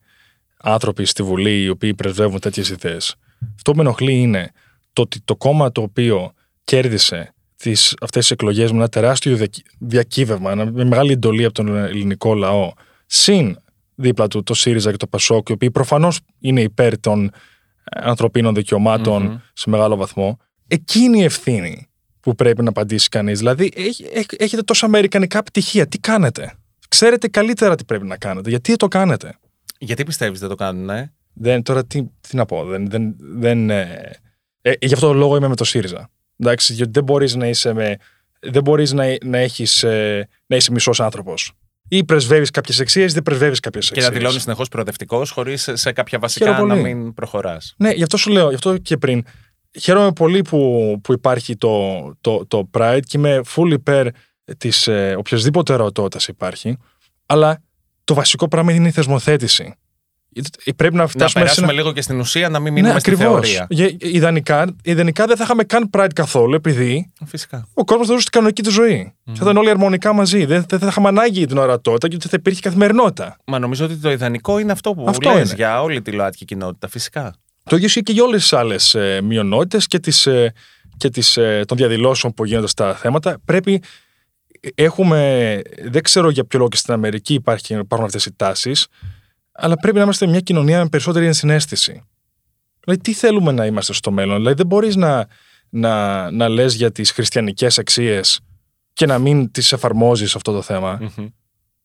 άνθρωποι 0.57 1.05
στη 1.05 1.23
Βουλή 1.23 1.61
οι 1.63 1.69
οποίοι 1.69 1.93
πρεσβεύουν 1.93 2.39
τέτοιες 2.39 2.69
ιδέες. 2.69 3.15
Αυτό 3.55 3.71
που 3.71 3.77
με 3.77 3.83
ενοχλεί 3.83 4.13
είναι 4.21 4.51
το 4.93 5.01
ότι 5.01 5.21
το 5.25 5.35
κόμμα 5.35 5.71
το 5.71 5.81
οποίο 5.81 6.33
κέρδισε 6.63 7.33
τις, 7.55 7.95
αυτές 8.01 8.21
τις 8.21 8.31
εκλογές 8.31 8.71
με 8.71 8.77
ένα 8.77 8.89
τεράστιο 8.89 9.35
διακύ- 9.35 9.65
διακύβευμα, 9.79 10.51
ένα- 10.51 10.71
με 10.71 10.83
μεγάλη 10.83 11.11
εντολή 11.11 11.43
από 11.45 11.53
τον 11.53 11.75
ελληνικό 11.75 12.33
λαό, 12.35 12.71
συν 13.05 13.57
δίπλα 13.95 14.27
του 14.27 14.43
το 14.43 14.53
ΣΥΡΙΖΑ 14.53 14.91
και 14.91 14.97
το 14.97 15.07
ΠΑΣΟΚ, 15.07 15.49
οι 15.49 15.51
οποίοι 15.51 15.71
προφανώς 15.71 16.19
είναι 16.39 16.61
υπέρ 16.61 16.99
των 16.99 17.25
ε, 17.25 17.29
ανθρωπίνων 17.83 18.53
δικαιωμάτων 18.53 19.23
σε 19.53 19.69
μεγάλο 19.69 19.95
βαθμό, 19.95 20.37
εκείνη 20.67 21.19
η 21.19 21.23
ευθύνη 21.23 21.87
που 22.23 22.35
πρέπει 22.35 22.63
να 22.63 22.69
απαντήσει 22.69 23.09
κανείς. 23.09 23.37
Δηλαδή, 23.37 23.71
έχει- 23.75 24.05
έχ- 24.13 24.41
έχετε 24.41 24.61
τόσα 24.61 24.85
αμερικανικά 24.85 25.43
πτυχία, 25.43 25.87
τι 25.87 25.97
κάνετε; 25.97 26.53
Ξέρετε 26.87 27.27
καλύτερα 27.27 27.75
τι 27.75 27.83
πρέπει 27.85 28.05
να 28.05 28.17
κάνετε. 28.17 28.49
Γιατί 28.49 28.75
το 28.75 28.87
κάνετε; 28.87 29.37
Γιατί 29.77 30.03
πιστεύεις 30.03 30.39
δεν 30.39 30.49
το 30.49 30.55
κάνουν, 30.55 30.89
ε; 30.89 31.13
Δεν, 31.33 31.63
τώρα 31.63 31.85
τι, 31.85 32.03
τι 32.29 32.35
να 32.35 32.45
πω. 32.45 32.65
Δεν, 32.65 32.89
δεν, 32.89 33.15
δεν, 33.19 33.69
ε, 33.69 34.11
ε, 34.61 34.71
γι' 34.81 34.93
αυτό 34.93 35.07
το 35.07 35.13
λόγο 35.13 35.35
είμαι 35.35 35.47
με 35.47 35.55
το 35.55 35.63
ΣΥΡΙΖΑ. 35.63 36.09
Εντάξει, 36.37 36.73
γιατί 36.73 36.91
δεν 36.91 37.03
μπορείς 37.03 37.35
να 37.35 37.47
είσαι 37.47 37.73
με. 37.73 37.95
Δεν 38.39 38.61
μπορείς 38.63 38.91
να, 38.93 39.03
να, 39.23 39.37
έχεις, 39.37 39.83
ε, 39.83 40.27
να 40.45 40.55
είσαι 40.55 40.71
μισός 40.71 40.99
άνθρωπος. 40.99 41.51
Ή 41.87 42.03
πρεσβεύεις 42.03 42.49
κάποιες 42.49 42.79
αξίε, 42.79 43.03
ή 43.03 43.07
δεν 43.07 43.23
πρεσβεύεις 43.23 43.59
κάποιες 43.59 43.85
Και 43.85 43.93
αξίε. 43.95 44.09
να 44.09 44.17
δηλώνεις 44.17 44.41
συνεχώς 44.41 44.67
προοδευτικός, 44.67 45.29
χωρίς 45.31 45.69
σε 45.73 45.91
κάποια 45.91 46.19
βασικά 46.19 46.45
Χαίρομαι 46.45 46.67
να 46.75 46.81
πολύ. 46.81 46.93
μην 46.95 47.13
προχωράς. 47.13 47.73
Ναι, 47.77 47.91
γι' 47.91 48.03
αυτό 48.03 48.17
σου 48.17 48.31
λέω, 48.31 48.49
γι' 48.49 48.55
αυτό 48.55 48.77
και 48.77 48.97
πριν. 48.97 49.25
Χαίρομαι 49.79 50.11
πολύ 50.11 50.41
που, 50.41 50.59
που 51.03 51.13
υπάρχει 51.13 51.55
το, 51.55 51.91
το, 52.21 52.45
το 52.47 52.69
Pride 52.77 52.99
και 53.07 53.17
είμαι 53.17 53.41
full 53.55 53.71
υπέρ 53.71 54.07
της 54.57 54.87
ε, 54.87 55.15
οποιασδήποτε 55.17 55.73
ερωτότητας 55.73 56.27
υπάρχει. 56.27 56.77
Αλλά 57.25 57.61
το 58.03 58.13
βασικό 58.13 58.47
πράγμα 58.47 58.71
είναι 58.71 58.87
η 58.87 58.91
θεσμοθέτηση. 58.91 59.75
Ε, 60.65 60.71
Πρέπει 60.71 60.95
να 60.95 61.01
Να 61.01 61.07
φτάσουμε 61.07 61.27
σε 61.29 61.39
περάσουμε 61.39 61.65
ένα... 61.67 61.75
λίγο 61.75 61.91
και 61.91 62.01
στην 62.01 62.19
ουσία, 62.19 62.49
να 62.49 62.59
μην 62.59 62.73
μείνουμε 62.73 62.99
στη 62.99 63.11
ακριβώς. 63.11 63.49
θεωρία. 63.51 63.67
Για- 63.69 63.95
Ιδανικά, 63.99 64.75
ιδανικά 64.83 65.25
δεν 65.25 65.37
θα 65.37 65.43
είχαμε 65.43 65.63
καν 65.63 65.89
Pride 65.93 66.09
καθόλου, 66.15 66.53
επειδή 66.55 67.11
Φυσικά. 67.25 67.67
ο 67.73 67.83
κόσμος 67.83 68.07
θα 68.07 68.13
ζούσε 68.13 68.23
την 68.29 68.33
κανονική 68.33 68.63
του 68.63 68.71
ζωή. 68.71 69.13
Θα 69.25 69.33
ήταν 69.41 69.57
όλοι 69.57 69.69
αρμονικά 69.69 70.13
μαζί. 70.13 70.45
Δεν, 70.45 70.65
δεν 70.67 70.79
θα 70.79 70.87
είχαμε 70.87 71.07
ανάγκη 71.07 71.45
την 71.45 71.57
ορατότητα 71.57 72.07
και 72.07 72.17
δεν 72.19 72.29
θα 72.29 72.37
υπήρχε 72.39 72.59
καθημερινότητα. 72.61 73.37
Μα 73.45 73.59
νομίζω 73.59 73.85
ότι 73.85 73.95
το 73.95 74.11
ιδανικό 74.11 74.59
είναι 74.59 74.71
αυτό 74.71 74.93
που 74.93 75.05
Αυτό 75.07 75.29
λες 75.29 75.45
είναι. 75.45 75.55
για 75.55 75.81
όλη 75.81 76.01
τη 76.01 76.11
ΛΟΑΤΚΙ 76.11 76.45
κοινότητα. 76.45 76.87
Φυσικά. 76.87 77.33
Το 77.63 77.75
ίδιο 77.75 77.87
ισχύει 77.87 78.01
και 78.01 78.11
για 78.11 78.23
όλες 78.23 78.41
τις 78.41 78.53
άλλες 78.53 78.95
ε, 78.95 79.21
μειονότητες 79.21 79.87
και, 79.87 79.99
τις, 79.99 80.25
ε, 80.25 80.53
και 80.97 81.09
τις, 81.09 81.37
ε, 81.37 81.63
των 81.67 81.77
διαδηλώσεων 81.77 82.33
που 82.33 82.45
γίνονται 82.45 82.67
στα 82.67 82.95
θέματα. 82.95 83.39
Πρέπει. 83.45 83.81
Έχουμε. 84.75 85.61
Δεν 85.83 86.03
ξέρω 86.03 86.29
για 86.29 86.45
ποιο 86.45 86.59
λόγο 86.59 86.69
και 86.69 86.77
στην 86.77 86.93
Αμερική 86.93 87.33
υπάρχει, 87.33 87.73
υπάρχουν 87.73 88.07
αυτές 88.07 88.25
οι 88.25 88.33
τάσεις, 88.35 88.87
αλλά 89.51 89.75
πρέπει 89.75 89.97
να 89.97 90.03
είμαστε 90.03 90.27
μια 90.27 90.39
κοινωνία 90.39 90.83
με 90.83 90.89
περισσότερη 90.89 91.25
ενσυναίσθηση. 91.25 92.03
Δηλαδή, 92.79 93.01
τι 93.01 93.13
θέλουμε 93.13 93.51
να 93.51 93.65
είμαστε 93.65 93.93
στο 93.93 94.11
μέλλον; 94.11 94.37
Δηλαδή, 94.37 94.55
δεν 94.55 94.65
μπορείς 94.65 94.95
να, 94.95 95.27
να, 95.69 96.31
να 96.31 96.47
λες 96.47 96.73
για 96.73 96.91
τις 96.91 97.11
χριστιανικές 97.11 97.79
αξίες 97.79 98.39
και 98.93 99.05
να 99.05 99.19
μην 99.19 99.51
τις 99.51 99.71
εφαρμόζεις 99.71 100.35
αυτό 100.35 100.51
το 100.51 100.61
θέμα. 100.61 100.99
Μμμ. 101.01 101.27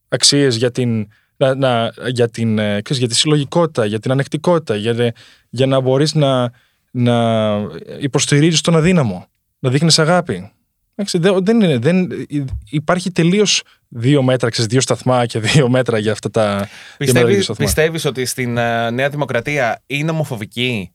Αξίες 0.09 0.57
για 0.57 0.71
την. 0.71 1.09
Να, 1.41 1.55
να- 1.55 1.93
για, 2.09 2.29
την, 2.29 2.59
ε, 2.59 2.81
ξέρεις, 2.83 2.99
για 2.99 3.09
τη 3.09 3.15
συλλογικότητα, 3.15 3.85
για 3.85 3.99
την 3.99 4.11
ανεκτικότητα, 4.11 4.77
για, 4.77 5.13
για 5.49 5.67
να 5.67 5.81
μπορείς 5.81 6.15
να, 6.15 6.53
να 6.91 7.57
υποστηρίζεις 8.01 8.61
τον 8.61 8.77
αδύναμο, 8.77 9.27
να 9.59 9.71
δείχνεις 9.71 9.99
αγάπη. 9.99 10.53
Εντάξει, 10.95 11.19
δεν, 11.19 11.45
δεν 11.45 11.61
είναι, 11.61 11.79
δεν, 11.79 12.09
υπάρχει 12.71 13.11
τελείως 13.11 13.63
δύο 13.89 14.23
μέτρα, 14.23 14.49
ξέρεις, 14.51 14.71
δύο 14.71 14.81
σταθμά 14.81 15.27
και 15.27 15.39
δύο 15.41 15.69
μέτρα 15.69 15.99
για 15.99 16.13
αυτά 16.13 16.31
τα 16.31 16.69
δύο 16.99 17.13
μέτρα 17.13 17.13
και 17.13 17.13
δύο 17.13 17.27
Πιστεύεις, 17.27 17.45
σταθμά. 17.45 17.65
πιστεύεις 17.65 18.05
ότι 18.05 18.25
στην 18.25 18.57
ε, 18.57 18.91
Νέα 18.91 19.09
Δημοκρατία 19.09 19.83
είναι 19.87 20.11
ομοφοβικοί 20.11 20.93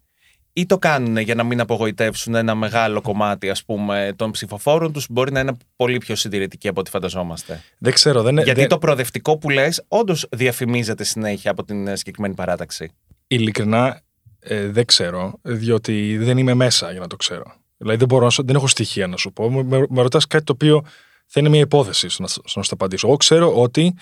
ή 0.53 0.65
το 0.65 0.77
κάνουν 0.77 1.17
για 1.17 1.35
να 1.35 1.43
μην 1.43 1.59
απογοητεύσουν 1.59 2.35
ένα 2.35 2.55
μεγάλο 2.55 3.01
κομμάτι 3.01 3.49
ας 3.49 3.63
πούμε, 3.63 4.13
των 4.15 4.31
ψηφοφόρων 4.31 4.91
τους 4.93 5.05
μπορεί 5.09 5.31
να 5.31 5.39
είναι 5.39 5.57
πολύ 5.75 5.97
πιο 5.97 6.15
συντηρητικοί 6.15 6.67
από 6.67 6.79
ό,τι 6.79 6.89
φανταζόμαστε. 6.89 7.61
Δεν 7.77 7.93
ξέρω, 7.93 8.21
δεν, 8.21 8.37
Γιατί 8.37 8.59
δεν, 8.59 8.69
το 8.69 8.77
προοδευτικό 8.77 9.37
που 9.37 9.49
λες 9.49 9.83
όντως 9.87 10.27
διαφημίζεται 10.31 11.03
συνέχεια 11.03 11.51
από 11.51 11.63
την 11.63 11.87
ε, 11.87 11.95
συγκεκριμένη 11.95 12.33
παράταξη. 12.33 12.91
ειλικρινά 13.27 14.01
ε, 14.39 14.67
δεν 14.67 14.85
ξέρω, 14.85 15.33
διότι 15.41 16.17
δεν 16.17 16.37
είμαι 16.37 16.53
μέσα 16.53 16.91
για 16.91 16.99
να 16.99 17.07
το 17.07 17.15
ξέρω. 17.15 17.43
Δηλαδή 17.77 17.97
δεν, 17.97 18.07
μπορώ, 18.07 18.23
να 18.23 18.29
σου- 18.29 18.45
δεν 18.45 18.55
έχω 18.55 18.67
στοιχεία 18.67 19.07
να 19.07 19.17
σου 19.17 19.33
πω. 19.33 19.51
Με, 19.51 19.63
με, 19.63 19.85
με 19.89 20.01
ρωτάς 20.01 20.27
κάτι 20.27 20.43
το 20.43 20.53
οποίο 20.53 20.81
θα 21.25 21.39
είναι 21.39 21.49
μια 21.49 21.59
υπόθεση 21.59 22.09
στο 22.09 22.21
να, 22.21 22.27
στο 22.27 22.41
να 22.55 22.63
σου 22.63 22.69
το 22.69 22.75
απαντήσω. 22.75 23.07
Εγώ 23.07 23.17
ξέρω 23.17 23.61
ότι 23.61 23.93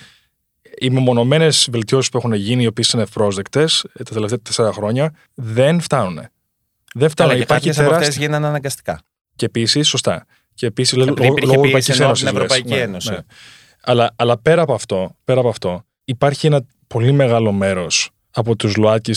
οι 0.78 0.90
μεμονωμένες 0.90 1.68
βελτιώσεις 1.72 2.10
που 2.12 2.18
έχουν 2.18 2.34
γίνει, 2.34 2.64
οι 2.64 2.68
οποίες 2.68 2.92
είναι 2.92 3.04
ευπρόσδεκτες 3.04 3.86
τα 3.98 4.14
τελευταία 4.14 4.40
τέσσερα 4.40 4.74
χρόνια, 4.74 5.14
δεν 5.34 5.82
φτάνουν. 5.82 6.20
Δεν 6.96 7.10
φτάνουν. 7.10 7.32
Αλλά 7.34 7.42
και 7.42 7.46
Υπάρχει 7.46 7.68
κάποιες 7.68 7.78
από 7.86 7.86
αυτές 7.96 8.00
τεράστια. 8.08 8.26
γίνανε 8.26 8.48
αναγκαστικά. 8.48 9.02
Και 9.36 9.46
επίσης, 9.46 9.88
σωστά. 9.88 10.26
Και 10.54 10.66
επίσης, 10.66 10.98
λόγω 10.98 11.12
Επειδή 11.12 11.28
υπήρχε 11.28 11.46
λόγω 11.56 11.62
πίεση 11.62 11.92
Ευρωπαϊκής 11.92 12.00
ενώ 12.00 12.06
Ένωσης, 12.06 12.28
από 12.28 12.34
την 12.34 12.42
λες. 12.42 12.52
Ευρωπαϊκή 12.52 12.80
Ναι, 12.80 12.90
Ένωση. 12.92 13.12
ναι. 13.12 13.18
Αλλά, 13.82 14.14
αλλά 14.16 14.38
πέρα, 14.38 14.62
από 14.62 14.74
αυτό, 14.74 15.16
πέρα 15.24 15.40
από 15.40 15.50
αυτό, 15.50 15.84
υπάρχει 16.04 16.48
ένα 16.48 16.66
πολύ 16.88 17.12
μεγάλο 17.12 17.52
μέρος 17.52 18.10
από 18.32 18.56
τους 18.56 18.76
ΛΟΑΤΚΙ 18.76 19.14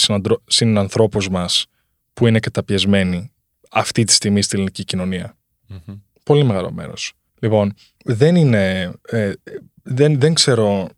συνανθρώπους 0.47 1.29
μας 1.29 1.67
που 2.15 2.27
είναι 2.27 2.41
καταπιεσμένοι 2.41 3.33
αυτή 3.71 4.05
τη 4.05 4.13
στιγμή 4.13 4.43
στην 4.43 4.59
ελληνική 4.59 4.85
κοινωνία. 4.85 5.37
Μμμ. 5.69 5.95
Πολύ 6.23 6.45
μεγάλο 6.45 6.73
μέρος. 6.73 7.13
Λοιπόν, 7.41 7.75
δεν 8.05 8.37
είναι. 8.37 8.93
ε, 9.09 9.33
δεν, 9.83 10.21
δεν 10.21 10.35
ξέρω. 10.35 10.89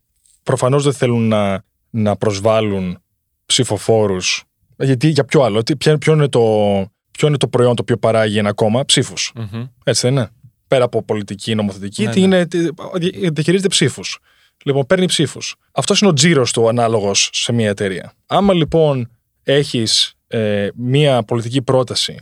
Προφανώς 0.43 0.85
δεν 0.85 0.93
θέλουν 0.93 1.29
να, 1.29 1.63
να 1.91 2.17
προσβάλλουν 2.17 2.99
ψηφοφόρους. 3.47 4.45
Γιατί 4.79 5.09
για 5.09 5.25
ποιο 5.25 5.43
άλλο, 5.43 5.63
τι- 5.63 5.77
ποιο, 5.77 5.99
ποιο, 5.99 6.13
είναι 6.13 6.29
το, 6.29 6.41
ποιο 7.11 7.29
είναι 7.29 7.37
το 7.37 7.49
προϊόν 7.49 7.75
το 7.77 7.83
οποίο 7.83 7.97
παράγει 7.97 8.39
ένα 8.39 8.53
κόμμα, 8.53 8.85
ψήφους. 8.85 9.33
Μμμ. 9.35 9.65
Έτσι 9.85 10.01
δεν 10.07 10.13
είναι. 10.17 10.29
Πέρα 10.69 10.85
από 10.85 11.03
πολιτική, 11.03 11.55
νομοθετική, 11.55 12.05
Ναι, 12.05 12.11
τι 12.11 12.21
ναι. 12.21 12.25
είναι, 12.37 12.47
τι, 12.47 12.59
δι- 12.95 13.33
διαχειρίζεται 13.35 13.69
ψήφους. 13.69 14.19
Λοιπόν, 14.65 14.87
παίρνει 14.87 15.07
ψήφους. 15.07 15.55
Αυτός 15.73 16.01
είναι 16.01 16.11
ο 16.11 16.13
τζίρος 16.13 16.53
του 16.53 16.69
ανάλογος 16.69 17.31
σε 17.33 17.53
μια 17.53 17.69
εταιρεία. 17.69 18.13
Άμα 18.27 18.55
λοιπόν 18.55 19.11
έχεις 19.43 20.15
ε, 20.27 20.69
μια 20.75 21.23
πολιτική 21.23 21.63
πρόταση 21.63 22.19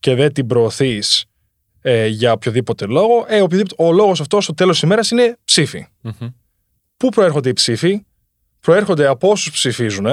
και 0.00 0.14
δεν 0.14 0.32
την 0.32 0.46
προωθείς 0.46 1.24
ε, 1.80 2.06
για 2.06 2.32
οποιοδήποτε 2.32 2.86
λόγο, 2.86 3.24
ε, 3.28 3.40
οποιοδήποτε, 3.40 3.82
ο 3.82 3.92
λόγος 3.92 4.20
αυτός 4.20 4.44
στο 4.44 4.54
τέλος 4.54 4.72
της 4.74 4.82
ημέρας 4.82 5.10
είναι 5.10 5.36
ψήφοι. 5.44 5.86
Μμμ. 6.00 6.28
Πού 6.96 7.08
προέρχονται 7.08 7.48
οι 7.48 7.52
ψήφοι, 7.52 8.04
προέρχονται 8.60 9.06
από 9.06 9.30
όσους 9.30 9.52
ψηφίζουν 9.52 10.06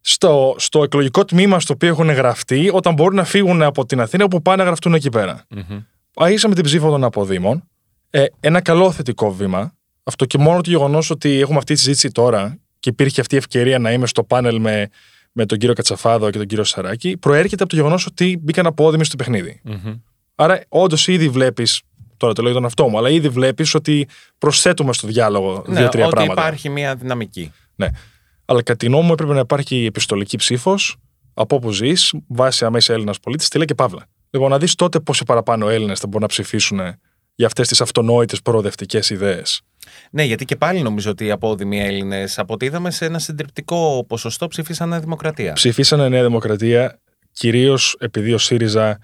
στο, 0.00 0.54
στο 0.58 0.82
εκλογικό 0.82 1.24
τμήμα 1.24 1.60
στο 1.60 1.74
οποίο 1.74 1.88
έχουν 1.88 2.10
γραφτεί, 2.10 2.70
όταν 2.72 2.94
μπορούν 2.94 3.16
να 3.16 3.24
φύγουν 3.24 3.62
από 3.62 3.86
την 3.86 4.00
Αθήνα 4.00 4.28
που 4.28 4.42
πάνε 4.42 4.56
να 4.56 4.64
γραφτούν 4.64 4.94
εκεί 4.94 5.08
πέρα. 5.08 5.44
Μμμ. 5.48 5.80
Αίσαμε 6.20 6.54
την 6.54 6.64
ψήφο 6.64 6.90
των 6.90 7.04
αποδήμων. 7.04 7.68
Ε, 8.10 8.24
ένα 8.40 8.60
καλό 8.60 8.92
θετικό 8.92 9.32
βήμα. 9.32 9.74
Αυτό 10.02 10.24
και 10.24 10.38
μόνο 10.38 10.60
το 10.60 10.70
γεγονός 10.70 11.10
ότι 11.10 11.40
έχουμε 11.40 11.58
αυτή 11.58 11.74
τη 11.74 11.80
συζήτηση 11.80 12.10
τώρα 12.10 12.58
και 12.80 12.88
υπήρχε 12.88 13.20
αυτή 13.20 13.34
η 13.34 13.38
ευκαιρία 13.38 13.78
να 13.78 13.92
είμαι 13.92 14.06
στο 14.06 14.24
πάνελ 14.24 14.60
με, 14.60 14.88
με 15.32 15.46
τον 15.46 15.58
κύριο 15.58 15.74
Κατσαφάδο 15.74 16.30
και 16.30 16.38
τον 16.38 16.46
κύριο 16.46 16.64
Σαράκη, 16.64 17.16
προέρχεται 17.16 17.62
από 17.62 17.72
το 17.72 17.76
γεγονός 17.76 18.06
ότι 18.06 18.38
μπήκαν 18.42 18.66
απόδημοι 18.66 19.04
στο 19.04 19.16
παιχνίδι. 19.16 19.60
Μμμ. 19.64 19.94
Άρα, 20.34 20.64
όντως 20.68 21.08
ήδη 21.08 21.28
βλέπεις 21.28 21.82
Τώρα 22.20 22.32
το 22.32 22.42
λέω 22.42 22.50
για 22.50 22.60
τον 22.60 22.68
αυτό 22.70 22.88
μου. 22.88 22.98
Αλλά 22.98 23.10
ήδη 23.10 23.28
βλέπεις 23.28 23.74
ότι 23.74 24.08
προσθέτουμε 24.38 24.92
στο 24.92 25.06
διάλογο 25.06 25.64
Ναι, 25.66 25.78
δύο-τρία 25.78 26.04
ότι 26.04 26.14
πράγματα. 26.14 26.40
υπάρχει 26.40 26.68
μια 26.68 26.94
δυναμική. 26.94 27.52
Ναι. 27.74 27.88
Αλλά 28.50 28.62
κατά 28.62 28.76
τη 28.76 28.86
γνώμη 28.86 29.06
μου 29.06 29.12
έπρεπε 29.12 29.32
να 29.32 29.40
υπάρχει 29.40 29.84
επιστολική 29.84 30.36
ψήφος 30.36 30.96
από 31.34 31.56
όπου 31.56 31.70
ζεις, 31.72 32.14
βάσει 32.28 32.64
αμέσα 32.64 32.92
Έλληνας 32.92 33.20
πολίτης, 33.20 33.48
τελεία 33.48 33.66
και 33.66 33.74
παύλα. 33.74 34.06
Λοιπόν, 34.30 34.50
να 34.50 34.58
δεις 34.58 34.74
τότε 34.74 35.00
πόσοι 35.00 35.24
παραπάνω 35.24 35.68
Έλληνες 35.68 35.98
θα 35.98 36.06
μπορούν 36.06 36.22
να 36.22 36.26
ψηφίσουν 36.26 36.80
για 37.34 37.46
αυτές 37.46 37.68
τις 37.68 37.80
αυτονόητες 37.80 38.42
προοδευτικές 38.42 39.10
ιδέες. 39.10 39.60
Ναι, 40.10 40.22
γιατί 40.22 40.44
και 40.44 40.56
πάλι 40.56 40.82
νομίζω 40.82 41.10
ότι 41.10 41.24
οι 41.24 41.30
απόδημοι 41.30 41.80
Έλληνες, 41.80 42.38
από 42.38 42.54
ό,τι 42.54 42.66
είδαμε, 42.66 42.90
σε 42.90 43.04
ένα 43.04 43.18
συντριπτικό 43.18 44.04
ποσοστό 44.08 44.48
ψήφισαν 44.48 44.88
Νέα 44.88 45.00
Δημοκρατία. 45.00 45.52
Ψηφίσανε 45.52 46.08
Νέα 46.08 46.22
Δημοκρατία 46.22 47.00
κυρίως 47.32 47.96
επειδή 48.00 48.32
ο 48.32 48.38
ΣΥΡΙΖΑ 48.38 48.98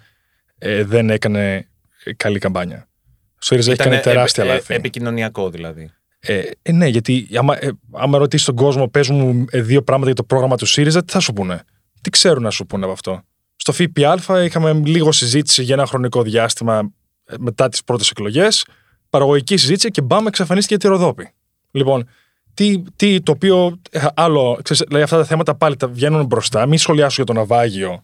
ε, 0.59 0.85
δεν 0.85 1.11
έκανε 1.11 1.69
ε, 2.05 2.13
καλή 2.13 2.39
καμπάνια. 2.39 2.89
Ο 3.33 3.39
ΣΥΡΙΖΑ 3.39 3.71
έχει 3.73 3.83
κάνει 3.83 3.97
Ήτανε 3.97 4.15
τεράστια 4.15 4.45
επ- 4.45 4.53
ε, 4.53 4.55
λάθη. 4.55 4.75
επικοινωνιακό 4.75 5.51
δηλαδή. 5.51 5.91
Ε, 6.19 6.43
ε, 6.63 6.73
ναι, 6.73 6.87
γιατί 6.87 7.29
άμα, 7.37 7.65
ε, 7.65 7.71
άμα 7.93 8.19
ρωτήσεις 8.19 8.47
τον 8.47 8.55
κόσμο, 8.55 8.89
πες 8.89 9.09
μου 9.09 9.45
ε, 9.51 9.61
δύο 9.61 9.83
πράγματα 9.83 10.07
για 10.07 10.15
το 10.15 10.25
πρόγραμμα 10.25 10.57
του 10.57 10.67
ΣΥΡΙΖΑ, 10.67 11.05
τι 11.05 11.13
θα 11.13 11.21
σου 11.21 11.33
πούνε; 11.33 11.65
Τι 12.01 12.11
ξέρουν 12.11 12.43
να 12.43 12.51
σου 12.51 12.67
πούνε 12.67 12.85
από 12.85 12.93
αυτό; 12.93 13.23
Στο 13.57 13.73
ΦΠΑ 13.73 14.45
είχαμε 14.45 14.73
λίγο 14.73 15.13
συζήτηση 15.13 15.63
για 15.63 15.75
ένα 15.75 15.87
χρονικό 15.87 16.23
διάστημα 16.23 16.93
ε, 17.25 17.35
μετά 17.39 17.69
τις 17.69 17.85
πρώτες 17.85 18.11
εκλογές. 18.11 18.67
Παραγωγική 19.11 19.57
συζήτηση 19.57 19.91
και 19.91 20.03
μπάμε, 20.03 20.29
εξαφανίστηκε 20.29 20.77
τη 20.77 20.89
Ροδόπη. 20.89 21.31
Λοιπόν, 21.71 22.09
τι, 22.55 22.83
τι, 22.97 23.21
το 23.21 23.33
οποίο 23.33 23.81
ε, 23.91 24.07
άλλο, 24.15 24.59
ξέρεις, 24.63 24.83
δηλαδή 24.87 25.05
αυτά 25.05 25.17
τα 25.17 25.25
θέματα 25.25 25.55
πάλι 25.55 25.77
τα 25.77 25.89
βγαίνουν 25.89 26.27
μπροστά. 26.27 26.67
Μην 26.67 26.79
σχολιάσω 26.79 27.15
για 27.15 27.25
το 27.25 27.33
ναυάγιο, 27.33 28.03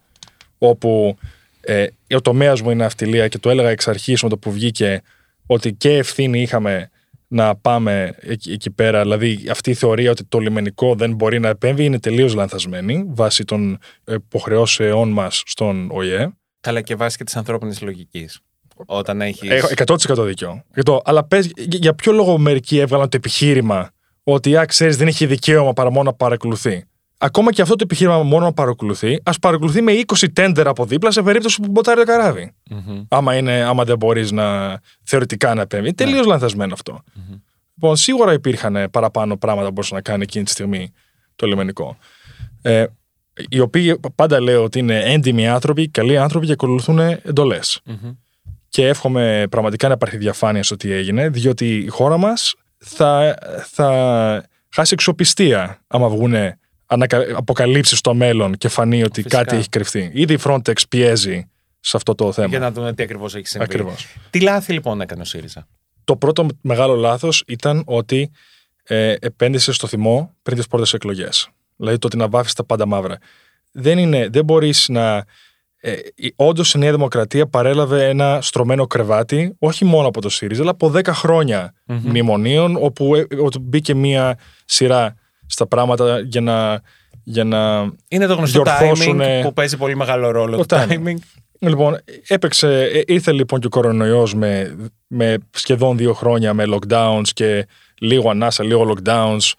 όπου 0.59 1.17
ε, 1.61 1.87
ο 2.15 2.21
τομέας 2.21 2.61
μου 2.61 2.71
είναι 2.71 2.85
αυτιλία 2.85 3.29
και 3.29 3.39
το 3.39 3.51
έλεγα 3.51 3.69
εξ 3.69 3.89
αρχής 3.89 4.23
με 4.23 4.29
το 4.29 4.39
που 4.39 4.53
βγήκε 4.53 5.03
ότι 5.47 5.73
και 5.73 5.97
ευθύνη 5.97 6.43
είχαμε 6.43 6.91
να 7.33 7.57
πάμε 7.57 8.15
εκεί, 8.21 8.53
εκεί 8.53 8.71
πέρα. 8.71 9.03
Δηλαδή, 9.03 9.47
αυτή 9.51 9.71
η 9.71 9.75
θεωρία 9.75 10.11
ότι 10.11 10.25
το 10.25 10.39
λιμενικό 10.39 10.95
δεν 10.95 11.15
μπορεί 11.15 11.41
να 11.41 11.49
επέμβει 11.49 11.85
είναι 11.85 12.01
τελείως 12.01 12.35
λανθασμένη 12.35 13.05
βάσει 13.09 13.45
των 13.45 13.79
υποχρεώσεών 14.07 15.11
μας 15.11 15.43
στον 15.47 15.89
ΟΗΕ. 15.93 16.33
Καλά 16.61 16.81
και 16.81 16.95
βάσει 16.95 17.17
και 17.17 17.25
της 17.25 17.37
ανθρώπινης 17.37 17.81
λογικής. 17.83 18.41
Όταν 18.87 19.21
έχει. 19.21 19.47
Έχω 19.49 19.69
100% 19.69 20.25
δίκιο. 20.25 20.63
Εκατό. 20.71 21.01
Αλλά 21.05 21.25
πες, 21.25 21.51
για- 21.57 21.79
για 21.83 21.95
ποιο 21.95 22.13
λόγο 22.13 22.39
μερικοί 22.39 22.79
έβγαλαν 22.79 23.09
το 23.09 23.17
επιχείρημα 23.17 23.91
ότι, 24.23 24.57
α, 24.57 24.65
ξέρεις, 24.65 24.97
δεν 24.97 25.07
έχει 25.07 25.27
δικαίωμα 25.27 25.73
παρά 25.73 25.91
μόνο 25.91 26.11
να 26.11 26.17
παρακολουθεί; 26.17 26.85
Ακόμα 27.25 27.53
και 27.53 27.63
αυτό 27.63 27.75
το 27.77 27.85
επιχείρημα 27.85 28.23
μόνο 28.23 28.45
να 28.45 28.53
παρακολουθεί, 28.53 29.21
ας 29.23 29.39
παρακολουθεί 29.39 29.83
με 29.83 29.93
20 30.07 30.27
τέντερ 30.33 30.69
από 30.69 30.85
δίπλα 30.85 31.11
σε 31.11 31.23
περίπτωση 31.23 31.61
που 31.61 31.71
μποτάρει 31.71 32.01
το 32.01 32.07
καράβι. 32.07 32.53
Μμμ. 32.71 33.05
Άμα, 33.09 33.37
είναι, 33.37 33.63
άμα 33.63 33.85
δεν 33.85 33.97
μπορείς 33.97 34.31
να 34.31 34.79
θεωρητικά 35.03 35.55
να 35.55 35.61
επέμβει. 35.61 35.87
Είναι 35.87 35.97
τελείως 35.97 36.27
λανθασμένο 36.27 36.73
αυτό. 36.73 37.03
Λοιπόν, 37.75 37.97
σίγουρα 37.97 38.33
υπήρχαν 38.33 38.77
ε, 38.77 38.89
παραπάνω 38.89 39.37
πράγματα 39.37 39.67
που 39.67 39.73
μπορούσε 39.73 39.95
να 39.95 40.01
κάνει 40.01 40.23
εκείνη 40.23 40.45
τη 40.45 40.51
στιγμή 40.51 40.93
το 41.37 41.47
λιμενικό. 41.47 41.97
Ε, 42.63 42.85
οι 43.49 43.61
οποίοι 43.61 44.01
πάντα 44.15 44.41
λέω 44.41 44.63
ότι 44.63 44.79
είναι 44.79 45.01
έντιμοι 45.01 45.49
άνθρωποι, 45.49 45.89
καλοί 45.89 46.19
άνθρωποι 46.19 46.47
και 46.47 46.53
ακολουθούν 46.53 46.99
εντολές. 46.99 47.81
Μμμ. 47.85 48.11
Και 48.69 48.89
εύχομαι 48.89 49.47
πραγματικά 49.51 49.89
να 49.89 49.95
υπάρχει 49.95 50.17
διαφάνεια 50.17 50.63
στο 50.63 50.77
τι 50.77 50.93
έγινε, 50.93 51.29
διότι 51.29 51.77
η 51.77 51.89
χώρα 51.89 52.17
μας 52.17 52.55
θα, 52.79 53.37
θα 53.71 54.45
χάσει 54.69 54.93
εξοπιστία 54.93 55.83
άμα 55.87 56.09
βγουν 56.09 56.35
αποκαλύψεις 57.37 57.99
στο 57.99 58.15
μέλλον 58.15 58.57
και 58.57 58.69
φανεί 58.69 59.03
ότι 59.03 59.23
Φυσικά. 59.23 59.43
κάτι 59.43 59.57
έχει 59.57 59.69
κρυφτεί. 59.69 60.11
Ήδη 60.15 60.35
η 60.35 60.39
Frontex 60.45 60.89
πιέζει 60.89 61.47
σε 61.81 61.97
αυτό 61.97 62.15
το 62.15 62.33
θέμα. 62.33 62.49
Για 62.49 62.59
να 62.59 62.73
δούμε 62.73 62.93
τι 62.93 63.03
ακριβώς 63.03 63.35
έχει 63.35 63.47
συμβεί. 63.47 63.65
Ακριβώς. 63.65 64.07
Τι 64.31 64.41
λάθη 64.41 64.73
λοιπόν 64.73 65.01
έκανε 65.01 65.21
ο 65.21 65.25
ΣΥΡΙΖΑ; 65.25 65.67
Το 66.05 66.17
πρώτο 66.17 66.47
μεγάλο 66.61 66.95
λάθος 66.95 67.45
ήταν 67.47 67.83
ότι 67.87 68.31
ε, 68.85 69.15
επένδυσε 69.21 69.73
στο 69.73 69.87
θυμό 69.87 70.35
πριν 70.43 70.57
τις 70.57 70.67
πρώτες 70.67 70.93
εκλογές. 70.93 71.49
Δηλαδή 71.77 71.99
το 71.99 72.07
ότι 72.07 72.17
να 72.17 72.29
βάφεις 72.29 72.53
τα 72.53 72.65
πάντα 72.65 72.87
μαύρα. 72.87 73.19
Δεν, 73.73 73.99
είναι, 73.99 74.29
δεν 74.29 74.45
μπορείς 74.45 74.89
να. 74.89 75.25
Ε, 75.85 75.97
Όντως 76.37 76.75
η 76.75 76.79
Νέα 76.79 76.91
Δημοκρατία 76.91 77.47
παρέλαβε 77.47 78.09
ένα 78.09 78.39
στρωμένο 78.43 78.87
κρεβάτι, 78.87 79.55
όχι 79.59 79.85
μόνο 79.85 80.09
από 80.09 80.21
το 80.21 80.29
ΣΥΡΙΖΑ, 80.29 80.63
αλλά 80.63 80.71
από 80.71 80.93
10 80.95 81.07
χρόνια 81.07 81.75
μνημονίων, 81.87 82.77
όπου, 82.81 83.15
ε, 83.15 83.27
όπου 83.39 83.59
μπήκε 83.61 83.95
μία 83.95 84.39
σειρά 84.65 85.15
στα 85.53 85.67
πράγματα 85.67 86.21
για 86.21 86.41
να, 86.41 86.81
για 87.23 87.45
να 87.45 87.93
Είναι 88.09 88.27
το 88.27 88.35
γνωστό 88.35 88.63
Διορθώσουν, 88.63 89.21
timing 89.21 89.25
ε, 89.25 89.41
που 89.43 89.53
παίζει 89.53 89.77
πολύ 89.77 89.97
μεγάλο 89.97 90.31
ρόλο. 90.31 90.57
το 90.57 90.65
Το 90.67 90.77
timing. 90.77 91.07
timing. 91.07 91.17
Λοιπόν, 91.59 91.99
έπαιξε, 92.27 92.83
ε, 92.83 93.03
ήρθε 93.07 93.33
λοιπόν 93.33 93.61
και 93.61 93.67
ο 93.67 93.71
κορονοϊός 93.71 94.35
με, 94.35 94.77
με 95.07 95.37
σχεδόν 95.51 95.97
δύο 95.97 96.13
χρόνια 96.13 96.55
με 96.55 96.65
lockdowns 96.67 97.29
και 97.33 97.67
λίγο 97.99 98.31
ανάσα, 98.31 98.65
λίγο 98.65 98.95
lockdowns. 98.95 99.53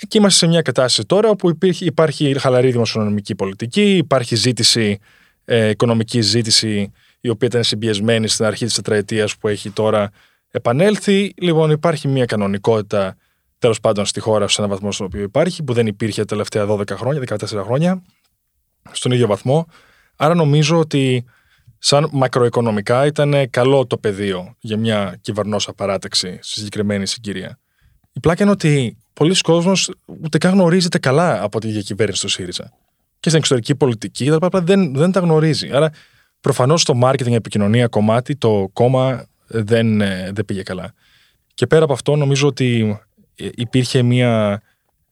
Εκεί 0.00 0.18
είμαστε 0.18 0.38
σε 0.38 0.46
μια 0.46 0.62
κατάσταση 0.62 1.08
τώρα 1.08 1.28
όπου 1.28 1.48
υπήρχε, 1.48 1.84
υπάρχει 1.84 2.38
χαλαρή 2.38 2.70
δημοσιονομική 2.70 3.34
πολιτική, 3.34 3.96
υπάρχει 3.96 4.36
ζήτηση, 4.36 4.98
ε, 5.44 5.68
οικονομική 5.68 6.20
ζήτηση 6.20 6.92
η 7.20 7.28
οποία 7.28 7.48
ήταν 7.48 7.64
συμπιεσμένη 7.64 8.28
στην 8.28 8.44
αρχή 8.44 8.64
της 8.64 8.74
τετραετίας 8.74 9.36
που 9.36 9.48
έχει 9.48 9.70
τώρα 9.70 10.10
επανέλθει. 10.50 11.34
Λοιπόν, 11.36 11.70
υπάρχει 11.70 12.08
μια 12.08 12.24
κανονικότητα 12.24 13.16
τέλος 13.64 13.80
πάντων 13.80 14.06
στη 14.06 14.20
χώρα 14.20 14.48
σε 14.48 14.54
έναν 14.58 14.70
βαθμό 14.70 14.92
στον 14.92 15.06
οποίο 15.06 15.22
υπάρχει 15.22 15.62
που 15.62 15.72
δεν 15.72 15.86
υπήρχε 15.86 16.20
τα 16.20 16.26
τελευταία 16.26 16.66
12 16.68 16.90
χρόνια, 16.90 17.22
14 17.26 17.62
χρόνια 17.64 18.02
στον 18.92 19.12
ίδιο 19.12 19.26
βαθμό. 19.26 19.66
Άρα 20.16 20.34
νομίζω 20.34 20.78
ότι 20.78 21.24
σαν 21.78 22.08
μακροοικονομικά 22.12 23.06
ήταν 23.06 23.50
καλό 23.50 23.86
το 23.86 23.98
πεδίο 23.98 24.56
για 24.60 24.76
μια 24.76 25.18
κυβερνόσα 25.20 25.72
παράταξη 25.72 26.38
στη 26.42 26.58
συγκεκριμένη 26.58 27.06
συγκυρία. 27.06 27.58
Η 28.12 28.20
πλάκα 28.20 28.42
είναι 28.42 28.52
ότι 28.52 28.96
πολλοί 29.12 29.40
κόσμος 29.40 29.90
ούτε 30.22 30.38
καν 30.38 30.52
γνωρίζεται 30.52 30.98
καλά 30.98 31.42
από 31.42 31.60
τη 31.60 31.68
διακυβέρνηση 31.68 32.20
του 32.20 32.28
ΣΥΡΙΖΑ. 32.28 32.72
Και 33.20 33.28
στην 33.28 33.38
εξωτερική 33.38 33.74
πολιτική 33.74 34.28
τα 34.28 34.38
απλά 34.40 34.60
δεν, 34.60 34.94
δεν 34.94 35.12
τα 35.12 35.20
γνωρίζει. 35.20 35.70
Άρα 35.72 35.90
προφανώς 36.40 36.80
στο 36.80 36.98
marketing 37.02 37.32
επικοινωνία 37.32 37.86
κομμάτι 37.86 38.36
το 38.36 38.70
κόμμα 38.72 39.26
δεν, 39.46 40.00
ε, 40.00 40.30
δεν 40.34 40.44
πήγε 40.44 40.62
καλά. 40.62 40.94
Και 41.54 41.66
πέρα 41.66 41.84
από 41.84 41.92
αυτό 41.92 42.16
νομίζω 42.16 42.48
ότι 42.48 42.98
ε, 43.13 43.13
υπήρχε 43.36 44.02
μια, 44.02 44.62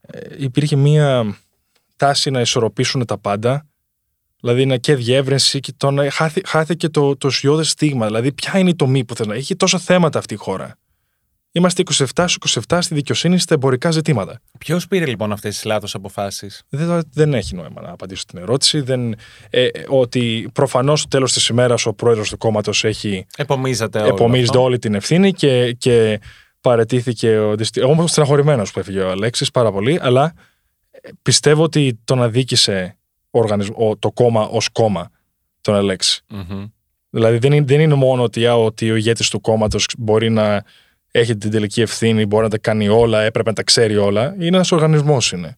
ε, 0.01 0.19
υπήρχε 0.39 0.77
μια 0.77 1.37
τάση 1.97 2.31
να 2.31 2.41
ισορροπήσουν 2.41 3.07
τα 3.07 3.19
πάντα 3.19 3.67
Δηλαδή 4.43 4.63
είναι 4.63 4.79
και 4.79 4.95
διεύρυνση 4.95 5.61
και 5.61 5.73
το 5.77 5.91
να 5.91 6.11
χάθη, 6.11 6.41
χάθηκε 6.47 6.89
το, 6.89 7.17
το 7.17 7.29
ουσιώδες 7.29 7.69
στίγμα. 7.71 8.07
Δηλαδή, 8.07 8.33
ποια 8.33 8.59
είναι 8.59 8.71
η 8.71 8.75
τομή 8.75 9.05
που 9.05 9.15
θέλει 9.15 9.29
να 9.29 9.35
έχει 9.35 9.57
τόσα 9.57 9.79
θέματα 9.79 10.19
αυτή 10.19 10.35
η 10.35 10.37
χώρα. 10.37 10.77
Είμαστε 11.53 11.83
27 12.15 12.25
στου 12.27 12.63
27 12.69 12.79
στη 12.81 12.95
δικαιοσύνη 12.95 13.39
στα 13.39 13.55
εμπορικά 13.55 13.91
ζητήματα. 13.91 14.41
Ποιος 14.59 14.87
πήρε 14.89 15.07
λοιπόν 15.07 15.33
αυτές 15.33 15.55
τις 15.55 15.65
λάθος 15.65 15.95
αποφάσεις; 15.95 16.63
Δεν, 16.69 17.03
δεν 17.13 17.35
έχει 17.35 17.55
νόημα 17.55 17.83
να 17.83 17.91
απαντήσω 17.91 18.25
την 18.25 18.39
ερώτηση. 18.39 18.81
Δεν, 18.81 19.15
ε, 19.51 19.69
ότι 19.89 20.51
προφανώς 20.53 20.99
στο 21.01 21.09
τέλος 21.09 21.33
της 21.33 21.49
ημέρας 21.49 21.87
ο 21.87 21.93
πρόεδρος 21.93 22.29
του 22.31 22.39
κόμματος 22.39 22.85
έχει 22.85 23.27
Επομίζεται 23.37 23.99
όλο. 23.99 24.09
επομίζεται 24.09 24.49
αυτό. 24.49 24.63
όλη 24.63 24.79
την 24.79 24.95
ευθύνη 24.95 25.33
και, 25.33 25.73
και 25.73 26.21
παρετήθηκε. 26.63 27.39
Ο, 27.39 27.57
δυστι- 27.57 27.83
εγώ 27.83 27.93
είμαι 27.93 28.07
στεναχωρημένος 28.07 28.73
που 28.73 28.79
έφυγε 28.79 29.01
ο 29.01 29.11
Αλέξης 29.11 29.51
πάρα 29.51 29.73
πολύ, 29.73 29.99
αλλά 30.03 30.33
ε, 30.91 31.09
πιστεύω 31.23 31.63
ότι 31.63 32.01
τον 32.05 32.23
αδίκησε 32.23 32.97
ο 33.31 33.39
οργανισμ- 33.39 33.79
ο- 33.79 33.97
το 33.97 34.11
κόμμα 34.13 34.47
ως 34.47 34.69
κόμμα 34.69 35.11
τον 35.61 35.75
Αλέξη. 35.75 36.25
Μμμ. 36.29 36.65
Δηλαδή 37.11 37.39
δεν 37.39 37.53
είναι, 37.53 37.65
δεν 37.65 37.81
είναι 37.81 37.95
μόνο 37.95 38.23
ότι, 38.23 38.47
α, 38.47 38.55
ότι 38.57 38.91
ο 38.91 38.97
ηγέτης 38.97 39.29
του 39.29 39.41
κόμματος 39.41 39.89
μπορεί 39.99 40.31
να 40.31 40.65
έχει 41.11 41.37
την 41.37 41.51
τελική 41.51 41.81
ευθύνη, 41.81 42.27
μπορεί 42.27 42.43
να 42.43 42.51
τα 42.51 42.59
κάνει 42.59 42.89
όλα, 42.89 43.23
έπρεπε 43.23 43.49
να 43.49 43.55
τα 43.55 43.63
ξέρει 43.63 43.97
όλα. 43.97 44.35
Είναι 44.35 44.47
ένας 44.47 44.73
οργανισμός 44.73 45.33
είναι. 45.33 45.57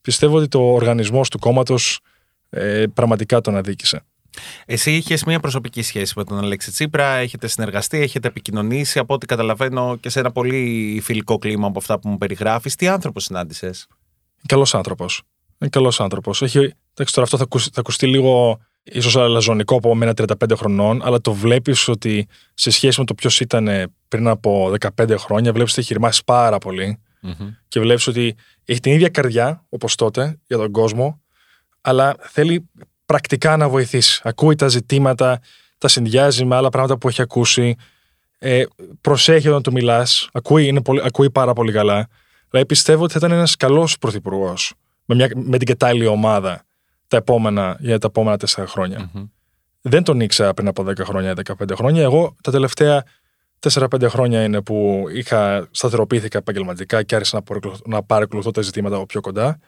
Πιστεύω 0.00 0.36
ότι 0.36 0.48
το 0.48 0.60
οργανισμός 0.72 1.28
του 1.28 1.38
κόμματος 1.38 2.00
ε, 2.50 2.84
πραγματικά 2.94 3.40
τον 3.40 3.56
αδίκησε. 3.56 4.00
Εσύ 4.66 4.92
είχες 4.96 5.24
μια 5.24 5.40
προσωπική 5.40 5.82
σχέση 5.82 6.12
με 6.16 6.24
τον 6.24 6.38
Αλέξη 6.38 6.70
Τσίπρα, 6.70 7.06
έχετε 7.06 7.46
συνεργαστεί, 7.46 7.98
έχετε 7.98 8.28
επικοινωνήσει. 8.28 8.98
Από 8.98 9.14
ό,τι 9.14 9.26
καταλαβαίνω 9.26 9.96
και 9.96 10.08
σε 10.08 10.18
ένα 10.20 10.30
πολύ 10.32 11.00
φιλικό 11.02 11.38
κλίμα 11.38 11.66
από 11.66 11.78
αυτά 11.78 11.98
που 11.98 12.08
μου 12.08 12.18
περιγράφεις. 12.18 12.74
Τι 12.74 12.88
άνθρωπος 12.88 13.24
συνάντησες; 13.24 13.86
Καλός 14.46 14.74
άνθρωπος. 14.74 15.22
Είναι 15.58 15.70
καλός 15.70 16.00
άνθρωπος. 16.00 16.42
Έχει... 16.42 16.58
Εντάξει, 16.58 17.14
τώρα 17.14 17.22
αυτό 17.22 17.36
θα, 17.36 17.42
ακουσ- 17.42 17.74
θα 17.74 17.80
ακουστεί 17.80 18.06
λίγο 18.06 18.58
ίσως 18.82 19.16
αλαζονικό 19.16 19.76
από 19.76 19.94
μένα 19.94 20.12
35 20.16 20.56
χρονών, 20.56 21.00
αλλά 21.04 21.20
το 21.20 21.32
βλέπεις 21.32 21.88
ότι 21.88 22.28
σε 22.54 22.70
σχέση 22.70 23.00
με 23.00 23.06
το 23.06 23.14
ποιος 23.14 23.40
ήταν 23.40 23.92
πριν 24.08 24.28
από 24.28 24.72
15 24.96 25.14
χρόνια, 25.18 25.52
βλέπεις 25.52 25.72
ότι 25.72 25.80
έχει 25.80 25.92
ρημάσει 25.92 26.22
πάρα 26.24 26.58
πολύ. 26.58 26.98
και 27.68 27.80
βλέπεις 27.80 28.06
ότι 28.06 28.34
έχει 28.64 28.80
την 28.80 28.92
ίδια 28.92 29.08
καρδιά 29.08 29.64
όπως 29.68 29.94
τότε 29.94 30.38
για 30.46 30.56
τον 30.56 30.70
κόσμο, 30.70 31.20
αλλά 31.80 32.16
θέλει 32.20 32.68
πρακτικά 33.10 33.56
να 33.56 33.68
βοηθήσει. 33.68 34.20
Ακούει 34.24 34.54
τα 34.54 34.68
ζητήματα, 34.68 35.40
τα 35.78 35.88
συνδυάζει 35.88 36.44
με 36.44 36.56
άλλα 36.56 36.68
πράγματα 36.68 36.98
που 36.98 37.08
έχει 37.08 37.22
ακούσει, 37.22 37.74
ε, 38.38 38.62
προσέχει 39.00 39.48
όταν 39.48 39.62
του 39.62 39.72
μιλάς, 39.72 40.28
ακούει, 40.32 40.66
είναι 40.66 40.82
πολύ, 40.82 41.00
ακούει 41.04 41.30
πάρα 41.30 41.52
πολύ 41.52 41.72
καλά. 41.72 42.08
Δηλαδή 42.50 42.66
πιστεύω 42.68 43.02
ότι 43.04 43.12
θα 43.12 43.18
ήταν 43.18 43.32
ένας 43.32 43.56
καλός 43.56 43.98
πρωθυπουργός 43.98 44.74
με, 45.04 45.14
μια- 45.14 45.30
με 45.34 45.58
την 45.58 45.66
κατάλληλη 45.66 46.06
ομάδα 46.06 46.64
τα 47.08 47.16
επόμενα, 47.16 47.76
για 47.80 47.98
τα 47.98 48.06
επόμενα 48.06 48.36
τέσσερα 48.36 48.66
χρόνια. 48.66 49.10
Δεν 49.80 50.02
τον 50.02 50.20
ήξερα 50.20 50.54
πριν 50.54 50.68
από 50.68 50.82
10 50.82 51.04
χρόνια, 51.04 51.34
15 51.34 51.74
χρόνια. 51.74 52.02
Εγώ 52.02 52.36
τα 52.42 52.50
τελευταία 52.50 53.04
4-5 53.58 54.08
χρόνια 54.08 54.42
είναι 54.44 54.62
που 54.62 55.04
είχα 55.14 55.68
σταθεροποιήθηκα 55.70 56.38
επαγγελματικά 56.38 57.02
και 57.02 57.14
άρχισα 57.14 57.36
να, 57.36 57.42
παρακολουθώ- 57.42 57.86
να 57.86 58.02
παρακολουθώ 58.02 58.50
τα 58.50 58.62
ζητήματα 58.62 58.96
από 58.96 59.06
πιο 59.06 59.20
κοντά. 59.20 59.58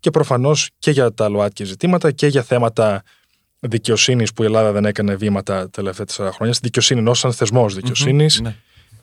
Και 0.00 0.10
προφανώς 0.10 0.70
και 0.78 0.90
για 0.90 1.12
τα 1.12 1.28
ΛΟΑΤΚΙ 1.28 1.64
ζητήματα 1.64 2.10
και 2.10 2.26
για 2.26 2.42
θέματα 2.42 3.02
δικαιοσύνης 3.60 4.32
που 4.32 4.42
η 4.42 4.46
Ελλάδα 4.46 4.72
δεν 4.72 4.84
έκανε 4.84 5.14
βήματα 5.14 5.60
τα 5.60 5.70
τελευταία 5.70 6.06
4 6.28 6.30
χρόνια. 6.32 6.54
Στη 6.54 6.64
δικαιοσύνη, 6.64 7.08
ω 7.08 7.14
σανς 7.14 7.36
θεσμός 7.36 7.74
δικαιοσύνης. 7.74 8.40
Ναι. 8.40 8.54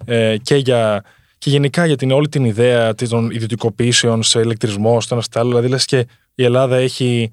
ε, 0.06 0.38
και, 0.38 0.56
για, 0.56 1.04
και 1.38 1.50
γενικά 1.50 1.86
για 1.86 1.96
την 1.96 2.12
όλη 2.12 2.30
την 2.30 2.46
ιδέα 2.46 2.96
των 2.96 3.30
ιδιωτικοποιήσεων 3.32 4.24
σε 4.24 4.40
ηλεκτρισμό, 4.40 5.02
στο 5.02 5.14
ένα 5.14 5.24
στο 5.24 5.40
άλλο. 5.40 5.50
Δηλαδή, 5.50 5.68
λες 5.68 5.86
και 5.86 6.08
η 6.36 6.44
Ελλάδα 6.44 6.76
έχει, 6.76 7.32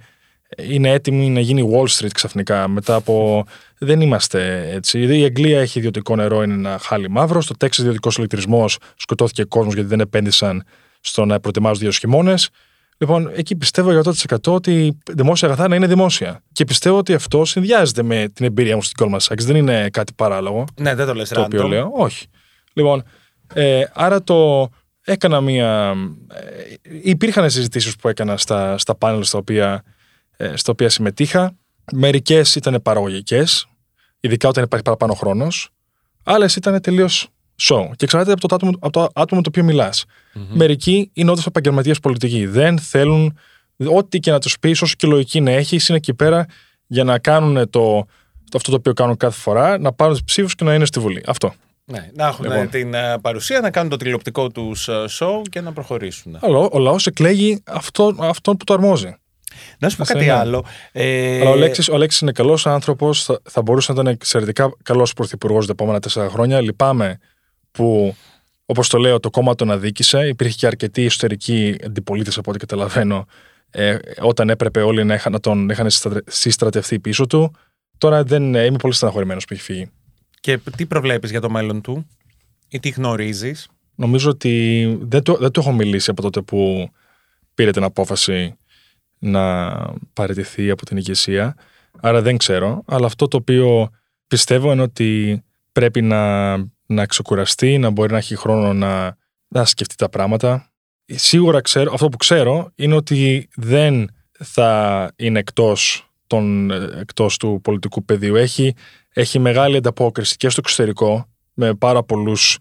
είναι 0.56 0.90
έτοιμη 0.90 1.30
να 1.30 1.40
γίνει 1.40 1.70
Wall 1.72 1.86
Street 1.98 2.12
ξαφνικά 2.12 2.68
μετά 2.68 2.94
από. 2.94 3.44
Δεν 3.78 4.00
είμαστε 4.00 4.70
έτσι. 4.72 5.18
Η 5.18 5.24
Αγγλία 5.24 5.60
έχει 5.60 5.78
ιδιωτικό 5.78 6.16
νερό, 6.16 6.42
είναι 6.42 6.54
ένα 6.54 6.78
χάλι 6.82 7.10
μαύρο. 7.10 7.40
Στο 7.40 7.56
Τέξι, 7.56 7.80
ιδιωτικός 7.80 8.16
ηλεκτρισμός 8.16 8.78
σκοτώθηκε 8.96 9.44
κόσμος 9.44 9.74
γιατί 9.74 9.88
δεν 9.88 10.00
επένδυσαν 10.00 10.64
στο 11.00 11.24
να 11.24 11.40
προετοιμάζουν 11.40 11.78
δύο 11.78 11.90
χειμώνες. 11.90 12.50
Λοιπόν, 13.02 13.30
εκεί 13.34 13.56
πιστεύω 13.56 13.92
για 13.92 14.02
100% 14.04 14.36
ότι 14.52 14.98
δημόσια 15.12 15.48
αγαθά 15.48 15.68
να 15.68 15.76
είναι 15.76 15.86
δημόσια. 15.86 16.42
Και 16.52 16.64
πιστεύω 16.64 16.98
ότι 16.98 17.14
αυτό 17.14 17.44
συνδυάζεται 17.44 18.02
με 18.02 18.28
την 18.34 18.44
εμπειρία 18.46 18.74
μου 18.76 18.82
στην 18.82 19.06
Goldman 19.06 19.18
Sachs. 19.18 19.38
Δεν 19.38 19.56
είναι 19.56 19.90
κάτι 19.90 20.12
παράλογο 20.12 20.64
Ναι, 20.80 20.94
δεν 20.94 21.06
το 21.06 21.14
λες 21.14 21.28
το 21.28 21.40
οποίο 21.40 21.64
random. 21.64 21.68
λέω. 21.68 21.90
Όχι. 21.94 22.26
Λοιπόν, 22.72 23.02
ε, 23.54 23.84
άρα 23.92 24.22
το 24.22 24.68
έκανα 25.04 25.40
μία... 25.40 25.94
Ε, 26.32 26.90
υπήρχαν 27.02 27.50
συζητήσεις 27.50 27.96
που 27.96 28.08
έκανα 28.08 28.36
στα, 28.36 28.78
στα 28.78 28.94
πάνελ 28.94 29.22
στα 29.24 29.38
οποία, 29.38 29.82
ε, 30.36 30.56
στα 30.56 30.72
οποία 30.72 30.88
συμμετείχα. 30.88 31.56
Μερικές 31.92 32.54
ήταν 32.54 32.82
παραγωγικές, 32.82 33.68
ειδικά 34.20 34.48
όταν 34.48 34.64
υπάρχει 34.64 34.84
παραπάνω 34.84 35.14
χρόνος. 35.14 35.70
Άλλες 36.24 36.56
ήταν 36.56 36.80
τελείως 36.80 37.28
show. 37.60 37.84
Και 37.96 38.04
εξαρτάται 38.04 38.32
από 38.32 38.48
το 38.48 38.54
άτομο, 38.54 38.72
από 38.80 38.90
το 38.92 39.00
άτομο 39.00 39.40
με 39.40 39.42
το 39.42 39.48
οποίο 39.48 39.64
μιλάς. 39.64 40.04
Μερικοί 40.52 41.10
είναι 41.12 41.30
όντως 41.30 41.46
επαγγελματίες 41.46 42.00
πολιτικοί. 42.00 42.46
Δεν 42.46 42.78
θέλουν, 42.78 43.38
ό,τι 43.94 44.18
και 44.20 44.30
να 44.30 44.38
τους 44.38 44.58
πεις, 44.58 44.82
όσο 44.82 44.94
και 44.98 45.06
λογική 45.06 45.40
να 45.40 45.50
έχεις, 45.50 45.88
είναι 45.88 45.98
εκεί 45.98 46.14
πέρα 46.14 46.46
για 46.86 47.04
να 47.04 47.18
κάνουν 47.18 47.70
το, 47.70 48.04
το 48.50 48.56
αυτό 48.56 48.70
το 48.70 48.76
οποίο 48.76 48.92
κάνουν 48.92 49.16
κάθε 49.16 49.40
φορά, 49.40 49.78
να 49.78 49.92
πάρουν 49.92 50.16
τι 50.16 50.22
ψήφους 50.24 50.54
και 50.54 50.64
να 50.64 50.74
είναι 50.74 50.84
στη 50.86 51.00
Βουλή. 51.00 51.22
Αυτό. 51.26 51.54
Ναι, 51.84 52.10
να 52.14 52.26
έχουν 52.26 52.44
Λοιπόν. 52.44 52.68
την 52.68 52.94
ε, 52.94 53.18
παρουσία, 53.20 53.60
να 53.60 53.70
κάνουν 53.70 53.90
το 53.90 53.96
τηλεοπτικό 53.96 54.48
τους 54.48 54.88
show 54.90 55.42
και 55.50 55.60
να 55.60 55.72
προχωρήσουν. 55.72 56.38
Αλλά 56.40 56.58
ο 56.58 56.78
λαός 56.78 57.06
εκλέγει 57.06 57.62
αυτό, 57.66 58.14
αυτόν 58.18 58.56
που 58.56 58.64
το 58.64 58.74
αρμόζει. 58.74 59.14
Να 59.78 59.88
σου 59.88 59.96
πω 59.96 60.02
Αυτό 60.02 60.14
κάτι 60.14 60.24
είναι. 60.24 60.34
άλλο. 60.34 60.64
Ε, 60.92 61.40
Αλλά 61.40 61.50
ο 61.50 61.54
Λέξης, 61.54 61.88
ο 61.88 61.96
Λέξης 61.96 62.20
είναι 62.20 62.32
καλός 62.32 62.66
άνθρωπος, 62.66 63.24
θα, 63.24 63.40
θα 63.50 63.62
μπορούσε 63.62 63.92
να 63.92 64.00
ήταν 64.00 64.12
εξαιρετικά 64.12 64.72
καλός 64.82 65.12
πρωθυπουργός 65.12 65.66
τα 65.66 65.72
επόμενα 65.72 66.00
τέσσερα 66.00 66.28
χρόνια. 66.28 66.60
Λυπάμαι 66.60 67.18
που, 67.70 68.16
όπως 68.64 68.88
το 68.88 68.98
λέω, 68.98 69.20
το 69.20 69.30
κόμμα 69.30 69.54
τον 69.54 69.70
αδίκησε. 69.70 70.26
Υπήρχε 70.26 70.56
και 70.56 70.66
αρκετή 70.66 71.04
εσωτερική 71.04 71.76
αντιπολίτευση, 71.84 72.38
από 72.38 72.50
ό,τι 72.50 72.58
καταλαβαίνω, 72.58 73.26
ε, 73.70 73.96
όταν 74.20 74.50
έπρεπε 74.50 74.80
όλοι 74.80 75.04
να 75.04 75.14
είχαν, 75.14 75.32
να 75.32 75.40
τον 75.40 75.68
είχαν 75.68 75.90
συστρατε- 75.90 76.30
συστρατευτεί 76.30 77.00
πίσω 77.00 77.26
του. 77.26 77.54
Τώρα 77.98 78.24
δεν, 78.24 78.54
ε, 78.54 78.64
είμαι 78.64 78.78
πολύ 78.78 78.94
στεναχωρημένος 78.94 79.44
που 79.44 79.54
έχει 79.54 79.62
φύγει. 79.62 79.90
Και 80.40 80.58
τι 80.76 80.86
προβλέπεις 80.86 81.30
για 81.30 81.40
το 81.40 81.50
μέλλον 81.50 81.80
του 81.80 82.06
ή 82.68 82.80
τι 82.80 82.88
γνωρίζεις; 82.88 83.68
Νομίζω 83.94 84.30
ότι 84.30 84.98
δεν 85.02 85.22
του, 85.22 85.36
δεν 85.36 85.50
του 85.50 85.60
έχω 85.60 85.72
μιλήσει 85.72 86.10
από 86.10 86.22
τότε 86.22 86.40
που 86.40 86.90
πήρε 87.54 87.70
την 87.70 87.82
απόφαση 87.82 88.54
να 89.18 89.72
παραιτηθεί 90.12 90.70
από 90.70 90.84
την 90.84 90.96
ηγεσία. 90.96 91.56
Άρα 92.00 92.22
δεν 92.22 92.36
ξέρω. 92.36 92.82
Αλλά 92.86 93.06
αυτό 93.06 93.28
το 93.28 93.36
οποίο 93.36 93.90
πιστεύω 94.26 94.72
είναι 94.72 94.82
ότι 94.82 95.42
πρέπει 95.72 96.02
να, 96.02 96.52
να 96.90 97.06
ξεκουραστεί, 97.06 97.78
να 97.78 97.90
μπορεί 97.90 98.12
να 98.12 98.18
έχει 98.18 98.36
χρόνο 98.36 98.72
να, 98.72 99.16
να 99.48 99.64
σκεφτεί 99.64 99.94
τα 99.94 100.08
πράγματα. 100.08 100.72
Σίγουρα 101.04 101.60
ξέρω, 101.60 101.92
αυτό 101.92 102.08
που 102.08 102.16
ξέρω 102.16 102.72
είναι 102.74 102.94
ότι 102.94 103.48
δεν 103.54 104.10
θα 104.38 105.12
είναι 105.16 105.38
εκτός, 105.38 106.10
των, 106.26 106.70
εκτός 107.00 107.36
του 107.36 107.60
πολιτικού 107.62 108.04
πεδίου. 108.04 108.36
Έχει, 108.36 108.74
έχει 109.08 109.38
μεγάλη 109.38 109.76
ανταπόκριση 109.76 110.36
και 110.36 110.48
στο 110.48 110.60
εξωτερικό 110.64 111.28
με 111.54 111.74
πάρα 111.74 112.02
πολλούς 112.02 112.58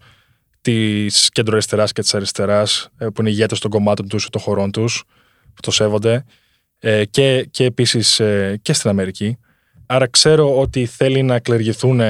της 0.60 1.28
κεντροαριστεράς 1.32 1.92
και 1.92 2.02
της 2.02 2.14
αριστεράς, 2.14 2.88
που 2.96 3.20
είναι 3.20 3.30
ηγέτες 3.30 3.58
των 3.58 3.70
κομμάτων 3.70 4.08
τους 4.08 4.24
ή 4.24 4.30
των 4.30 4.40
χωρών 4.40 4.70
τους, 4.70 5.04
που 5.54 5.60
το 5.60 5.70
σέβονται, 5.70 6.24
ε, 6.78 7.04
και, 7.04 7.44
και 7.50 7.64
επίσης 7.64 8.16
και 8.62 8.72
στην 8.72 8.90
Αμερική. 8.90 9.38
Άρα 9.86 10.08
ξέρω 10.08 10.60
ότι 10.60 10.86
θέλει 10.86 11.22
να 11.22 11.38
κλεργηθούν, 11.38 12.00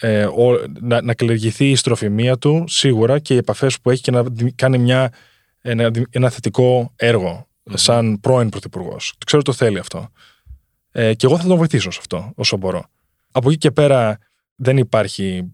ε, 0.00 0.24
ο- 0.24 0.64
να, 0.80 1.02
να 1.02 1.14
κλεργηθεί 1.14 1.70
η 1.70 1.76
στροφημία 1.76 2.38
του 2.38 2.64
σίγουρα 2.68 3.18
και 3.18 3.34
οι 3.34 3.36
επαφές 3.36 3.80
που 3.80 3.90
έχει 3.90 4.02
και 4.02 4.10
να 4.10 4.22
δι- 4.22 4.54
κάνει 4.54 4.78
μια, 4.78 5.12
ένα, 5.60 5.90
ένα 6.10 6.30
θετικό 6.30 6.92
έργο 6.96 7.48
σαν 7.74 8.20
πρώην 8.20 8.48
πρωθυπουργός. 8.48 9.14
Ξέρω 9.26 9.42
ότι 9.46 9.50
το 9.56 9.64
θέλει 9.64 9.78
αυτό. 9.78 10.08
Ε, 10.92 11.14
και 11.14 11.26
εγώ 11.26 11.38
θα 11.38 11.46
τον 11.46 11.56
βοηθήσω 11.56 11.90
σε 11.90 11.98
αυτό 12.00 12.32
όσο 12.34 12.56
μπορώ. 12.56 12.84
Από 13.32 13.48
εκεί 13.48 13.58
και 13.58 13.70
πέρα 13.70 14.18
δεν 14.54 14.76
υπάρχει 14.76 15.52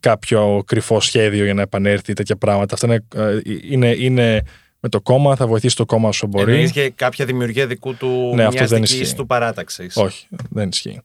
κάποιο 0.00 0.62
κρυφό 0.66 1.00
σχέδιο 1.00 1.44
για 1.44 1.54
να 1.54 1.62
επανέλθει 1.62 2.12
τέτοια 2.12 2.36
πράγματα. 2.36 2.74
Αυτά 2.74 2.86
είναι, 2.86 3.04
ε, 3.14 3.40
είναι, 3.70 3.88
είναι 3.98 4.42
με 4.80 4.88
το 4.88 5.00
κόμμα, 5.00 5.36
θα 5.36 5.46
βοηθήσει 5.46 5.76
το 5.76 5.84
κόμμα 5.84 6.08
όσο 6.08 6.26
μπορεί. 6.26 6.50
Εννοείς 6.52 6.72
και 6.72 6.90
κάποια 6.90 7.24
δημιουργία 7.24 7.66
δικού 7.66 7.94
του 7.96 8.32
Ναι, 8.34 8.42
αυτό 8.44 8.56
μιας 8.58 8.70
δεν 8.70 8.80
δικής 8.80 9.00
ισχύει. 9.00 9.14
του 9.14 9.26
παράταξης. 9.26 9.96
Όχι, 9.96 10.26
δεν 10.50 10.68
ισχύει. 10.68 11.00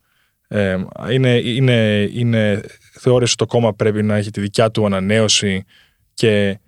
Ε, 0.47 0.77
είναι, 1.11 1.37
είναι, 1.37 2.09
είναι, 2.13 2.61
θεώρησε 2.91 3.33
ότι 3.37 3.49
το 3.49 3.57
κόμμα 3.57 3.73
πρέπει 3.73 4.03
να 4.03 4.15
έχει 4.15 4.31
τη 4.31 4.41
δικιά 4.41 4.71
του 4.71 4.85
ανανέωση 4.85 5.63
και 6.13 6.59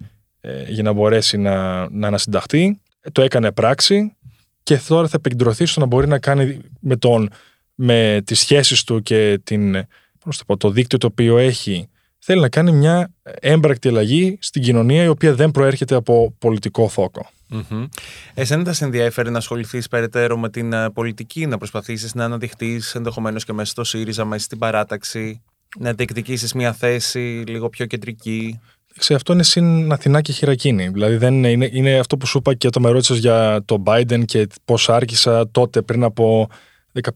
ε, 0.42 0.64
για 0.68 0.84
να 0.84 0.92
μπορέσει 0.92 1.38
να, 1.38 1.90
να 1.90 2.08
ανασυνταχθεί. 2.08 2.82
Το 3.12 3.22
έκανε 3.22 3.52
πράξη 3.52 4.16
και 4.64 4.80
τώρα 4.88 5.08
θα 5.08 5.16
επικεντρωθεί 5.18 5.66
στο 5.66 5.80
να 5.80 5.86
μπορεί 5.86 6.08
να 6.08 6.20
κάνει 6.20 6.60
με, 6.80 6.96
τον, 6.96 7.30
με 7.76 8.22
τις 8.26 8.40
σχέσεις 8.40 8.84
του 8.84 9.02
και 9.02 9.40
την, 9.44 9.88
πώς 10.20 10.38
το, 10.38 10.44
πω, 10.46 10.58
το 10.58 10.70
δίκτυο 10.70 10.98
το 10.98 11.08
οποίο 11.08 11.38
έχει 11.38 11.90
θέλει 12.30 12.42
να 12.42 12.50
κάνει 12.50 12.72
μια 12.72 13.12
έμπρακτη 13.40 13.88
αλλαγή 13.88 14.38
στην 14.42 14.62
κοινωνία 14.62 15.04
η 15.04 15.08
οποία 15.08 15.34
δεν 15.34 15.52
προέρχεται 15.52 15.96
από 15.96 16.36
πολιτικό 16.40 16.90
θόκο. 16.90 17.30
Μμμ. 17.48 17.86
Εσένα 18.34 18.64
θα 18.64 18.74
σε 18.74 18.86
ενδιαφέρει 18.86 19.32
να 19.32 19.38
ασχοληθείς 19.38 19.88
περαιτέρω 19.88 20.38
με 20.38 20.50
την 20.50 20.74
ε, 20.74 20.90
πολιτική, 20.90 21.46
να 21.46 21.58
προσπαθήσεις 21.58 22.16
να 22.16 22.24
αναδειχθεί 22.24 22.82
ενδεχομένως 22.94 23.46
και 23.46 23.54
μέσα 23.54 23.72
στο 23.72 23.84
ΣΥΡΙΖΑ, 23.84 24.26
μέσα 24.26 24.44
στην 24.44 24.58
παράταξη, 24.58 25.42
να 25.80 25.94
διεκδικήσεις 25.94 26.54
μια 26.54 26.74
θέση 26.74 27.44
λίγο 27.48 27.70
πιο 27.70 27.86
κεντρική; 27.86 28.60
Σε 29.00 29.14
αυτό 29.14 29.34
είναι 29.34 29.44
συν 29.44 29.92
Αθηνά 29.92 30.22
και 30.22 30.32
χειρακίνη. 30.32 30.88
Δηλαδή 30.88 31.18
δεν 31.18 31.34
είναι, 31.34 31.50
είναι, 31.50 31.70
είναι 31.72 32.00
αυτό 32.00 32.18
που 32.18 32.26
σου 32.26 32.38
είπα 32.38 32.54
και 32.54 32.70
το 32.70 32.80
με 32.80 32.90
ρώτησες 32.90 33.18
για 33.18 33.62
το 33.66 33.84
Biden 33.86 34.26
και 34.26 34.48
πώς 34.66 34.90
άρχισα 34.90 35.50
τότε 35.52 35.82
πριν 35.82 36.04
από 36.04 36.50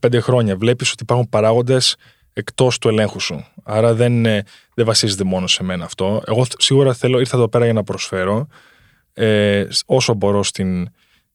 15 0.00 0.18
χρόνια. 0.20 0.56
Βλέπεις 0.56 0.92
ότι 0.92 1.02
υπάρχουν 1.02 1.28
παράγοντες 1.28 1.96
εκτός 2.32 2.78
του 2.78 2.88
ελέγχου 2.88 3.20
σου. 3.20 3.44
Άρα 3.62 3.94
δεν, 3.94 4.12
είναι- 4.12 4.42
δεν 4.74 4.86
βασίζεται 4.86 5.24
μόνο 5.24 5.46
σε 5.46 5.62
μένα 5.62 5.84
αυτό. 5.84 6.22
Εγώ 6.26 6.46
σίγουρα 6.58 6.92
θέλω, 6.94 7.18
ήρθα 7.18 7.36
εδώ 7.36 7.48
πέρα 7.48 7.64
για 7.64 7.72
να 7.72 7.82
προσφέρω 7.84 8.46
ε, 9.12 9.64
όσο 9.86 10.14
μπορώ 10.14 10.42
στην, 10.42 10.88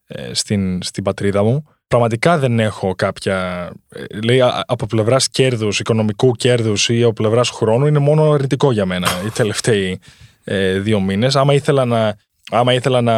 ε, 0.08 0.34
στην, 0.34 0.82
στην 0.84 1.04
πατρίδα 1.04 1.44
μου. 1.44 1.64
Πραγματικά 1.88 2.38
δεν 2.38 2.60
έχω 2.60 2.96
κάποια. 2.96 3.70
ε, 3.90 4.04
Λέει 4.24 4.42
α- 4.42 4.64
από 4.68 4.86
πλευράς 4.86 5.30
κέρδους, 5.30 5.80
οικονομικού 5.80 6.32
κέρδους 6.32 6.90
ή 6.90 7.04
από 7.04 7.14
πλευράς 7.14 7.50
χρόνου, 7.50 7.86
είναι 7.86 8.00
μόνο 8.00 8.32
αρνητικό 8.32 8.72
για 8.72 8.86
μένα 8.86 9.08
οι 9.26 9.30
τελευταίοι 9.30 10.00
ε, 10.44 10.80
δύο 10.80 11.00
μήνες. 11.00 11.36
Άμα 11.36 11.54
ήθελα 11.54 11.86
να. 11.86 12.16
Άμα 12.52 12.74
ήθελα 12.74 13.02
να 13.02 13.16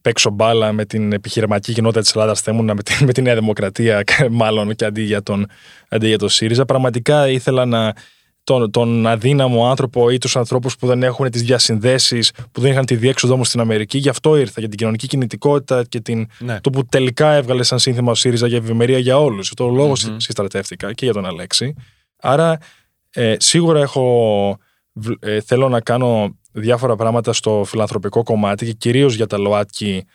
παίξω 0.00 0.30
μπάλα 0.30 0.72
με 0.72 0.84
την 0.84 1.12
επιχειρηματική 1.12 1.72
κοινότητα 1.72 2.00
της 2.00 2.12
Ελλάδας, 2.14 2.40
θα 2.40 2.52
ήμουν 2.52 2.64
με 2.64 2.82
την, 2.82 3.06
με 3.06 3.12
τη 3.12 3.22
Νέα 3.22 3.34
Δημοκρατία, 3.34 4.02
μάλλον 4.30 4.74
και 4.74 4.84
αντί 4.84 5.02
για, 5.02 5.22
τον, 5.22 5.46
αντί 5.88 6.06
για 6.06 6.18
τον 6.18 6.28
ΣΥΡΙΖΑ. 6.28 6.64
Πραγματικά 6.64 7.28
ήθελα 7.28 7.64
να, 7.64 7.92
τον, 8.44 8.70
τον 8.70 9.06
αδύναμο 9.06 9.68
άνθρωπο 9.70 10.10
ή 10.10 10.18
τους 10.18 10.36
ανθρώπους 10.36 10.76
που 10.76 10.86
δεν 10.86 11.02
έχουν 11.02 11.30
τις 11.30 11.42
διασυνδέσεις, 11.42 12.32
που 12.52 12.60
δεν 12.60 12.70
είχαν 12.72 12.84
τη 12.86 12.96
διέξοδο 12.96 13.36
μου 13.36 13.44
στην 13.44 13.60
Αμερική. 13.60 13.98
Γι' 13.98 14.08
αυτό 14.08 14.36
ήρθα, 14.36 14.60
για 14.60 14.68
την 14.68 14.78
κοινωνική 14.78 15.06
κινητικότητα 15.06 15.84
και 15.84 16.00
την, 16.00 16.26
Ναι. 16.38 16.60
το 16.60 16.70
που 16.70 16.84
τελικά 16.86 17.32
έβγαλε 17.32 17.62
σαν 17.62 17.78
σύνθημα 17.78 18.10
ο 18.10 18.14
ΣΥΡΙΖΑ 18.14 18.46
για 18.46 18.56
ευημερία 18.56 18.98
για 18.98 19.18
όλους. 19.18 19.46
Για 19.46 19.66
τον 19.66 19.74
λόγο 19.74 19.92
mm 19.92 20.14
συστρατεύτηκα 20.16 20.92
και 20.92 21.04
για 21.04 21.14
τον 21.14 21.26
Αλέξη. 21.26 21.74
Άρα, 22.20 22.58
ε, 23.10 23.34
σίγουρα 23.38 23.80
έχω, 23.80 24.58
β- 24.92 25.24
ε, 25.26 25.40
θέλω 25.40 25.68
να 25.68 25.80
κάνω 25.80 26.38
διάφορα 26.54 26.96
πράγματα 26.96 27.32
στο 27.32 27.62
φιλανθρωπικό 27.66 28.22
κομμάτι 28.22 28.66
και 28.66 28.72
κυρίως 28.72 29.14
για 29.14 29.26
τα 29.26 29.38
ΛΟΑΤΚΙ, 29.38 30.06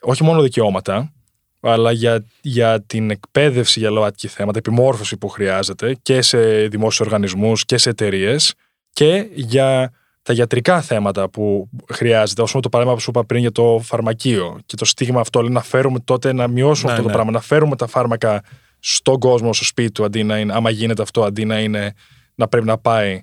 όχι 0.00 0.24
μόνο 0.24 0.42
δικαιώματα, 0.42 1.12
αλλά 1.60 1.92
για, 1.92 2.24
για 2.40 2.82
την 2.82 3.10
εκπαίδευση 3.10 3.78
για 3.78 3.90
ΛΟΑΤΚΙ 3.90 4.28
θέματα, 4.28 4.58
επιμόρφωση 4.58 5.16
που 5.16 5.28
χρειάζεται 5.28 5.96
και 6.02 6.22
σε 6.22 6.66
δημόσιους 6.66 7.00
οργανισμούς 7.06 7.64
και 7.64 7.78
σε 7.78 7.88
εταιρείες 7.88 8.54
και 8.92 9.26
για 9.34 9.92
τα 10.22 10.32
ιατρικά 10.32 10.80
θέματα 10.80 11.28
που 11.28 11.68
χρειάζεται. 11.92 12.42
Όσο 12.42 12.56
με 12.56 12.62
το 12.62 12.68
παράδειγμα 12.68 12.98
που 12.98 13.04
σου 13.04 13.10
είπα 13.10 13.24
πριν 13.24 13.40
για 13.40 13.52
το 13.52 13.80
φαρμακείο 13.82 14.58
και 14.66 14.76
το 14.76 14.84
στίγμα 14.84 15.20
αυτό, 15.20 15.40
λέει, 15.40 15.52
να 15.52 15.62
φέρουμε 15.62 15.98
τότε 15.98 16.32
να 16.32 16.48
μειώσουμε 16.48 16.92
Ναι, 16.92 16.96
αυτό 16.96 17.02
ναι. 17.02 17.12
το 17.12 17.18
πράγμα, 17.18 17.30
να 17.30 17.40
φέρουμε 17.40 17.76
τα 17.76 17.86
φάρμακα 17.86 18.42
στον 18.78 19.18
κόσμο, 19.18 19.52
στο 19.52 19.64
σπίτι 19.64 19.92
του, 19.92 20.04
αντί 20.04 20.22
να 20.22 20.38
είναι, 20.38 20.52
άμα 20.52 20.70
γίνεται 20.70 21.02
αυτό, 21.02 21.24
αντί 21.24 21.44
να 21.44 21.60
είναι 21.60 21.94
να 22.34 22.48
πρέπει 22.48 22.66
να 22.66 22.78
πάει 22.78 23.22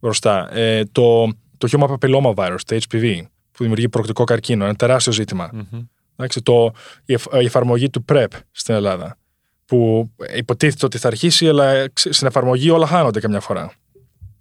μπροστά. 0.00 0.54
Ε, 0.56 0.84
το, 0.92 1.28
το 1.66 1.68
human 1.72 1.88
papilloma 1.98 2.34
virus, 2.34 2.58
το 2.66 2.76
HPV, 2.88 3.20
που 3.52 3.58
δημιουργεί 3.62 3.88
προκτικό 3.88 4.24
καρκίνο, 4.24 4.64
ένα 4.64 4.74
τεράστιο 4.74 5.12
ζήτημα. 5.12 5.50
Εντάξει, 6.16 6.42
το, 6.42 6.72
η, 7.04 7.12
εφ- 7.12 7.32
η 7.40 7.44
εφαρμογή 7.44 7.90
του 7.90 8.04
PrEP 8.12 8.26
στην 8.50 8.74
Ελλάδα, 8.74 9.18
που 9.66 10.10
υποτίθεται 10.36 10.86
ότι 10.86 10.98
θα 10.98 11.08
αρχίσει, 11.08 11.48
αλλά 11.48 11.88
ξε- 11.92 12.12
στην 12.14 12.26
εφαρμογή 12.26 12.70
όλα 12.70 12.86
χάνονται 12.86 13.20
καμιά 13.20 13.40
φορά. 13.40 13.72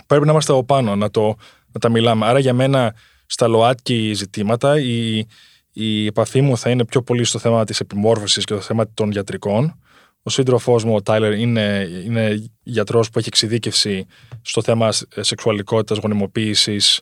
Πρέπει 0.07 0.25
να 0.25 0.31
είμαστε 0.31 0.51
από 0.51 0.63
πάνω, 0.63 0.95
να, 0.95 1.09
το, 1.09 1.35
να 1.71 1.79
τα 1.79 1.89
μιλάμε. 1.89 2.25
Άρα 2.25 2.39
για 2.39 2.53
μένα 2.53 2.95
στα 3.25 3.47
ΛΟΑΤΚΙ 3.47 4.13
ζητήματα 4.13 4.79
η, 4.79 5.25
η 5.71 6.05
επαφή 6.05 6.41
μου 6.41 6.57
θα 6.57 6.69
είναι 6.69 6.85
πιο 6.85 7.01
πολύ 7.01 7.23
στο 7.23 7.39
θέμα 7.39 7.65
της 7.65 7.79
επιμόρφωσης 7.79 8.45
και 8.45 8.53
το 8.53 8.59
θέμα 8.59 8.91
των 8.93 9.11
γιατρικών. 9.11 9.79
Ο 10.23 10.29
σύντροφός 10.29 10.83
μου, 10.83 10.95
ο 10.95 11.01
Τάιλερ, 11.01 11.33
είναι, 11.33 11.87
είναι 12.05 12.49
γιατρός 12.63 13.09
που 13.09 13.19
έχει 13.19 13.27
εξειδίκευση 13.27 14.05
στο 14.41 14.61
θέμα 14.61 14.91
σ- 14.91 15.03
σεξουαλικότητας, 15.19 15.97
γονιμοποίησης, 15.97 16.99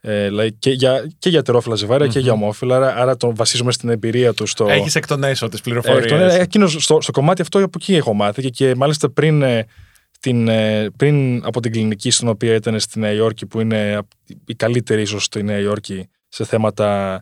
ε, 0.00 0.28
δηλαδή 0.28 0.52
και 0.52 0.70
για, 0.70 1.10
και 1.18 1.28
για 1.28 1.42
τερόφιλα 1.42 1.74
ζευγάρια 1.74 2.06
και 2.06 2.18
για 2.18 2.32
ομόφυλα. 2.32 2.76
Άρα, 2.76 2.96
άρα 2.96 3.16
τον 3.16 3.34
βασίζομαι 3.34 3.72
στην 3.72 3.88
εμπειρία 3.88 4.32
του. 4.34 4.46
Στο, 4.46 4.66
Έχεις 4.68 4.94
εκ 4.94 5.06
των 5.06 5.24
έσω 5.24 5.48
τις 5.48 5.58
ε, 5.58 5.62
πληροφορίες. 5.62 6.06
τον- 6.06 6.20
ε, 6.20 6.34
εκείνος 6.38 6.76
στο, 6.84 7.00
στο 7.00 7.12
κομμάτι 7.12 7.42
αυτό 7.42 7.58
από 7.58 7.78
εκεί 7.80 7.94
έχω 7.94 8.12
μάθει 8.14 8.42
και, 8.42 8.48
και 8.48 8.74
μάλιστα 8.74 9.10
πριν, 9.10 9.42
ε, 9.42 9.66
την, 10.20 10.48
ε, 10.48 10.90
πριν 10.96 11.44
από 11.44 11.60
την 11.60 11.72
κλινική 11.72 12.10
στην 12.10 12.28
οποία 12.28 12.54
ήταν 12.54 12.80
στη 12.80 12.98
Νέα 12.98 13.12
Υόρκη 13.12 13.46
που 13.46 13.60
είναι 13.60 13.94
απ- 13.94 14.10
η 14.46 14.54
καλύτερη 14.54 15.02
ίσως 15.02 15.24
στη 15.24 15.42
Νέα 15.42 15.58
Υόρκη 15.58 16.08
σε 16.28 16.44
θέματα, 16.44 17.20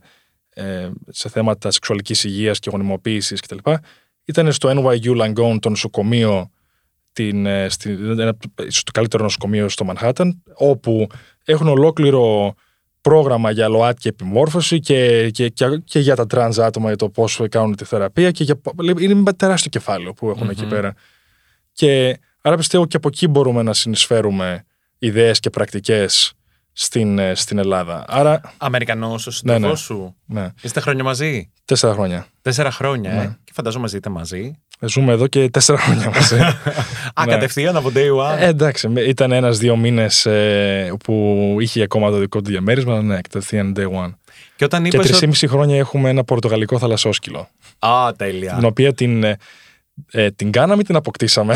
ε, 0.55 0.89
σε 1.09 1.29
θέματα 1.29 1.71
σεξουαλικής 1.71 2.25
υγείας 2.25 2.59
και 2.59 2.71
γονιμοποίησης 2.73 3.41
κτλ. 3.41 3.57
Ήταν 4.25 4.53
στο 4.53 4.69
NYU 4.73 5.23
Langone 5.23 5.57
το 5.61 5.69
νοσοκομείο 5.69 6.51
την, 7.13 7.47
ε, 7.47 7.69
στη, 7.69 7.91
ένα 7.91 8.29
από 8.29 8.49
το- 8.55 8.65
ίσως 8.65 8.83
το 8.83 8.93
καλύτερο 8.93 9.23
νοσοκομείο 9.23 9.69
στο 9.69 9.85
Μανχάταν 9.85 10.43
όπου 10.55 11.07
έχουν 11.45 11.69
ολόκληρο 11.69 12.55
πρόγραμμα 13.01 13.51
για 13.51 13.69
ΛΟΑΤ 13.69 13.99
και 13.99 14.09
επιμόρφωση 14.09 14.81
και, 14.81 15.31
και, 15.31 15.49
και, 15.49 15.67
και 15.85 15.99
για 15.99 16.17
τα 16.17 16.27
τρανς 16.27 16.59
άτομα 16.59 16.87
για 16.87 16.97
το 16.97 17.09
πώς 17.09 17.41
κάνουν 17.51 17.77
τη 17.77 17.85
θεραπεία 17.85 18.31
και 18.31 18.45
για, 18.45 18.61
είναι 18.99 19.13
ένα 19.13 19.35
τεράστιο 19.35 19.71
κεφάλαιο 19.71 20.13
που 20.13 20.31
έχουν 20.31 20.51
εκεί 20.51 20.67
πέρα. 20.67 20.95
Και 21.73 22.19
άρα 22.41 22.57
πιστεύω 22.57 22.87
και 22.87 22.97
από 22.97 23.09
εκεί 23.09 23.29
μπορούμε 23.29 23.63
να 23.63 23.75
συνεισφέρουμε 23.75 24.65
ιδέες 24.99 25.41
και 25.41 25.51
πρακτικές 25.51 26.33
στην, 26.73 27.19
ε, 27.19 27.35
στην 27.35 27.59
Ελλάδα. 27.59 28.05
Άρα, 28.09 28.55
Αμερικανός 28.57 29.27
ο 29.27 29.31
σύντροφό 29.31 29.69
ναι. 29.69 29.75
σου; 29.77 30.17
ναι, 30.27 30.49
Είστε 30.63 30.81
χρόνια 30.81 31.05
μαζί; 31.05 31.51
Τέσσερα 31.71 31.93
χρόνια. 31.93 32.27
Τέσσερα 32.43 32.71
χρόνια, 32.71 33.13
Ναι. 33.13 33.21
ε. 33.23 33.37
Και 33.45 33.53
φαντάζομαι 33.55 33.89
ζείτε 33.89 34.11
μαζί. 34.11 34.53
Ζούμε 34.81 35.13
εδώ 35.13 35.27
και 35.27 35.51
τέσσερα 35.51 35.79
χρόνια 35.79 36.11
μαζί. 36.15 36.37
Α, 37.15 37.25
Ναι. 37.27 37.33
κατευθείαν 37.33 37.77
από 37.77 37.91
day 37.95 38.17
one. 38.37 38.39
Ε, 38.39 38.47
εντάξει, 38.47 38.89
με- 38.89 39.01
ήταν 39.01 39.33
ένας-δύο 39.33 39.77
μήνες 39.77 40.27
ε, 40.27 40.93
που 41.05 41.57
είχε 41.61 41.83
ακόμα 41.83 42.11
το 42.11 42.17
δικό 42.17 42.41
του 42.43 42.51
διαμέρισμα, 42.51 42.93
αλλά 42.93 43.03
ναι, 43.03 43.15
κατευθείαν 43.21 43.75
day 43.77 44.05
one. 44.05 44.15
και 44.57 44.65
όταν 44.65 44.83
Και 44.83 44.97
είπες. 44.97 45.19
τρεις 45.21 45.45
χρόνια 45.49 45.77
έχουμε 45.77 46.09
ένα 46.11 46.25
πορτογαλικό 46.25 46.79
θαλασσόσκυλο. 46.79 47.49
Α, 47.79 48.13
τέλεια. 48.17 48.55
την 48.55 48.65
οποία 48.65 48.95
την, 48.95 49.25
ε, 50.11 50.25
ε, 50.25 50.31
την 50.31 50.51
κάναμε 50.51 50.81
ή 50.81 50.85
την 50.85 50.97
αποκτήσαμε; 50.97 51.55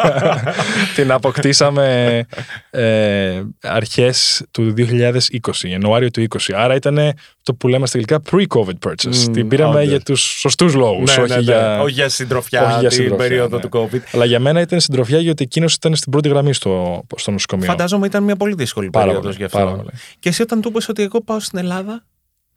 την 0.96 1.12
αποκτήσαμε 1.12 2.26
ε, 2.70 3.42
αρχές 3.62 4.44
του 4.50 4.74
2020, 4.76 5.18
Ιανουάριο 5.62 6.10
του 6.10 6.26
20. 6.28 6.52
Άρα 6.54 6.74
ήταν 6.74 6.98
το 7.42 7.54
που 7.54 7.68
λέμε 7.68 7.86
στα 7.86 7.98
αγγλικά 7.98 8.22
pre-COVID 8.30 8.88
purchase. 8.88 9.26
Μμμ, 9.26 9.32
την 9.32 9.48
πήραμε 9.48 9.74
όντως. 9.74 9.88
για 9.88 10.00
τους 10.00 10.20
σωστούς 10.20 10.74
λόγους, 10.74 11.16
Ναι, 11.16 11.22
όχι, 11.22 11.30
ναι, 11.30 11.36
ναι. 11.36 11.42
για... 11.42 11.80
όχι 11.82 11.92
για 11.92 12.08
συντροφιά 12.08 12.66
όχι 12.66 12.80
για 12.80 12.88
την 12.88 12.98
συντροφιά, 12.98 13.28
περίοδο 13.28 13.56
ναι. 13.56 13.62
του 13.62 13.68
COVID. 13.72 14.00
Αλλά 14.12 14.24
για 14.24 14.40
μένα 14.40 14.60
ήταν 14.60 14.80
συντροφιά 14.80 15.18
γιατί 15.18 15.42
εκείνος 15.42 15.74
ήταν 15.74 15.94
στην 15.94 16.12
πρώτη 16.12 16.28
γραμμή 16.28 16.52
στο, 16.54 17.02
στο 17.16 17.30
νοσοκομείο. 17.30 17.66
Φαντάζομαι 17.66 18.06
ήταν 18.06 18.22
μια 18.22 18.36
πολύ 18.36 18.54
δύσκολη 18.54 18.90
Πάρα 18.90 19.06
περίοδος 19.06 19.36
πολύ, 19.36 19.44
γι' 19.44 19.52
πάρα 19.56 19.70
αυτό. 19.70 19.76
πολύ. 19.76 19.90
Και 20.18 20.28
εσύ 20.28 20.42
όταν 20.42 20.60
του 20.60 20.68
είπες 20.68 20.88
ότι 20.88 21.02
εγώ 21.02 21.20
πάω 21.20 21.40
στην 21.40 21.58
Ελλάδα, 21.58 22.04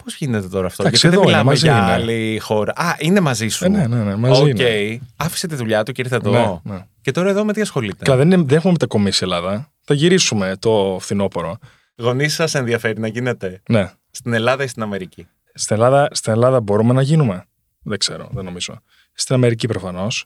πώς 0.04 0.16
γίνεται 0.16 0.48
τώρα 0.48 0.66
αυτό, 0.68 0.82
Εντάξει, 0.84 1.08
Γιατί 1.08 1.18
δεν 1.18 1.26
εδώ 1.26 1.40
είναι, 1.40 1.44
μιλάμε 1.44 1.50
μαζί 1.50 1.66
για 1.66 1.78
είναι. 1.78 1.92
άλλη 1.92 2.40
χώρα. 2.40 2.74
Α, 2.76 2.96
είναι 3.00 3.20
μαζί 3.20 3.48
σου. 3.48 3.66
Ε, 3.66 3.68
ναι, 3.68 3.88
ναι, 3.88 4.04
ναι, 4.04 4.16
μαζί 4.16 4.42
Οκ. 4.42 4.48
είναι. 4.48 5.00
Άφησε 5.16 5.48
τη 5.48 5.56
δουλειά 5.56 5.84
του 5.84 5.92
και 5.92 6.02
ήρθε 6.02 6.16
εδώ. 6.16 6.62
Ναι, 6.64 6.74
ναι. 6.74 6.86
Και 7.02 7.12
τώρα 7.12 7.30
εδώ 7.30 7.46
με 7.46 7.54
τι 7.54 7.62
ασχολείται; 7.62 8.04
Καλά, 8.06 8.18
δεν, 8.18 8.32
είναι, 8.32 8.44
δεν 8.44 8.58
έχουμε 8.58 8.72
μετακομίσει 8.72 9.20
Ελλάδα. 9.24 9.72
Θα 9.84 9.94
γυρίσουμε 9.94 10.56
το 10.60 10.98
φθινόπωρο. 11.02 11.58
Γονείς 11.98 12.34
σας 12.34 12.56
ενδιαφέρει 12.56 13.00
να 13.00 13.08
γίνετε 13.08 13.62
Ναι. 13.70 13.92
στην 14.12 14.34
Ελλάδα 14.34 14.64
ή 14.64 14.68
στην 14.68 14.82
Αμερική; 14.84 15.28
Στην 15.54 15.76
Ελλάδα, 15.76 16.08
στην 16.12 16.32
Ελλάδα 16.34 16.60
μπορούμε 16.62 16.94
να 16.94 17.02
γίνουμε. 17.02 17.46
Δεν 17.84 17.98
ξέρω, 17.98 18.30
δεν 18.32 18.46
νομίζω. 18.46 18.80
Στην 19.14 19.36
Αμερική 19.36 19.68
προφανώς. 19.68 20.26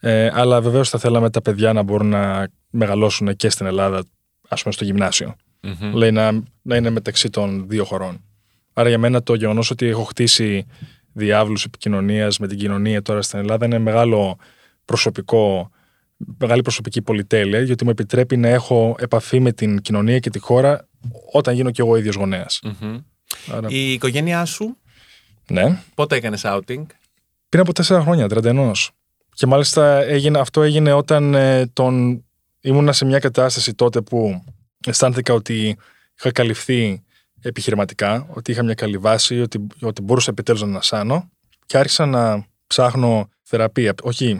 Ε, 0.00 0.30
αλλά 0.34 0.60
βεβαίως 0.60 0.88
θα 0.88 0.98
θέλαμε 0.98 1.30
τα 1.30 1.42
παιδιά 1.42 1.72
να 1.72 1.82
μπορούν 1.82 2.08
να 2.08 2.48
μεγαλώσουν 2.70 3.36
και 3.36 3.50
στην 3.50 3.66
Ελλάδα, 3.66 4.02
ας 4.48 4.62
πούμε 4.62 4.74
στο 4.74 4.84
γυμνάσιο. 4.84 5.34
Λέει 5.92 6.10
να, 6.12 6.32
να 6.62 6.76
είναι 6.76 6.90
μεταξύ 6.90 7.30
των 7.30 7.68
δύο 7.68 7.84
χωρών. 7.84 8.24
Άρα 8.78 8.88
για 8.88 8.98
μένα 8.98 9.22
το 9.22 9.34
γεγονός 9.34 9.70
ότι 9.70 9.86
έχω 9.86 10.02
χτίσει 10.02 10.66
διάβλους 11.12 11.64
επικοινωνίας 11.64 12.38
με 12.38 12.48
την 12.48 12.58
κοινωνία 12.58 13.02
τώρα 13.02 13.22
στην 13.22 13.38
Ελλάδα 13.38 13.66
είναι 13.66 13.78
μεγάλο 13.78 14.38
προσωπικό, 14.84 15.70
μεγάλη 16.38 16.62
προσωπική 16.62 17.02
πολυτέλεια, 17.02 17.60
γιατί 17.60 17.84
μου 17.84 17.90
επιτρέπει 17.90 18.36
να 18.36 18.48
έχω 18.48 18.96
επαφή 18.98 19.40
με 19.40 19.52
την 19.52 19.80
κοινωνία 19.80 20.18
και 20.18 20.30
τη 20.30 20.38
χώρα 20.38 20.88
όταν 21.32 21.54
γίνω 21.54 21.70
κι 21.70 21.80
εγώ 21.80 21.96
ίδιος 21.96 22.14
γονέας. 22.14 22.60
Άρα, 23.52 23.68
Η 23.70 23.92
οικογένειά 23.92 24.44
σου; 24.44 24.76
Ναι. 25.48 25.82
πότε 25.94 26.16
έκανες 26.16 26.42
outing; 26.44 26.84
Πριν 27.48 27.62
από 27.62 27.72
τέσσερα 27.72 28.00
χρόνια, 28.00 28.26
31. 28.26 28.72
Και 29.34 29.46
μάλιστα 29.46 30.02
έγινε, 30.02 30.38
αυτό 30.38 30.62
έγινε 30.62 30.92
όταν 30.92 31.34
ε, 31.34 31.66
τον, 31.66 32.24
ήμουνα 32.60 32.92
σε 32.92 33.04
μια 33.04 33.18
κατάσταση 33.18 33.74
τότε 33.74 34.00
που 34.00 34.44
αισθάνθηκα 34.86 35.34
ότι 35.34 35.76
είχα 36.18 36.32
καλυφθεί 36.32 37.02
επιχειρηματικά, 37.42 38.26
ότι 38.34 38.50
είχα 38.50 38.62
μια 38.62 38.74
καλή 38.74 38.98
βάση, 38.98 39.40
ότι, 39.40 39.66
ότι 39.80 40.02
μπορούσα 40.02 40.30
επιτέλους 40.30 40.60
να 40.60 40.66
ανασάνω 40.66 41.30
και 41.66 41.78
άρχισα 41.78 42.06
να 42.06 42.46
ψάχνω 42.66 43.28
θεραπεία. 43.42 43.94
Όχι, 44.02 44.36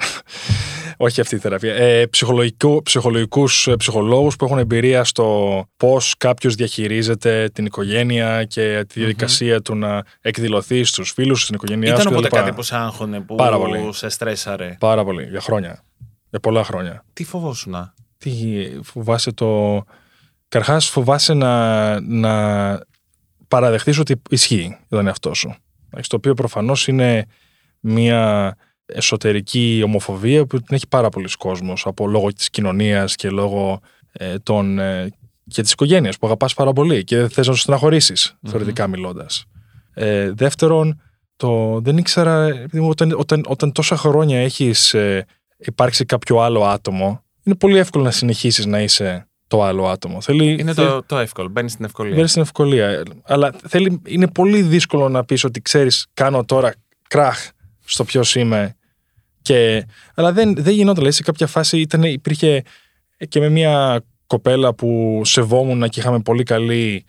όχι 0.96 1.20
αυτή 1.20 1.34
η 1.34 1.38
θεραπεία. 1.38 1.74
Ε, 1.74 2.07
ψυχολογικού, 2.07 2.82
ψυχολογικούς 2.82 3.66
ε, 3.66 3.76
ψυχολόγους 3.76 4.36
που 4.36 4.44
έχουν 4.44 4.59
εμπειρία 4.59 5.05
στο 5.05 5.64
πώς 5.76 6.14
κάποιος 6.18 6.55
διαχειρίζεται 6.55 7.49
την 7.53 7.66
οικογένεια 7.66 8.44
και 8.44 8.84
τη 8.88 8.99
διαδικασία 8.99 9.62
του 9.62 9.74
να 9.74 10.03
εκδηλωθεί 10.20 10.84
στους 10.84 11.11
φίλους, 11.11 11.42
στην 11.42 11.55
οικογένειά 11.55 11.90
Ήταν 11.90 12.01
σου 12.03 12.09
οπότε 12.11 12.28
κτλ. 12.28 12.36
κάτι 12.36 12.53
που 12.53 12.62
σε 12.62 12.76
άγχωνε, 12.76 13.20
που 13.20 13.34
Πάρα 13.34 13.59
πολύ. 13.59 13.88
σε 13.92 14.09
στρέσαρε; 14.09 14.76
Πάρα 14.80 15.05
πολύ, 15.05 15.24
για 15.24 15.40
χρόνια. 15.40 15.82
Για 16.30 16.40
πολλά 16.40 16.64
χρόνια. 16.64 17.05
Τι 17.12 17.24
φοβόσουνα; 17.24 17.94
Τι 18.18 18.30
φοβάσαι 18.82 19.32
το... 19.32 19.84
Καρχάς 20.49 20.88
φοβάσαι 20.88 21.34
να, 21.34 22.01
να 22.01 22.80
παραδεχτείς 23.49 23.99
ότι 23.99 24.22
ισχύει 24.30 24.66
για 24.66 24.96
τον 24.96 25.07
εαυτό 25.07 25.34
σου. 25.34 25.55
Εντάξει, 25.86 26.09
Το 26.09 26.16
οποίο 26.16 26.34
προφανώς 26.34 26.88
είναι 26.88 27.26
μια 27.80 28.55
εσωτερική 28.86 29.80
ομοφοβία 29.84 30.46
που 30.46 30.62
την 30.62 30.74
έχει 30.74 30.88
πάρα 30.88 31.09
πολλοί 31.09 31.28
κόσμος 31.38 31.86
από 31.86 32.07
λόγω 32.07 32.32
της 32.32 32.51
κοινωνίας 32.51 33.14
και 33.14 33.30
λόγω 33.30 33.80
ε, 34.12 34.38
των, 34.38 34.78
ε, 34.78 35.12
και 35.49 35.62
της 35.62 35.72
οικογένειας 35.72 36.18
που 36.18 36.26
αγαπάς 36.26 36.55
πάρα 36.55 36.72
πολύ 36.72 37.05
και 37.05 37.16
δεν 37.16 37.28
θες 37.28 37.46
να 37.46 37.53
σου 37.55 37.61
στεναχωρήσεις 37.61 38.36
θεωρητικά 38.46 38.86
μιλώντας. 38.86 39.44
Ε, 39.94 40.30
δεύτερον, 40.30 41.01
το, 41.36 41.80
δεν 41.80 41.96
ήξερα, 41.99 42.46
επειδή 42.46 42.80
μου, 42.80 42.88
όταν, 42.88 43.14
όταν, 43.16 43.44
όταν 43.46 43.72
τόσα 43.72 43.96
χρόνια 43.96 44.38
έχεις 44.38 44.94
ε, 44.94 45.26
υπάρξει 45.57 46.05
κάποιο 46.05 46.38
άλλο 46.38 46.64
άτομο, 46.64 47.22
είναι 47.42 47.55
πολύ 47.55 47.78
εύκολο 47.78 48.05
να 48.05 48.11
συνεχίσεις 48.11 48.66
να 48.66 48.80
είσαι 48.82 49.28
το 49.49 49.62
άλλο 49.64 49.88
άτομο. 49.88 50.20
Θέλει, 50.20 50.57
Είναι 50.61 50.72
θέλει- 50.72 50.88
το, 50.88 51.03
το 51.03 51.18
εύκολο. 51.18 51.49
Μπαίνεις 51.49 51.72
στην 51.72 51.84
ευκολία. 51.84 52.14
Μπαίνεις 52.14 52.30
στην 52.30 52.42
ευκολία. 52.42 53.03
Αλλά 53.24 53.53
θέλει, 53.68 54.03
είναι 54.07 54.28
πολύ 54.28 54.62
δύσκολο 54.62 55.09
να 55.09 55.24
πεις 55.24 55.44
ότι 55.44 55.61
ξέρεις, 55.61 56.07
κάνω 56.14 56.44
τώρα 56.44 56.74
κράχ 57.09 57.49
στο 57.84 58.05
ποιος 58.05 58.34
είμαι. 58.34 58.72
Και, 59.42 59.86
αλλά 60.14 60.32
δεν, 60.32 60.55
δεν 60.55 60.72
γινόταν. 60.72 60.94
Δηλαδή, 60.94 61.14
σε 61.14 61.22
κάποια 61.22 61.46
φάση 61.46 61.80
ήταν, 61.80 62.03
υπήρχε 62.03 62.62
και 63.28 63.40
με 63.40 63.49
μια 63.49 64.05
κοπέλα 64.26 64.74
που 64.74 65.20
σεβόμουν 65.24 65.88
και 65.88 66.01
είχαμε 66.01 66.20
πολύ 66.20 66.42
καλή 66.42 67.05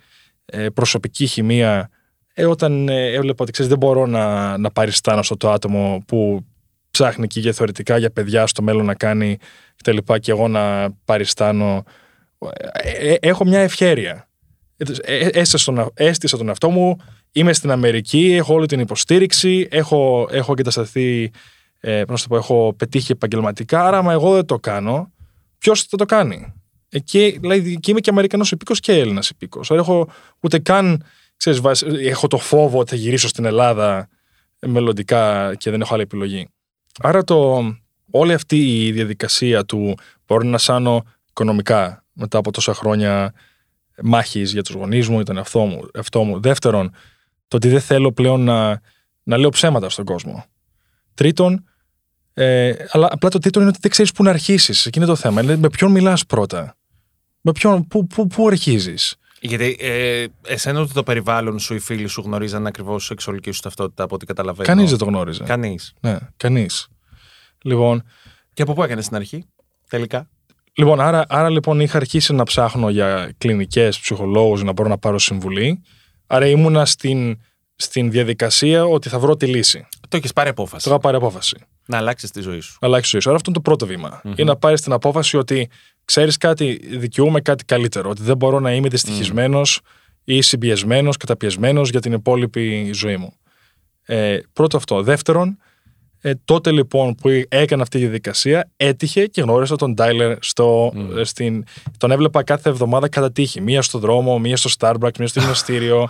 ε, 0.45 0.69
προσωπική 0.69 1.25
χημεία. 1.25 1.89
Ε, 2.33 2.45
όταν 2.45 2.89
ε, 2.89 3.07
έβλεπα 3.11 3.43
ότι 3.43 3.51
ξέρεις, 3.51 3.69
δεν 3.71 3.79
μπορώ 3.79 4.05
να, 4.05 4.57
να 4.57 4.71
παριστάνω 4.71 5.23
στο 5.23 5.37
το 5.37 5.51
άτομο 5.51 6.03
που 6.07 6.45
ψάχνει 6.91 7.27
και 7.27 7.39
για 7.39 7.51
θεωρητικά 7.53 7.97
για 7.97 8.11
παιδιά 8.11 8.47
στο 8.47 8.61
μέλλον 8.61 8.85
να 8.85 8.93
κάνει 8.95 9.37
κτλ. 9.75 9.97
Και, 9.97 10.19
και 10.19 10.31
εγώ 10.31 10.47
να 10.47 10.91
παριστάνω. 11.05 11.83
Ε, 12.73 13.11
ε, 13.11 13.17
έχω 13.19 13.45
μια 13.45 13.59
ευχέρεια. 13.59 14.29
Ε, 14.77 15.17
ε, 15.17 15.27
έστησα 15.27 15.73
τον, 15.73 15.91
έστησα 15.93 16.37
τον 16.37 16.47
εαυτό 16.47 16.69
μου, 16.69 16.97
είμαι 17.31 17.53
στην 17.53 17.71
Αμερική, 17.71 18.33
έχω 18.33 18.53
όλη 18.53 18.65
την 18.65 18.79
υποστήριξη, 18.79 19.67
έχω, 19.71 20.27
έχω 20.31 20.51
εγκατασταθεί, 20.51 21.31
ε, 21.79 22.03
πώς 22.05 22.21
να 22.21 22.27
το 22.27 22.33
πω, 22.33 22.35
έχω 22.35 22.73
πετύχει 22.77 23.11
επαγγελματικά, 23.11 23.85
άρα 23.85 23.97
άμα 23.97 24.13
εγώ 24.13 24.33
δεν 24.33 24.45
το 24.45 24.59
κάνω, 24.59 25.11
ποιος 25.57 25.83
θα 25.83 25.97
το 25.97 26.05
κάνει; 26.05 26.53
Εκεί, 26.89 27.37
δηλαδή, 27.41 27.79
και 27.79 27.91
είμαι 27.91 27.99
και 27.99 28.09
Αμερικανός 28.09 28.51
υπήκος 28.51 28.79
και 28.79 28.93
Έλληνας 28.93 29.29
υπήκος. 29.29 29.71
Άρα 29.71 29.79
έχω 29.79 30.07
ούτε 30.39 30.59
καν, 30.59 31.03
ξέρεις, 31.37 31.59
βάση- 31.59 31.87
έχω 31.87 32.27
το 32.27 32.37
φόβο 32.37 32.79
ότι 32.79 32.89
θα 32.89 32.95
γυρίσω 32.95 33.27
στην 33.27 33.45
Ελλάδα 33.45 34.09
μελλοντικά 34.59 35.55
και 35.55 35.71
δεν 35.71 35.81
έχω 35.81 35.93
άλλη 35.93 36.03
επιλογή. 36.03 36.47
Άρα 36.99 37.23
το, 37.23 37.63
όλη 38.11 38.33
αυτή 38.33 38.85
η 38.85 38.91
διαδικασία 38.91 39.65
του 39.65 39.95
μπορώ 40.27 40.47
να 40.47 40.57
σάνω 40.57 41.03
οικονομικά, 41.29 42.03
μετά 42.19 42.37
από 42.37 42.51
τόσα 42.51 42.73
χρόνια 42.73 43.33
μάχης 44.01 44.51
για 44.51 44.61
τους 44.61 44.75
γονείς 44.75 45.07
μου, 45.07 45.19
ήταν 45.19 45.37
αυτό 45.37 45.59
μου, 45.59 45.87
αυτό 45.97 46.23
μου. 46.23 46.39
Δεύτερον, 46.39 46.91
το 47.47 47.55
ότι 47.55 47.67
δεν 47.67 47.81
θέλω 47.81 48.11
πλέον 48.11 48.43
να, 48.43 48.81
να 49.23 49.37
λέω 49.37 49.49
ψέματα 49.49 49.89
στον 49.89 50.05
κόσμο. 50.05 50.45
Τρίτον, 51.13 51.63
ε, 52.33 52.73
αλλά 52.91 53.07
απλά 53.11 53.29
το 53.29 53.39
τρίτο 53.39 53.59
είναι 53.59 53.69
ότι 53.69 53.79
δεν 53.81 53.91
ξέρεις 53.91 54.11
πού 54.11 54.23
να 54.23 54.29
αρχίσεις. 54.29 54.85
Εκεί 54.85 54.97
είναι 54.97 55.07
το 55.07 55.15
θέμα. 55.15 55.41
Είναι 55.41 55.55
με 55.55 55.69
ποιον 55.69 55.91
μιλάς 55.91 56.25
πρώτα; 56.25 56.75
Με 57.41 57.51
ποιον, 57.51 57.87
πού, 57.87 58.07
πού, 58.07 58.27
πού 58.27 58.47
αρχίζεις; 58.47 59.15
Γιατί 59.41 59.77
ε, 59.79 60.25
εσένα 60.47 60.81
ούτε 60.81 60.93
το 60.93 61.03
περιβάλλον 61.03 61.59
σου, 61.59 61.73
οι 61.73 61.79
φίλοι 61.79 62.07
σου 62.07 62.21
γνωρίζαν 62.21 62.67
ακριβώς 62.67 63.03
η 63.03 63.05
σεξουαλική 63.05 63.51
σου 63.51 63.61
ταυτότητα 63.61 64.03
από 64.03 64.15
ό,τι 64.15 64.25
καταλαβαίνω. 64.25 64.67
Κανείς 64.67 64.89
δεν 64.89 64.99
το 64.99 65.05
γνώριζε. 65.05 65.43
Κανείς. 65.43 65.93
Ναι, 65.99 66.17
κανείς. 66.37 66.87
Λοιπόν, 67.61 68.03
Και 68.53 68.61
από 68.61 68.73
πού 68.73 68.83
έκανες 68.83 69.05
στην 69.05 69.15
αρχή, 69.15 69.45
τελικά; 69.89 70.29
Λοιπόν, 70.79 71.01
άρα, 71.01 71.25
άρα 71.29 71.49
λοιπόν 71.49 71.79
είχα 71.79 71.97
αρχίσει 71.97 72.33
να 72.33 72.43
ψάχνω 72.43 72.89
για 72.89 73.31
κλινικές 73.37 73.99
ψυχολόγους 73.99 74.63
να 74.63 74.71
μπορώ 74.71 74.89
να 74.89 74.97
πάρω 74.97 75.19
συμβουλή. 75.19 75.83
Άρα 76.27 76.47
ήμουνα 76.47 76.85
στην, 76.85 77.39
στην 77.75 78.11
διαδικασία 78.11 78.85
ότι 78.85 79.09
θα 79.09 79.19
βρω 79.19 79.35
τη 79.35 79.45
λύση. 79.45 79.87
Το 80.09 80.17
έχεις 80.17 80.33
πάρει 80.33 80.49
απόφαση. 80.49 80.89
Θα 80.89 80.99
πάρει 80.99 81.17
απόφαση. 81.17 81.57
Να 81.85 81.97
αλλάξεις 81.97 82.31
τη 82.31 82.41
ζωή 82.41 82.59
σου. 82.59 82.77
Να 82.81 82.87
αλλάξει 82.87 83.05
τη 83.05 83.11
ζωή 83.11 83.21
σου. 83.21 83.29
Άρα 83.29 83.37
αυτό 83.37 83.51
είναι 83.51 83.59
το 83.59 83.69
πρώτο 83.69 83.85
βήμα. 83.85 84.21
Είναι 84.23 84.51
να 84.51 84.55
πάρεις 84.55 84.81
την 84.81 84.91
απόφαση 84.91 85.37
ότι 85.37 85.69
ξέρεις 86.05 86.37
κάτι, 86.37 86.79
δικαιούμαι 86.97 87.41
κάτι 87.41 87.65
καλύτερο. 87.65 88.09
Ότι 88.09 88.21
δεν 88.23 88.37
μπορώ 88.37 88.59
να 88.59 88.73
είμαι 88.73 88.87
δυστυχισμένος 88.87 89.81
ή 90.23 90.41
συμπιεσμένος, 90.41 91.17
καταπιεσμένος 91.17 91.89
για 91.89 91.99
την 91.99 92.13
υπόλοιπη 92.13 92.91
ζωή 92.93 93.17
μου. 93.17 93.33
Ε, 94.05 94.39
πρώτο 94.53 94.77
αυτό. 94.77 95.03
Δεύτερον, 95.03 95.57
ε, 96.21 96.31
τότε 96.45 96.71
λοιπόν 96.71 97.15
που 97.15 97.29
έκανα 97.49 97.81
αυτή 97.81 97.97
τη 97.97 98.03
διαδικασία, 98.03 98.69
έτυχε 98.77 99.25
και 99.25 99.41
γνώρισα 99.41 99.75
τον 99.75 99.95
Τάιλερ 99.95 100.37
στο, 100.41 100.93
ε, 101.17 101.23
στην. 101.23 101.63
Τον 101.97 102.11
έβλεπα 102.11 102.43
κάθε 102.43 102.69
εβδομάδα 102.69 103.09
κατά 103.09 103.31
τύχη. 103.31 103.61
Μία 103.61 103.81
στο 103.81 103.99
δρόμο, 103.99 104.39
μία 104.39 104.57
στο 104.57 104.69
Starbucks, 104.77 105.17
μία 105.19 105.27
στο 105.27 105.39
γυμναστήριο. 105.39 106.09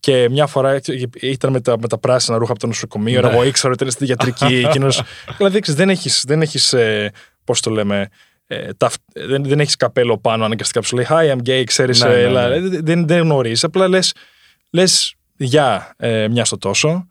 Και 0.00 0.28
μια 0.30 0.46
φορά 0.46 0.80
ήταν 1.20 1.52
με 1.52 1.60
τα, 1.60 1.78
με 1.78 1.88
τα 1.88 1.98
πράσινα 1.98 2.38
ρούχα 2.38 2.50
από 2.50 2.60
το 2.60 2.66
νοσοκομείο. 2.66 3.20
Εγώ 3.28 3.44
ήξερα 3.44 3.72
ότι 3.72 3.82
ήταν 3.82 3.94
στη 3.94 4.04
διατρική. 4.04 4.54
Εκείνος, 4.66 5.02
δηλαδή, 5.36 5.60
ξέρεις, 5.60 5.80
δεν 5.80 5.88
έχεις, 5.90 6.24
δεν 6.26 6.42
έχεις, 6.42 6.72
ε, 6.72 7.12
πώς 7.44 7.60
το 7.60 7.70
λέμε, 7.70 8.08
ε, 8.46 8.72
ταυτ- 8.72 9.02
δεν, 9.28 9.44
δεν 9.44 9.60
έχεις 9.60 9.76
καπέλο 9.76 10.18
πάνω 10.18 10.44
αναγκαστικά 10.44 10.80
που 10.80 10.86
σου 10.86 10.96
λέει 10.96 11.06
Hi, 11.08 11.32
I'm 11.32 11.48
gay, 11.48 11.62
ξέρεις. 11.66 12.02
Ναι, 12.02 12.26
ναι, 12.26 12.48
ναι. 12.48 12.80
Δεν, 12.80 13.06
δεν 13.06 13.20
γνωρίζεις. 13.20 13.64
Απλά 13.64 13.88
λες, 13.88 14.14
λες, 14.70 15.14
γεια, 15.36 15.94
ε, 15.96 16.28
μια 16.28 16.44
στο 16.44 16.58
τόσο, 16.58 17.06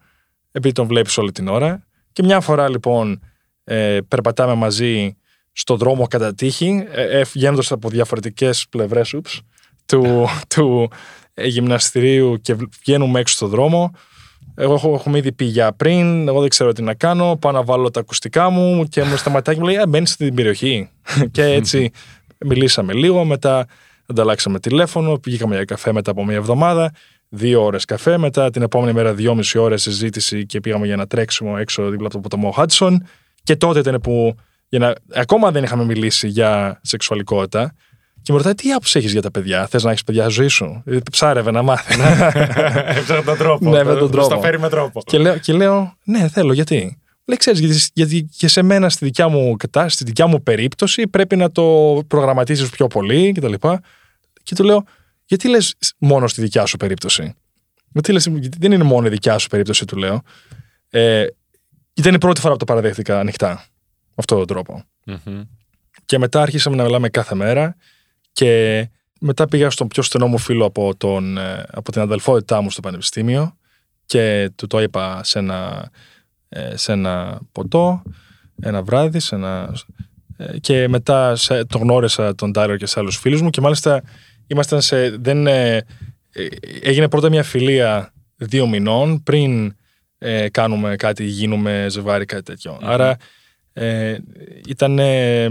επειδή 0.52 0.74
τον 0.74 0.88
βλέπεις 0.88 1.18
όλη 1.18 1.32
την 1.32 1.48
ώρα. 1.48 1.85
Και 2.16 2.24
μια 2.24 2.40
φορά 2.40 2.70
λοιπόν 2.70 3.20
ε, 3.64 3.98
περπατάμε 4.08 4.54
μαζί 4.54 5.18
στο 5.52 5.76
δρόμο 5.76 6.08
κατά 6.08 6.34
τύχη, 6.34 6.88
ε, 6.92 7.24
βγαίνοντας 7.24 7.72
από 7.72 7.90
διαφορετικές 7.90 8.66
πλευρές 8.70 9.16
του, 9.86 10.28
του 10.56 10.90
ε, 11.34 11.48
γυμναστηρίου 11.48 12.40
και 12.42 12.56
βγαίνουμε 12.84 13.20
έξω 13.20 13.36
στο 13.36 13.48
δρόμο. 13.48 13.92
Εγώ 14.56 14.74
έχω, 14.74 14.94
έχουμε 14.94 15.18
ήδη 15.18 15.32
πει 15.32 15.46
για 15.46 15.74
πριν, 15.74 16.28
εγώ 16.28 16.40
δεν 16.40 16.50
ξέρω 16.50 16.72
τι 16.72 16.82
να 16.82 16.94
κάνω. 16.94 17.38
Πάω 17.38 17.52
να 17.52 17.64
βάλω 17.64 17.92
τα 17.92 18.00
ακουστικά 18.00 18.50
μου 18.50 18.86
και 18.86 19.04
μου 19.04 19.18
σταματάει 19.18 19.56
και 19.56 19.62
μου 19.62 19.68
λέει: 19.68 19.78
«Α, 19.78 19.88
Μπαίνεις 19.88 20.10
στην 20.10 20.36
περιοχή. 20.36 20.90
και 21.32 21.44
έτσι 21.44 21.92
μιλήσαμε 22.46 22.94
λίγο. 22.94 23.26
Μετά 23.26 23.68
ανταλλάξαμε 24.06 24.60
τηλέφωνο, 24.60 25.18
πήγαμε 25.18 25.56
για 25.56 25.66
καφέ 25.66 25.94
μετά 25.94 26.12
από 26.12 26.26
μια 26.26 26.36
εβδομάδα. 26.36 26.92
Δύο 27.36 27.64
ώρες 27.64 27.86
καφέ. 27.86 28.18
Μετά 28.18 28.50
την 28.50 28.62
επόμενη 28.62 28.94
μέρα, 28.94 29.14
δυόμιση 29.14 29.58
ώρες 29.58 29.82
συζήτηση 29.82 30.46
και 30.46 30.60
πήγαμε 30.60 30.86
για 30.86 30.94
ένα 30.94 31.08
τρέξιμο 31.08 31.56
έξω 31.60 31.90
δίπλα 31.90 32.06
από 32.06 32.16
το 32.16 32.22
ποταμό 32.22 32.52
Χάτσον. 32.52 33.06
Και 33.44 33.56
τότε 33.56 33.80
ήταν 33.80 34.02
που 34.02 34.36
για 34.68 34.80
να, 34.80 34.94
ακόμα 35.20 35.52
δεν 35.52 35.64
είχαμε 35.64 35.84
μιλήσει 35.84 36.28
για 36.28 36.80
σεξουαλικότητα. 36.84 37.74
Και 38.22 38.32
μου 38.32 38.38
ρωτάει 38.38 38.54
τι 38.54 38.72
άποψη 38.72 39.00
έχεις 39.00 39.12
για 39.12 39.22
τα 39.22 39.32
παιδιά; 39.32 39.68
Θες 39.68 39.84
να 39.84 39.90
έχεις 39.90 40.04
παιδιά 40.04 40.28
ζωή 40.28 40.48
σου; 40.48 40.84
Ε, 40.86 40.98
Ψάρευε 41.12 41.52
να 41.52 41.62
μάθει. 41.62 41.94
Έψαχνα 42.98 43.24
τον 43.24 43.38
τρόπο. 43.38 43.70
Ναι, 43.70 43.84
με 43.84 43.96
τον 43.96 44.12
τρόπο. 44.12 44.28
Το 44.28 44.40
φέρει 44.40 44.60
με 44.60 44.70
τρόπο. 44.70 45.02
και, 45.06 45.18
λέω, 45.18 45.38
και 45.38 45.54
λέω, 45.54 45.98
ναι, 46.04 46.28
θέλω, 46.28 46.54
γιατί; 46.54 47.00
Λέει, 47.26 47.38
ξέρεις, 47.38 47.60
γιατί, 47.60 47.80
γιατί 47.94 48.30
και 48.38 48.48
σε 48.48 48.62
μένα 48.62 48.90
στη 48.90 49.06
δικιά 49.06 49.28
μου 49.28 49.56
κατάσταση, 49.56 49.96
στη 49.96 50.04
δικιά 50.04 50.28
μου 50.28 50.44
περίπτωση 50.44 51.08
πρέπει 51.08 51.36
να 51.36 51.52
το 51.52 51.64
προγραμματίσεις 52.08 52.70
πιο 52.70 52.88
πολύ 52.88 53.32
κτλ. 53.32 53.54
Και, 53.54 53.80
και 54.44 54.56
του 54.56 54.64
λέω, 54.64 54.84
γιατί 55.26 55.50
λες 55.50 55.76
μόνο 55.98 56.28
στη 56.28 56.42
δικιά 56.42 56.66
σου 56.66 56.78
περίπτωση; 56.78 57.34
Γιατί 57.92 58.12
λες, 58.12 58.26
γιατί 58.26 58.58
δεν 58.60 58.72
είναι 58.72 58.84
μόνο 58.84 59.08
η 59.08 59.10
δικιά 59.10 59.38
σου 59.38 59.48
περίπτωση, 59.48 59.86
του 59.86 59.98
λέω. 59.98 60.22
Ε, 60.90 61.26
ήταν 61.94 62.14
η 62.14 62.18
πρώτη 62.18 62.40
φορά 62.40 62.54
που 62.54 62.60
το 62.60 62.66
παραδέχτηκα 62.66 63.20
ανοιχτά, 63.20 63.50
με 64.06 64.16
αυτόν 64.16 64.38
τον 64.38 64.48
τρόπο. 64.48 64.84
Και 66.06 66.18
μετά 66.18 66.42
άρχισαμε 66.42 66.76
να 66.76 66.84
μιλάμε 66.84 67.10
κάθε 67.10 67.36
μέρα 67.36 67.76
και 68.32 68.88
μετά 69.20 69.48
πήγα 69.48 69.70
στον 69.70 69.88
πιο 69.88 70.04
στενό 70.04 70.28
μου 70.28 70.38
φίλο 70.38 70.66
από, 70.66 70.96
τον, 70.98 71.38
ε, 71.38 71.66
από 71.72 71.92
την 71.92 72.02
αδελφότητά 72.02 72.62
μου 72.62 72.72
στο 72.72 72.82
πανεπιστήμιο 72.82 73.58
και 74.06 74.52
του 74.56 74.68
το 74.68 74.82
είπα 74.82 75.24
σε 75.24 75.40
ένα, 75.40 75.90
ε, 76.50 76.78
σε 76.78 76.92
ένα 76.92 77.40
ποτό, 77.52 78.02
ένα 78.62 78.84
βράδυ, 78.84 79.20
σε 79.20 79.36
ένα... 79.36 79.76
ε, 80.38 80.60
και 80.60 80.88
μετά 80.88 81.36
σε, 81.36 81.66
τον 81.66 81.82
γνώρισα 81.82 82.36
τον 82.36 82.52
Τάιλερ 82.52 82.78
και 82.78 82.86
σε 82.86 83.00
άλλους 83.00 83.18
φίλους 83.18 83.42
μου 83.42 83.50
και 83.50 83.62
μάλιστα 83.62 84.04
ήμασταν 84.48 84.82
σε... 84.82 85.10
Δεν, 85.10 85.48
ε, 85.48 85.76
ε, 86.32 86.48
έγινε 86.82 87.10
πρώτα 87.10 87.30
μια 87.30 87.44
φιλία 87.44 88.14
δύο 88.36 88.68
μηνών 88.68 89.24
πριν 89.24 89.76
ε, 90.18 90.50
κάνουμε 90.50 90.96
κάτι, 90.96 91.24
γίνουμε 91.24 91.86
ζευγάρι, 91.90 92.26
κάτι 92.26 92.44
τέτοιο. 92.44 92.80
Άρα 92.82 93.18
ε, 93.74 94.18
ήταν... 94.68 95.00
ε, 95.00 95.50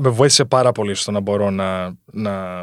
με 0.00 0.08
βοήθησε 0.08 0.44
πάρα 0.44 0.72
πολύ 0.72 0.94
στο 0.94 1.10
να 1.10 1.20
μπορώ 1.20 1.50
να, 1.50 1.96
να, 2.12 2.62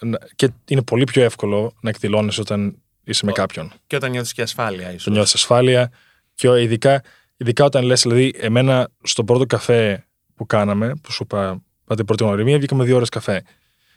να- 0.00 0.18
και 0.36 0.50
είναι 0.68 0.82
πολύ 0.82 1.04
πιο 1.04 1.22
εύκολο 1.22 1.72
να 1.80 1.88
εκδηλώνεις 1.90 2.38
όταν 2.38 2.76
είσαι 3.04 3.24
με 3.26 3.32
κάποιον. 3.32 3.72
Και 3.86 3.96
όταν 3.96 4.10
νιώθεις 4.10 4.32
και 4.32 4.42
ασφάλεια, 4.42 4.88
ίσως. 4.88 5.02
Το 5.04 5.10
νιώθεις 5.10 5.34
ασφάλεια 5.34 5.92
και 6.34 6.48
ο- 6.48 6.56
ειδικά, 6.56 7.02
ειδικά 7.36 7.64
όταν 7.64 7.84
λες, 7.84 8.02
δηλαδή, 8.02 8.34
εμένα 8.38 8.88
στον 9.02 9.24
πρώτο 9.24 9.46
καφέ 9.46 10.06
που 10.34 10.46
κάναμε, 10.46 10.92
που 11.02 11.12
σου 11.12 11.22
είπα, 11.22 11.62
πάτε 11.84 12.04
πρώτη 12.04 12.22
γνωριμία, 12.24 12.56
βγήκαμε 12.58 12.84
δύο 12.84 12.96
ώρες 12.96 13.08
καφέ. 13.08 13.42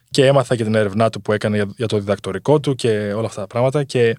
Και 0.10 0.26
έμαθα 0.26 0.56
και 0.56 0.64
την 0.64 0.76
έρευνά 0.76 1.10
του 1.10 1.22
που 1.22 1.34
έκανε 1.34 1.56
για, 1.56 1.70
για 1.76 1.88
το 1.88 1.98
διδακτορικό 1.98 2.60
του 2.60 2.76
και 2.76 3.14
όλα 3.14 3.28
αυτά 3.28 3.42
τα 3.42 3.48
πράγματα 3.48 3.84
και, 3.84 4.18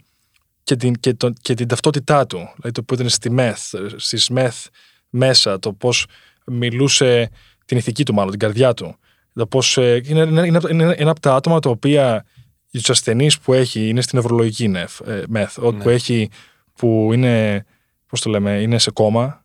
και, 0.62 0.76
την, 0.76 0.94
και, 0.94 1.14
το, 1.14 1.32
και 1.40 1.54
την 1.54 1.68
ταυτότητά 1.68 2.26
του. 2.26 2.36
Δηλαδή 2.36 2.70
το 2.72 2.82
που 2.82 2.94
ήταν 2.94 3.08
στη 3.08 3.30
μεθ, 3.30 3.74
στις 3.96 4.28
μεθ 4.28 4.66
μέσα, 5.10 5.58
το 5.58 5.72
πώς 5.72 6.06
μιλούσε 6.46 7.30
την 7.64 7.76
ηθική 7.76 8.04
του 8.04 8.14
μάλλον, 8.14 8.30
την 8.30 8.40
καρδιά 8.40 8.74
του. 8.74 8.96
Το 9.34 9.46
πώς, 9.46 9.76
ε, 9.76 10.00
είναι, 10.04 10.20
είναι, 10.20 10.40
είναι, 10.40 10.60
είναι 10.70 10.94
ένα 10.98 11.10
από 11.10 11.20
τα 11.20 11.34
άτομα 11.34 11.58
τα 11.60 11.70
οποία 11.70 12.24
για 12.70 12.80
τους 12.80 12.90
ασθενείς 12.90 13.38
που 13.38 13.52
έχει 13.52 13.88
είναι 13.88 14.00
στην 14.00 14.18
νευρολογική 14.18 14.68
νεφ, 14.68 15.00
ε, 15.00 15.24
μεθ, 15.28 15.58
ό, 15.58 15.72
που 15.72 15.88
έχει 15.88 16.28
που 16.74 17.10
είναι, 17.12 17.64
πώς 18.06 18.20
το 18.20 18.30
λέμε, 18.30 18.60
είναι 18.60 18.78
σε 18.78 18.90
κόμμα, 18.90 19.44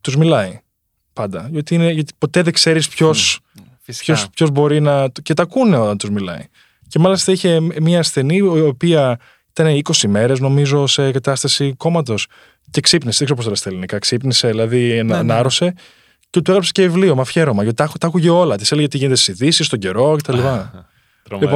τους 0.00 0.16
μιλάει 0.16 0.60
πάντα. 1.12 1.48
Γιατί, 1.50 1.74
είναι, 1.74 1.90
γιατί 1.90 2.12
ποτέ 2.18 2.42
δεν 2.42 2.52
ξέρεις 2.52 2.88
ποιος, 2.88 3.40
Φυσικά. 3.52 3.65
Ποιος, 3.98 4.28
ποιος 4.34 4.50
μπορεί 4.50 4.80
να... 4.80 5.08
και 5.22 5.34
τα 5.34 5.42
ακούνε 5.42 5.76
όταν 5.78 5.98
τους 5.98 6.10
μιλάει. 6.10 6.42
Και 6.88 6.98
μάλιστα 6.98 7.32
είχε 7.32 7.60
μια 7.80 7.98
ασθενή 7.98 8.36
η 8.36 8.40
οποία 8.60 9.18
ήταν 9.50 9.80
20 9.84 10.08
μέρες 10.08 10.40
νομίζω 10.40 10.86
σε 10.86 11.10
κατάσταση 11.10 11.74
κόμματος 11.76 12.26
και 12.70 12.80
ξύπνησε, 12.80 13.16
δεν 13.16 13.26
ξέρω 13.26 13.34
πώς 13.34 13.44
το 13.44 13.50
λες 13.50 13.58
στα 13.58 13.68
ελληνικά, 13.68 13.98
ξύπνησε, 13.98 14.48
δηλαδή 14.48 15.02
να, 15.02 15.16
ναι. 15.16 15.22
νάρωσε 15.34 15.74
και 16.30 16.40
του 16.40 16.50
έγραψε 16.50 16.72
και 16.72 16.82
βιβλίο 16.82 17.14
με 17.14 17.20
αφιέρωμα, 17.20 17.62
γιατί 17.62 17.76
τα, 17.76 17.84
άκου- 17.84 17.98
τα 17.98 18.06
άκουγε 18.06 18.30
όλα. 18.30 18.56
Της 18.56 18.72
έλεγε 18.72 18.88
τι 18.88 18.96
γίνεται 18.96 19.16
στις 19.16 19.28
ειδήσεις, 19.34 19.66
στον 19.66 19.78
καιρό 19.78 20.16
κτλ. 20.16 20.32
Τρομερό. 20.32 20.70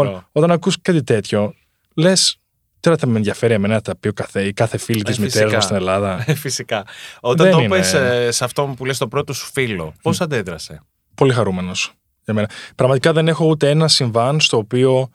Λοιπόν, 0.03 0.27
όταν 0.33 0.51
ακούς 0.51 0.81
κάτι 0.83 1.03
τέτοιο, 1.03 1.55
λες, 1.95 2.37
τώρα 2.81 2.97
θα 2.97 3.07
με 3.07 3.17
ενδιαφέρει 3.17 3.55
εμένα 3.55 3.75
να 3.75 3.81
τα 3.81 3.97
πει 3.97 4.09
ο 4.09 4.13
κάθε, 4.13 4.43
η 4.47 4.53
κάθε 4.53 4.79
φίλη 4.79 5.03
της 5.03 5.19
Ε, 5.19 5.21
μητέρας 5.21 5.39
φυσικά. 5.43 5.57
μου 5.57 5.63
στην 5.63 5.77
Ελλάδα. 5.77 6.25
Ε, 6.27 6.35
Φυσικά. 6.35 6.85
Όταν 7.21 7.47
Δεν 7.47 7.55
το 7.55 7.63
είναι- 7.63 7.75
είπες 7.77 7.93
ε, 7.95 8.31
σε 8.31 8.45
αυτό 8.45 8.75
που 8.77 8.85
λες 8.85 8.99
το 8.99 9.09
πρώτο 9.09 9.33
σου 9.33 9.47
φίλο, 9.53 9.95
πώς 10.03 10.21
αντέδρασε; 10.21 10.83
Πολύ 11.15 11.33
χαρούμενος 11.33 11.93
για 12.33 12.41
μένα. 12.41 12.51
Πραγματικά 12.75 13.13
δεν 13.13 13.29
έχω 13.29 13.47
ούτε 13.47 13.71
ένα 13.71 13.89
συμβάν 13.89 14.41
στο 14.41 14.57
οποίο 14.57 15.11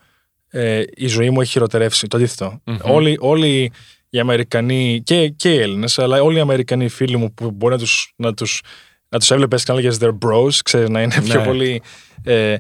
ε, 0.49 0.83
η 0.95 1.07
ζωή 1.07 1.29
μου 1.29 1.41
έχει 1.41 1.51
χειροτερεύσει. 1.51 2.07
Το 2.07 2.17
αντιθετο 2.17 2.61
Όλοι, 2.81 3.17
όλοι 3.19 3.71
οι 4.09 4.19
Αμερικανοί 4.19 5.01
και, 5.03 5.29
και 5.29 5.53
οι 5.53 5.57
Έλληνες, 5.59 5.99
αλλά 5.99 6.21
όλοι 6.21 6.37
οι 6.37 6.39
Αμερικανοί 6.39 6.89
φίλοι 6.89 7.17
μου 7.17 7.33
που 7.33 7.51
μπορεί 7.51 7.73
να 7.73 7.79
τους 7.79 8.13
να 8.15 8.33
τους, 8.33 8.61
να 9.09 9.19
τους 9.19 9.31
έβλεπες 9.31 9.63
και 9.63 9.71
να 9.71 9.77
λέγες 9.77 9.97
they're 10.01 10.17
bros, 10.25 10.49
ξέρεις 10.63 10.89
να 10.89 11.01
είναι 11.01 11.21
πιο 11.23 11.39
Ναι. 11.39 11.45
πολύ. 11.45 11.81
Ε, 12.23 12.55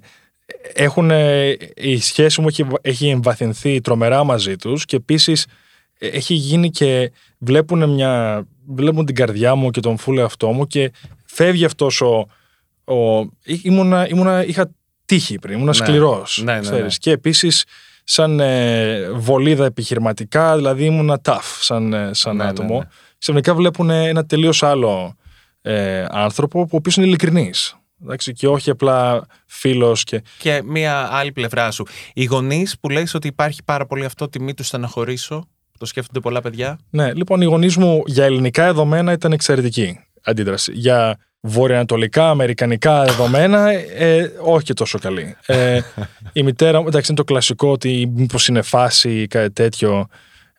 έχουν, 0.73 1.11
ε, 1.11 1.57
η 1.75 1.97
σχέση 1.97 2.41
μου 2.41 2.47
έχει, 2.47 2.65
έχει 2.81 3.07
εμβαθυνθεί 3.07 3.81
τρομερά 3.81 4.23
μαζί 4.23 4.55
τους 4.55 4.85
και 4.85 4.95
επίσης 4.95 5.45
ε, 5.99 6.07
έχει 6.07 6.33
γίνει 6.33 6.69
και 6.69 7.11
βλέπουν, 7.37 7.89
μια, 7.89 8.43
βλέπουν 8.67 9.05
την 9.05 9.15
καρδιά 9.15 9.55
μου 9.55 9.69
και 9.71 9.79
τον 9.79 9.97
φούλε 9.97 10.21
αυτό 10.23 10.51
μου 10.51 10.67
και 10.67 10.91
φεύγει 11.25 11.65
αυτός 11.65 12.01
ο... 12.01 12.27
ο 12.87 13.29
ήμουνα, 13.61 14.07
ήμουνα, 14.09 14.45
είχα 14.45 14.69
τύχη 15.05 15.39
πριν, 15.39 15.53
ήμουνα 15.55 15.69
Ναι. 15.69 15.85
σκληρός. 15.85 16.41
Ναι, 16.43 16.53
ναι, 16.53 16.59
ξέρεις. 16.59 16.81
ναι. 16.81 16.87
Και 16.99 17.11
επίσης 17.11 17.65
σαν 18.03 18.39
ε, 18.39 19.09
βολίδα 19.11 19.65
επιχειρηματικά, 19.65 20.55
δηλαδή 20.55 20.85
ήμουνα 20.85 21.19
tough 21.23 21.57
σαν, 21.59 21.93
ε, 21.93 22.09
σαν 22.13 22.35
Ναι, 22.35 22.43
ναι, 22.43 22.49
άτομο. 22.49 22.77
ναι. 22.77 22.87
Ξαφνικά 23.17 23.55
βλέπουν 23.55 23.89
ένα 23.89 24.25
τελείως 24.25 24.63
άλλο 24.63 25.15
ε, 25.61 26.05
άνθρωπο, 26.09 26.61
που 26.63 26.69
ο 26.73 26.77
οποίος 26.77 26.95
είναι 26.97 27.05
ειλικρινής. 27.05 27.75
Εντάξει, 28.03 28.33
και 28.33 28.47
όχι 28.47 28.69
απλά 28.69 29.25
φίλος 29.45 30.03
και. 30.03 30.21
Και 30.37 30.61
μία 30.65 31.09
άλλη 31.11 31.31
πλευρά 31.31 31.71
σου. 31.71 31.85
Οι 32.13 32.23
γονείς 32.23 32.79
που 32.79 32.89
λέει 32.89 33.07
ότι 33.13 33.27
υπάρχει 33.27 33.63
πάρα 33.63 33.85
πολύ 33.85 34.05
αυτό, 34.05 34.29
τιμή 34.29 34.53
τους 34.53 34.67
στεναχωρήσω. 34.67 35.47
Το 35.79 35.85
σκέφτονται 35.85 36.19
πολλά 36.19 36.41
παιδιά; 36.41 36.79
Ναι, 36.89 37.13
λοιπόν, 37.13 37.41
οι 37.41 37.45
γονείς 37.45 37.77
μου 37.77 38.01
για 38.05 38.25
ελληνικά 38.25 38.63
δεδομένα 38.65 39.11
ήταν 39.11 39.31
εξαιρετική 39.31 39.99
αντίδραση. 40.25 40.71
Για 40.75 41.17
βορειοανατολικά, 41.39 42.29
αμερικανικά 42.29 43.03
δεδομένα, 43.03 43.69
ε, 43.69 44.31
όχι 44.39 44.65
και 44.65 44.73
τόσο 44.73 44.99
καλή. 44.99 45.35
Ε, 45.45 45.79
η 46.33 46.43
μητέρα 46.43 46.81
μου, 46.81 46.87
εντάξει, 46.87 47.11
είναι 47.11 47.19
το 47.19 47.23
κλασικό 47.25 47.71
ότι 47.71 48.11
μήπως 48.13 48.47
είναι 48.47 48.61
φάση 48.61 49.21
ή 49.21 49.27
κάτι 49.27 49.51
τέτοιο. 49.51 50.07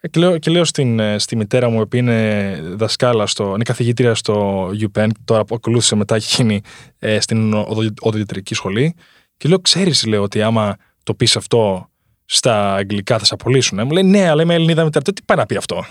Ε, 0.01 0.09
και 0.09 0.21
λέω, 0.21 0.39
και 0.39 0.51
λέω 0.51 0.65
στην, 0.65 0.99
ε, 0.99 1.19
στη 1.19 1.37
μητέρα 1.37 1.69
μου, 1.69 1.89
που 1.89 1.97
είναι 1.97 2.59
δασκάλα, 2.63 3.27
στο, 3.27 3.53
είναι 3.55 3.65
καθηγήτρια 3.65 4.15
στο 4.15 4.67
UPenn, 4.81 5.09
τώρα 5.25 5.45
που 5.45 5.55
ακολούθησε 5.55 5.97
μετά 5.97 6.15
έχει 6.15 6.35
γίνει 6.43 6.61
ε, 6.99 7.21
στην 7.21 7.55
οδο- 7.55 7.95
οδοντιατρική 8.01 8.55
σχολή. 8.55 8.95
Και 9.37 9.49
λέω, 9.49 9.59
ξέρεις, 9.59 10.07
λέω, 10.07 10.23
ότι 10.23 10.43
άμα 10.43 10.77
το 11.03 11.15
πεις 11.15 11.37
αυτό 11.37 11.91
στα 12.27 12.75
αγγλικά 12.75 13.19
θα 13.19 13.25
σε 13.25 13.35
απολύσουν. 13.35 13.83
Μου 13.85 13.91
λέει, 13.91 14.03
ναι, 14.03 14.29
αλλά 14.29 14.43
είμαι 14.43 14.55
Ελληνίδα 14.55 14.85
μητέρα. 14.85 15.13
Τι 15.13 15.23
πάει 15.25 15.39
να 15.39 15.47
πει 15.47 15.57
αυτό; 15.57 15.85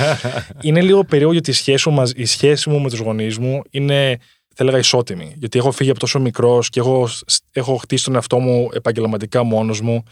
είναι 0.60 0.80
λίγο 0.80 1.04
περίεργο 1.04 1.32
γιατί 1.32 1.50
η 1.50 1.54
σχέση, 1.54 1.88
μου, 1.88 1.94
μαζί- 1.94 2.14
η 2.16 2.24
σχέση 2.24 2.70
μου 2.70 2.80
με 2.80 2.88
τους 2.88 2.98
γονείς 2.98 3.38
μου 3.38 3.62
είναι, 3.70 4.18
θα 4.54 4.62
έλεγα, 4.62 4.78
ισότιμη. 4.78 5.34
Γιατί 5.36 5.58
έχω 5.58 5.70
φύγει 5.70 5.90
από 5.90 5.98
τόσο 5.98 6.20
μικρός 6.20 6.68
και 6.68 6.80
έχω, 6.80 7.08
έχω 7.52 7.76
χτίσει 7.76 8.04
τον 8.04 8.14
εαυτό 8.14 8.38
μου 8.38 8.68
επαγγελματικά 8.72 9.42
μόνος 9.42 9.80
μου. 9.80 10.02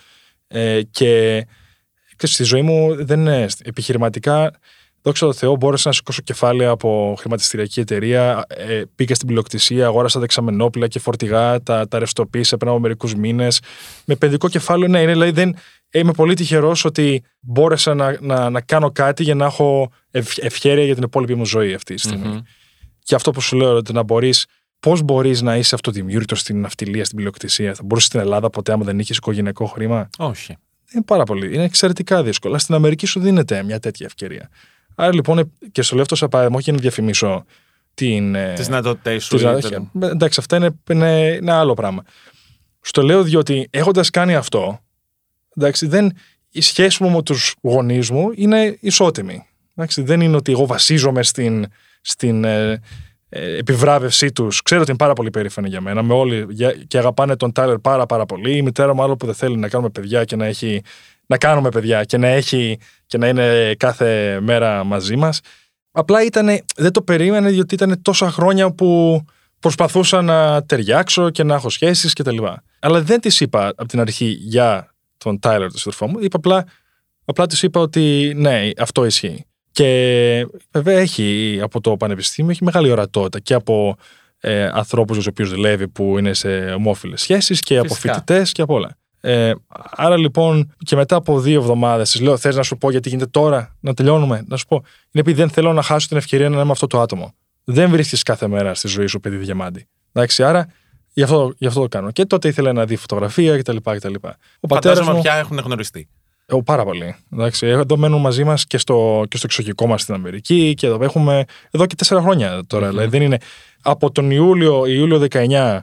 Ε, 0.48 0.82
και 0.82 1.44
ξέρεις, 2.16 2.34
στη 2.34 2.44
ζωή 2.44 2.62
μου 2.62 3.04
δεν 3.04 3.20
είναι 3.20 3.46
επιχειρηματικά. 3.64 4.50
Δόξα 5.02 5.26
τω 5.26 5.32
Θεώ, 5.32 5.56
μπόρεσα 5.56 5.88
να 5.88 5.94
σηκώσω 5.94 6.22
κεφάλαια 6.22 6.70
από 6.70 7.14
χρηματιστηριακή 7.18 7.80
εταιρεία. 7.80 8.44
Ε, 8.48 8.82
πήγα 8.94 9.14
στην 9.14 9.26
πληροκτησία, 9.26 9.86
αγόρασα 9.86 10.20
δεξαμενόπλα 10.20 10.88
και 10.88 10.98
φορτηγά, 10.98 11.62
τα, 11.62 11.88
τα 11.88 11.98
ρευστοποίησα 11.98 12.56
πριν 12.56 12.70
από 12.70 12.80
μερικούς 12.80 13.14
μήνες. 13.14 13.60
Με 14.04 14.16
παιδικό 14.16 14.48
κεφάλαιο, 14.48 14.88
ναι, 14.88 15.00
είναι, 15.00 15.12
δηλαδή 15.12 15.30
δεν, 15.30 15.56
είμαι 15.90 16.12
πολύ 16.12 16.34
τυχερός 16.34 16.84
ότι 16.84 17.22
μπόρεσα 17.40 17.94
να, 17.94 18.16
να, 18.20 18.50
να 18.50 18.60
κάνω 18.60 18.90
κάτι 18.90 19.22
για 19.22 19.34
να 19.34 19.44
έχω 19.44 19.90
ευ, 20.10 20.38
ευχαίρεια 20.40 20.84
για 20.84 20.94
την 20.94 21.02
υπόλοιπη 21.02 21.34
μου 21.34 21.46
ζωή 21.46 21.74
αυτή 21.74 21.94
τη 21.94 22.00
στιγμη 22.00 22.42
Και 23.02 23.14
αυτό 23.14 23.30
που 23.30 23.40
σου 23.40 23.56
λέω, 23.56 23.74
ότι 23.74 23.92
να 23.92 24.02
μπορείς, 24.02 24.46
πώς 24.80 25.02
μπορείς 25.02 25.42
να 25.42 25.56
είσαι 25.56 25.74
αυτοδημιούργητος 25.74 26.40
στην 26.40 26.60
ναυτιλία, 26.60 27.04
στην 27.04 27.16
πληροκτησία. 27.16 27.74
Θα 27.74 27.82
μπορούσες 27.82 28.08
στην 28.08 28.20
Ελλάδα 28.20 28.50
ποτέ, 28.50 28.72
άμα 28.72 28.84
δεν 28.84 28.98
είχες 28.98 29.16
οικογενειακό 29.16 29.66
χρήμα; 29.66 30.10
Όχι. 30.18 30.56
Είναι 30.94 31.04
πάρα 31.04 31.24
πολύ. 31.24 31.54
Είναι 31.54 31.64
εξαιρετικά 31.64 32.22
δύσκολο. 32.22 32.58
Στην 32.58 32.74
Αμερική 32.74 33.06
σου 33.06 33.20
δίνεται 33.20 33.62
μια 33.62 33.78
τέτοια 33.78 34.06
ευκαιρία. 34.06 34.50
Άρα 35.00 35.14
λοιπόν, 35.14 35.52
και 35.72 35.82
στο 35.82 35.94
λέω 35.94 36.02
αυτό 36.02 36.14
σαν 36.16 36.28
παράδειγμα, 36.28 36.56
όχι 36.58 36.64
για 36.70 36.74
να 36.78 36.80
διαφημίσω 36.84 37.44
την. 37.94 38.34
ε, 38.34 38.52
Τις 38.56 38.66
δυνατότητές 38.66 39.24
σου. 39.24 39.34
τις- 39.34 39.42
ή 39.42 39.46
όχι, 39.46 39.68
το- 40.00 40.06
εντάξει, 40.06 40.40
αυτά 40.40 40.56
είναι, 40.56 40.70
είναι, 40.90 41.38
είναι 41.40 41.52
άλλο 41.52 41.74
πράγμα. 41.74 42.02
Στο 42.80 43.02
λέω 43.02 43.22
διότι 43.22 43.68
έχοντας 43.70 44.10
κάνει 44.10 44.34
αυτό, 44.34 44.80
εντάξει, 45.56 45.86
δεν, 45.86 46.12
η 46.50 46.60
σχέση 46.60 47.02
μου 47.02 47.10
με 47.10 47.22
τους 47.22 47.54
γονείς 47.62 48.10
μου 48.10 48.30
είναι 48.34 48.76
ισότιμη. 48.80 49.46
Εντάξει, 49.74 50.02
δεν 50.02 50.20
είναι 50.20 50.36
ότι 50.36 50.52
εγώ 50.52 50.66
βασίζομαι 50.66 51.22
στην, 51.22 51.66
στην 52.00 52.44
ε, 52.44 52.80
ε, 53.28 53.56
επιβράβευσή 53.56 54.32
τους. 54.32 54.62
Ξέρω 54.62 54.80
ότι 54.80 54.90
είναι 54.90 54.98
πάρα 54.98 55.12
πολύ 55.12 55.30
περήφανοι 55.30 55.68
για 55.68 55.80
μένα 55.80 56.02
με 56.02 56.14
όλοι, 56.14 56.46
για- 56.48 56.72
και 56.86 56.98
αγαπάνε 56.98 57.36
τον 57.36 57.52
Τάιλερ 57.52 57.78
πάρα, 57.78 58.06
πάρα 58.06 58.26
πολύ. 58.26 58.56
Η 58.56 58.62
μητέρα 58.62 58.94
μου 58.94 59.02
άλλο 59.02 59.16
που 59.16 59.26
δεν 59.26 59.34
θέλει 59.34 59.56
να 59.56 59.68
κάνουμε 59.68 59.90
παιδιά 59.90 60.24
και 60.24 60.36
να 60.36 60.44
έχει. 60.46 60.82
Να 61.26 61.38
κάνουμε 61.38 61.68
παιδιά 61.68 62.04
και 62.04 62.16
να, 62.16 62.26
έχει, 62.28 62.78
και 63.10 63.18
να 63.18 63.28
είναι 63.28 63.74
κάθε 63.78 64.38
μέρα 64.40 64.84
μαζί 64.84 65.16
μας. 65.16 65.40
Απλά 65.90 66.24
ήταν, 66.24 66.60
δεν 66.76 66.92
το 66.92 67.02
περίμενε 67.02 67.50
διότι 67.50 67.74
ήταν 67.74 68.02
τόσα 68.02 68.30
χρόνια 68.30 68.70
που 68.70 69.20
προσπαθούσα 69.60 70.22
να 70.22 70.64
ταιριάξω 70.64 71.30
και 71.30 71.42
να 71.42 71.54
έχω 71.54 71.70
σχέσεις 71.70 72.12
και 72.12 72.22
τα 72.22 72.32
λοιπά. 72.32 72.62
Αλλά 72.80 73.02
δεν 73.02 73.20
της 73.20 73.40
είπα 73.40 73.66
από 73.68 73.86
την 73.86 74.00
αρχή 74.00 74.26
για 74.26 74.94
τον 75.18 75.38
Τάιλερ, 75.38 75.68
τον 75.68 75.78
σύντροφό 75.78 76.06
μου. 76.06 76.18
Είπα 76.20 76.36
απλά, 76.36 76.64
απλά 77.24 77.46
της 77.46 77.62
είπα 77.62 77.80
ότι 77.80 78.32
ναι, 78.36 78.70
αυτό 78.78 79.04
ισχύει. 79.04 79.44
Και 79.72 80.46
βέβαια 80.70 80.98
έχει 80.98 81.58
από 81.62 81.80
το 81.80 81.96
πανεπιστήμιο 81.96 82.50
έχει 82.50 82.64
μεγάλη 82.64 82.90
ορατότητα 82.90 83.40
και 83.40 83.54
από 83.54 83.96
ε, 84.40 84.64
ανθρώπους 84.72 85.16
με 85.16 85.22
τους 85.22 85.26
οποίους 85.26 85.50
δουλεύει 85.50 85.88
που 85.88 86.18
είναι 86.18 86.34
σε 86.34 86.72
ομόφυλες 86.72 87.20
σχέσεις 87.20 87.60
και 87.60 87.78
από 87.78 87.94
Φυσικά. 87.94 88.12
φοιτητές 88.12 88.52
και 88.52 88.62
από 88.62 88.74
όλα. 88.74 88.96
Ε, 89.20 89.52
άρα 89.90 90.16
λοιπόν 90.16 90.74
και 90.78 90.96
μετά 90.96 91.16
από 91.16 91.40
δύο 91.40 91.60
εβδομάδες 91.60 92.10
της 92.10 92.20
λέω: 92.20 92.36
Θες 92.36 92.56
να 92.56 92.62
σου 92.62 92.76
πω 92.76 92.90
γιατί 92.90 93.08
γίνεται 93.08 93.30
τώρα, 93.30 93.76
να 93.80 93.94
τελειώνουμε. 93.94 94.44
Να 94.48 94.56
σου 94.56 94.66
πω: 94.66 94.76
Είναι 94.76 94.86
επειδή 95.12 95.36
δεν 95.36 95.50
θέλω 95.50 95.72
να 95.72 95.82
χάσω 95.82 96.08
την 96.08 96.16
ευκαιρία 96.16 96.48
να 96.48 96.54
είμαι 96.54 96.64
με 96.64 96.70
αυτό 96.70 96.86
το 96.86 97.00
άτομο. 97.00 97.34
Δεν 97.64 97.90
βρίσκεις 97.90 98.22
κάθε 98.22 98.48
μέρα 98.48 98.74
στη 98.74 98.88
ζωή 98.88 99.06
σου 99.06 99.20
παιδί 99.20 99.36
διαμάντη. 99.36 99.86
Εντάξει, 100.12 100.44
άρα 100.44 100.66
γι 101.12 101.22
αυτό, 101.22 101.52
γι' 101.58 101.66
αυτό 101.66 101.80
το 101.80 101.88
κάνω. 101.88 102.10
Και 102.10 102.24
τότε 102.24 102.48
ήθελε 102.48 102.72
να 102.72 102.84
δει 102.84 102.96
φωτογραφία 102.96 103.58
κτλ. 103.58 103.76
κτλ. 103.76 104.14
Ο 104.60 104.66
πατέρας 104.66 104.98
Φαντάζομαι 104.98 105.12
μου. 105.12 105.22
πια 105.22 105.34
έχουν 105.34 105.58
γνωριστεί. 105.58 106.08
Ε, 106.46 106.58
πάρα 106.64 106.84
πολύ. 106.84 107.16
Εντάξει, 107.32 107.66
εδώ 107.66 107.96
μένουν 107.96 108.20
μαζί 108.20 108.44
μας 108.44 108.66
και 108.66 108.78
στο, 108.78 109.24
και 109.28 109.36
στο 109.36 109.46
εξοχικό 109.50 109.86
μας 109.86 110.02
στην 110.02 110.14
Αμερική 110.14 110.74
και 110.76 110.86
εδώ 110.86 111.04
έχουμε 111.04 111.44
εδώ 111.70 111.86
και 111.86 111.94
τέσσερα 111.94 112.20
χρόνια 112.20 112.62
τώρα. 112.66 112.88
Δηλαδή 112.88 113.08
δεν 113.08 113.22
είναι. 113.22 113.38
Από 113.82 114.10
τον 114.10 114.30
Ιούλιο, 114.30 114.86
Ιούλιο 114.86 115.26
19 115.30 115.78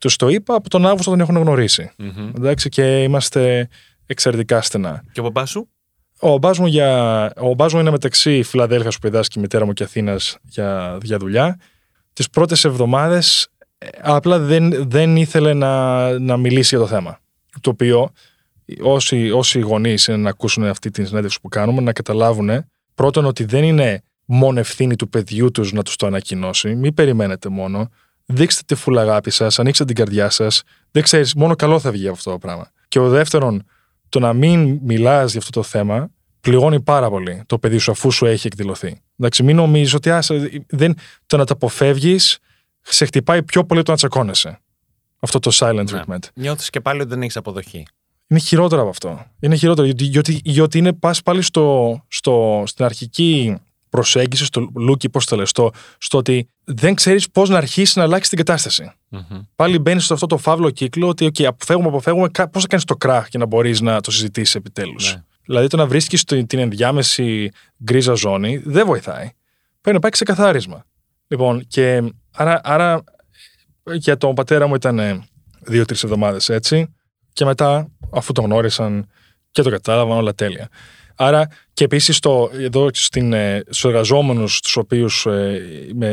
τους 0.00 0.16
το 0.16 0.28
είπα, 0.28 0.54
από 0.54 0.68
τον 0.68 0.86
Αύγουστο 0.86 1.10
τον 1.10 1.20
έχουν 1.20 1.36
γνωρίσει. 1.36 1.90
Μμμ. 1.98 2.32
Εντάξει, 2.36 2.68
και 2.68 3.02
είμαστε 3.02 3.68
εξαιρετικά 4.06 4.62
στενά. 4.62 5.04
Και 5.12 5.20
ο 5.20 5.22
μπαμπάς 5.22 5.50
σου; 5.50 5.68
Ο 6.18 6.38
μπάς 6.38 6.58
μου, 6.58 6.66
για, 6.66 7.32
ο 7.36 7.54
μπάς 7.54 7.72
μου 7.72 7.80
είναι 7.80 7.90
μεταξύ 7.90 8.42
Φιλαδέλφιας 8.42 8.98
που 8.98 9.08
διδάσκει 9.08 9.38
η 9.38 9.40
μητέρα 9.40 9.66
μου 9.66 9.72
και 9.72 9.84
Αθήνας 9.84 10.38
για, 10.42 10.98
για 11.02 11.18
δουλειά. 11.18 11.58
Τις 12.12 12.30
πρώτες 12.30 12.64
εβδομάδες 12.64 13.48
απλά 14.02 14.38
δεν, 14.38 14.90
δεν 14.90 15.16
ήθελε 15.16 15.54
να, 15.54 16.18
να 16.18 16.36
μιλήσει 16.36 16.76
για 16.76 16.84
το 16.84 16.90
θέμα. 16.90 17.20
Το 17.60 17.70
οποίο 17.70 18.10
όσοι, 18.82 19.30
όσοι 19.30 19.60
γονείς 19.60 20.06
είναι 20.06 20.16
να 20.16 20.28
ακούσουν 20.28 20.64
αυτή 20.64 20.90
τη 20.90 21.04
συνέντευξη 21.04 21.40
που 21.40 21.48
κάνουμε, 21.48 21.80
να 21.80 21.92
καταλάβουν 21.92 22.64
πρώτον 22.94 23.24
ότι 23.24 23.44
δεν 23.44 23.64
είναι 23.64 24.02
μόνο 24.24 24.58
ευθύνη 24.58 24.96
του 24.96 25.08
παιδιού 25.08 25.50
τους 25.50 25.72
να 25.72 25.82
τους 25.82 25.96
το 25.96 26.06
ανακοινώσει. 26.06 26.74
Μην 26.74 26.94
περιμένετε 26.94 27.48
μόνο. 27.48 27.88
Δείξτε 28.32 28.62
τη 28.66 28.74
φούλα 28.74 29.00
αγάπη 29.00 29.30
σας, 29.30 29.58
ανοίξτε 29.58 29.84
την 29.84 29.94
καρδιά 29.94 30.30
σας. 30.30 30.62
Δεν 30.90 31.02
ξέρεις, 31.02 31.34
μόνο 31.34 31.54
καλό 31.54 31.78
θα 31.78 31.90
βγει 31.90 32.06
από 32.06 32.14
αυτό 32.16 32.30
το 32.30 32.38
πράγμα. 32.38 32.70
Και 32.88 32.98
ο 32.98 33.08
δεύτερον, 33.08 33.64
το 34.08 34.18
να 34.18 34.32
μην 34.32 34.78
μιλάς 34.82 35.30
για 35.30 35.40
αυτό 35.40 35.60
το 35.60 35.66
θέμα 35.66 36.10
πληγώνει 36.40 36.80
πάρα 36.80 37.10
πολύ 37.10 37.42
το 37.46 37.58
παιδί 37.58 37.78
σου 37.78 37.90
αφού 37.90 38.10
σου 38.10 38.26
έχει 38.26 38.46
εκδηλωθεί. 38.46 39.00
Εντάξει, 39.18 39.42
μην 39.42 39.56
νομίζεις 39.56 39.94
ότι 39.94 40.10
άσε, 40.10 40.64
δεν, 40.68 40.96
το 41.26 41.36
να 41.36 41.44
το 41.44 41.54
αποφεύγεις 41.54 42.38
σε 42.80 43.04
χτυπάει 43.04 43.42
πιο 43.42 43.64
πολύ 43.64 43.80
από 43.80 43.86
το 43.86 43.90
να 43.90 43.96
τσακώνεσαι. 43.96 44.58
Αυτό 45.20 45.38
το 45.38 45.50
silent 45.54 45.86
treatment. 45.86 46.18
Νιώθεις 46.34 46.70
και 46.70 46.80
πάλι 46.80 47.00
ότι 47.00 47.08
δεν 47.08 47.22
έχεις 47.22 47.36
αποδοχή. 47.36 47.86
Είναι 48.26 48.40
χειρότερο 48.40 48.80
από 48.80 48.90
αυτό. 48.90 49.26
Είναι 49.40 49.56
χειρότερο 49.56 49.86
γιατί, 49.86 50.04
γιατί, 50.04 50.40
γιατί 50.44 50.78
είναι 50.78 50.92
πας 50.92 51.22
πάλι 51.22 51.42
στο, 51.42 52.00
στο, 52.08 52.62
στην 52.66 52.84
αρχική 52.84 53.60
προσέγγιση, 53.90 54.44
στο 54.44 54.70
λούκι, 54.76 55.08
πώς 55.08 55.26
το 55.26 55.36
λες, 55.36 55.48
στο, 55.48 55.70
στο 55.98 56.18
ότι 56.18 56.48
δεν 56.64 56.94
ξέρεις 56.94 57.30
πώς 57.30 57.48
να 57.48 57.56
αρχίσεις 57.56 57.96
να 57.96 58.02
αλλάξεις 58.02 58.28
την 58.28 58.38
κατάσταση. 58.38 58.92
Μμμ. 59.08 59.40
Πάλι 59.56 59.78
μπαίνεις 59.78 60.04
σε 60.04 60.12
αυτό 60.12 60.26
το 60.26 60.36
φαύλο 60.36 60.70
κύκλο 60.70 61.08
ότι 61.08 61.26
okay, 61.26 61.44
αποφεύγουμε, 61.44 61.88
αποφεύγουμε, 61.88 62.28
πώς 62.28 62.62
θα 62.62 62.68
κάνεις 62.68 62.84
το 62.84 62.96
κράχ 62.96 63.26
για 63.30 63.38
να 63.38 63.46
μπορείς 63.46 63.80
να 63.80 64.00
το 64.00 64.10
συζητήσεις 64.10 64.54
επιτέλους. 64.54 65.14
Ναι. 65.14 65.22
Δηλαδή 65.44 65.66
το 65.66 65.76
να 65.76 65.86
βρίσκεις 65.86 66.24
την 66.24 66.58
ενδιάμεση 66.58 67.50
γκρίζα 67.84 68.14
ζώνη 68.14 68.56
δεν 68.64 68.86
βοηθάει. 68.86 69.30
Πρέπει 69.80 69.96
να 69.96 69.98
πάει 69.98 70.10
ξεκαθάρισμα. 70.10 70.84
Λοιπόν, 71.26 71.66
και 71.66 72.02
άρα, 72.32 72.60
άρα 72.64 73.04
για 73.92 74.16
τον 74.16 74.34
πατέρα 74.34 74.66
μου 74.66 74.74
ήταν 74.74 75.24
δύο-τρεις 75.60 76.02
εβδομάδες 76.02 76.48
έτσι. 76.48 76.94
Και 77.32 77.44
μετά, 77.44 77.88
αφού 78.12 78.32
τον 78.32 78.44
γνώρισαν 78.44 79.06
και 79.50 79.62
το 79.62 79.70
κατάλαβαν, 79.70 80.16
όλα 80.16 80.34
τέλεια. 80.34 80.68
Άρα 81.22 81.48
και 81.72 81.84
επίσης 81.84 82.18
εδώ 82.58 82.88
στην, 82.92 83.32
ε, 83.32 83.62
στους 83.64 83.84
εργαζόμενους 83.84 84.60
τους 84.60 84.76
οποίους 84.76 85.26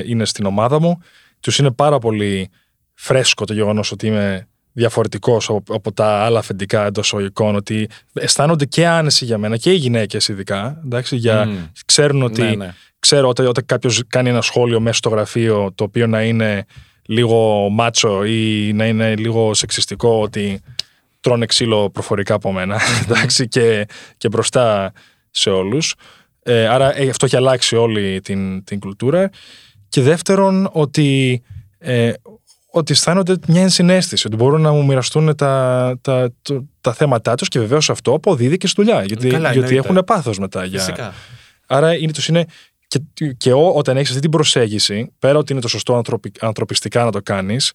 είναι 0.06 0.26
στην 0.26 0.46
ομάδα 0.46 0.80
μου, 0.80 1.02
τους 1.40 1.58
είναι 1.58 1.72
πάρα 1.72 2.00
πολύ 2.00 2.50
φρέσκο 2.94 3.46
το 3.46 3.54
γεγονός 3.54 3.92
ότι 3.92 4.08
είμαι 4.08 4.48
διαφορετικός 4.72 5.50
από, 5.50 5.74
από 5.74 5.92
τα 5.92 6.06
άλλα 6.06 6.40
αφεντικά 6.40 6.86
εντός 6.86 7.06
εισαγωγικών, 7.06 7.56
ότι 7.56 7.90
αισθάνονται 8.14 8.66
και 8.66 8.88
άνεση 8.88 9.26
για 9.26 9.38
μένα 9.38 9.58
και 9.58 9.72
οι 9.72 9.76
γυναίκες 9.76 10.28
ειδικά. 10.28 10.82
Εντάξει, 10.86 11.16
για, 11.16 11.46
Μμμ. 11.46 11.58
Ξέρουν 11.86 12.22
ότι. 12.22 12.42
Ναι, 12.42 12.56
ναι. 12.56 12.74
Ξέρω 13.00 13.28
ότι 13.28 13.42
όταν 13.42 13.66
κάποιος 13.66 14.04
κάνει 14.08 14.30
ένα 14.30 14.42
σχόλιο 14.42 14.80
μέσα 14.80 14.98
στο 14.98 15.10
γραφείο 15.10 15.72
το 15.76 15.84
οποίο 15.84 16.08
να 16.08 16.24
είναι 16.24 16.66
λίγο 17.06 17.70
μάτσο 17.70 18.24
ή 18.24 18.72
να 18.74 18.86
είναι 18.86 19.16
λίγο 19.16 19.54
σεξιστικό, 19.54 20.22
ότι 20.22 20.62
τρώνε 21.20 21.46
ξύλο 21.46 21.90
προφορικά 21.90 22.34
από 22.34 22.52
μένα 22.52 22.80
εντάξει, 23.04 23.48
και, 23.48 23.86
και 24.18 24.30
μπροστά 24.30 24.92
σε 25.32 25.50
όλους. 25.50 25.96
Ε, 26.44 26.68
άρα 26.68 26.98
ε, 26.98 27.10
αυτό 27.10 27.26
έχει 27.26 27.36
αλλάξει 27.36 27.76
όλη 27.76 28.22
την, 28.22 28.64
την 28.64 28.80
κουλτούρα. 28.80 29.30
Και 29.90 30.02
δεύτερον, 30.02 30.70
ότι, 30.72 31.42
ε, 31.78 32.12
ότι 32.72 32.92
αισθάνονται 32.92 33.36
μια 33.48 33.62
ενσυναίσθηση, 33.62 34.28
ότι 34.28 34.36
μπορούν 34.36 34.62
να 34.62 34.72
μου 34.72 34.86
μοιραστούν 34.86 35.36
τα, 35.36 35.96
τα, 36.02 36.34
το- 36.42 36.66
τα 36.82 36.94
θέματά 36.94 37.36
τους 37.36 37.48
και 37.48 37.60
βεβαίως 37.60 37.90
αυτό 37.90 38.14
αποδίδει 38.14 38.58
και 38.58 38.68
στη 38.68 38.82
δουλειά, 38.82 39.04
γιατί, 39.04 39.28
Καλά, 39.30 39.52
γιατί 39.52 39.68
εννοείται. 39.68 39.90
έχουν 39.90 40.04
πάθος 40.06 40.40
μετά. 40.40 40.66
Για... 40.66 40.80
Φυσικά. 40.80 41.14
Άρα 41.68 41.96
είναι, 41.98 42.12
τους 42.12 42.28
είναι 42.28 42.46
και, 42.88 43.00
και 43.38 43.52
ό- 43.54 43.74
όταν 43.76 43.96
έχεις 43.98 44.10
αυτή 44.10 44.22
την 44.22 44.30
προσέγγιση, 44.32 45.12
πέρα 45.20 45.38
ότι 45.38 45.52
είναι 45.52 45.62
το 45.62 45.68
σωστό 45.68 45.96
ανθρωπι- 45.96 46.44
ανθρωπιστικά 46.44 47.04
να 47.04 47.12
το 47.12 47.22
κάνεις, 47.22 47.72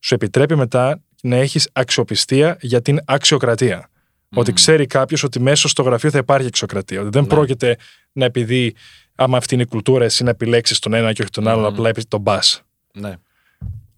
σου 0.00 0.14
επιτρέπει 0.14 0.56
μετά 0.56 1.00
να 1.26 1.36
έχεις 1.36 1.68
αξιοπιστία 1.72 2.56
για 2.60 2.82
την 2.82 3.00
αξιοκρατία. 3.04 3.88
Ότι 4.34 4.52
ξέρει 4.52 4.86
κάποιος 4.86 5.22
ότι 5.22 5.40
μέσα 5.40 5.68
στο 5.68 5.82
γραφείο 5.82 6.10
θα 6.10 6.18
υπάρχει 6.18 6.46
αξιοκρατία. 6.46 7.00
Ότι 7.00 7.08
δεν 7.10 7.22
Ναι. 7.22 7.28
πρόκειται 7.28 7.76
να 8.12 8.24
επειδή, 8.24 8.74
άμα 9.14 9.36
αυτή 9.36 9.54
είναι 9.54 9.62
η 9.62 9.66
κουλτούρα, 9.66 10.04
εσύ 10.04 10.24
να 10.24 10.30
επιλέξεις 10.30 10.78
τον 10.78 10.94
ένα 10.94 11.12
και 11.12 11.22
όχι 11.22 11.30
τον 11.30 11.48
άλλον, 11.48 11.64
απλά 11.64 11.88
επειδή 11.88 12.06
τον 12.06 12.22
πας. 12.22 12.62
Ναι, 12.92 13.14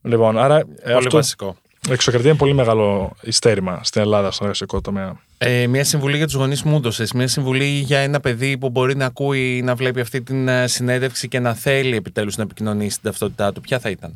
Λοιπόν, 0.03 0.39
άρα 0.39 0.57
ε, 0.57 0.63
πολύ 0.83 0.97
αυτό, 0.97 1.11
βασικό. 1.17 1.57
η 1.89 1.93
αξιοκρατία 1.93 2.31
είναι 2.31 2.39
πολύ 2.39 2.53
μεγάλο 2.55 3.17
υστέρημα 3.23 3.81
στην 3.85 4.01
Ελλάδα, 4.01 4.31
στον 4.31 4.47
εργασιακό 4.47 4.81
τομέα. 4.81 5.21
Ε, 5.39 5.67
μια 5.67 5.85
συμβουλή 5.85 6.17
για 6.17 6.27
τους 6.27 6.35
γονείς 6.35 6.63
μου 6.63 6.77
έδωσε. 6.77 7.05
Μια 7.15 7.29
συμβουλή 7.29 7.65
για 7.65 7.99
ένα 7.99 8.21
παιδί 8.21 8.59
που 8.59 8.71
μπορεί 8.71 8.97
να 8.97 9.07
ακούει, 9.07 9.63
να 9.63 9.75
βλέπει 9.75 10.01
αυτή 10.01 10.23
την 10.23 10.49
ε, 10.49 10.67
συνέντευξη 10.67 11.29
και 11.29 11.39
να 11.39 11.55
θέλει 11.55 11.97
επιτέλους 11.97 12.37
να 12.37 12.43
επικοινωνήσει 12.43 13.01
την 13.01 13.11
ταυτότητά 13.11 13.53
του. 13.53 13.61
Ποια 13.61 13.79
θα 13.79 13.91
ήταν; 13.91 14.15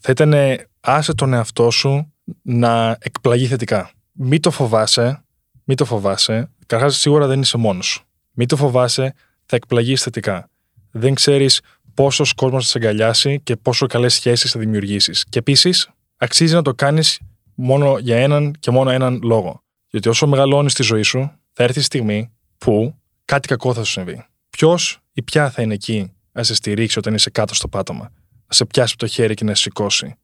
θα 0.00 0.10
ήταν 0.10 0.32
ε, 0.32 0.56
άσε 0.80 1.14
τον 1.14 1.34
εαυτό 1.34 1.70
σου 1.70 2.12
να 2.42 2.96
εκπλαγεί 3.00 3.46
θετικά. 3.46 3.90
Μην 4.12 4.40
το 4.40 4.50
φοβάσαι, 4.50 5.24
μην 5.64 5.76
το 5.76 5.84
φοβάσαι. 5.84 6.50
Καταρχάς, 6.66 6.96
σίγουρα 6.96 7.26
δεν 7.26 7.40
είσαι 7.40 7.56
μόνος 7.56 7.86
σου. 7.86 8.02
Μην 8.32 8.48
το 8.48 8.56
φοβάσαι, 8.56 9.14
θα 9.44 9.56
εκπλαγείς 9.56 10.02
θετικά. 10.02 10.50
Δεν 10.90 11.14
ξέρεις 11.14 11.60
πόσος 11.94 12.32
κόσμος 12.32 12.64
θα 12.64 12.70
σε 12.70 12.78
αγκαλιάσει 12.78 13.40
και 13.40 13.56
πόσο 13.56 13.86
καλές 13.86 14.14
σχέσεις 14.14 14.50
θα 14.50 14.58
δημιουργήσεις. 14.60 15.24
Και 15.28 15.38
επίσης, 15.38 15.88
αξίζει 16.16 16.54
να 16.54 16.62
το 16.62 16.74
κάνεις 16.74 17.20
μόνο 17.54 17.98
για 17.98 18.16
έναν 18.16 18.54
και 18.58 18.70
μόνο 18.70 18.90
έναν 18.90 19.20
λόγο. 19.22 19.62
Γιατί 19.90 20.08
όσο 20.08 20.26
μεγαλώνεις 20.26 20.74
τη 20.74 20.82
ζωή 20.82 21.02
σου, 21.02 21.32
θα 21.52 21.62
έρθει 21.62 21.78
η 21.78 21.82
στιγμή 21.82 22.30
που 22.58 22.94
κάτι 23.24 23.48
κακό 23.48 23.74
θα 23.74 23.84
σου 23.84 23.92
συμβεί. 23.92 24.24
Ποιος 24.50 24.98
ή 25.12 25.22
ποια 25.22 25.50
θα 25.50 25.62
είναι 25.62 25.74
εκεί 25.74 26.12
να 26.32 26.42
σε 26.42 26.54
στηρίξει 26.54 26.98
όταν 26.98 27.14
είσαι 27.14 27.30
κάτω 27.30 27.54
στο 27.54 27.68
πάτωμα, 27.68 28.12
να 28.46 28.54
σε 28.54 28.64
πιάσει 28.64 28.92
από 28.96 29.06
το 29.06 29.12
χέρι 29.12 29.34
και 29.34 29.44
να 29.44 29.54
σε 29.54 29.62
σηκώσει. 29.62 30.14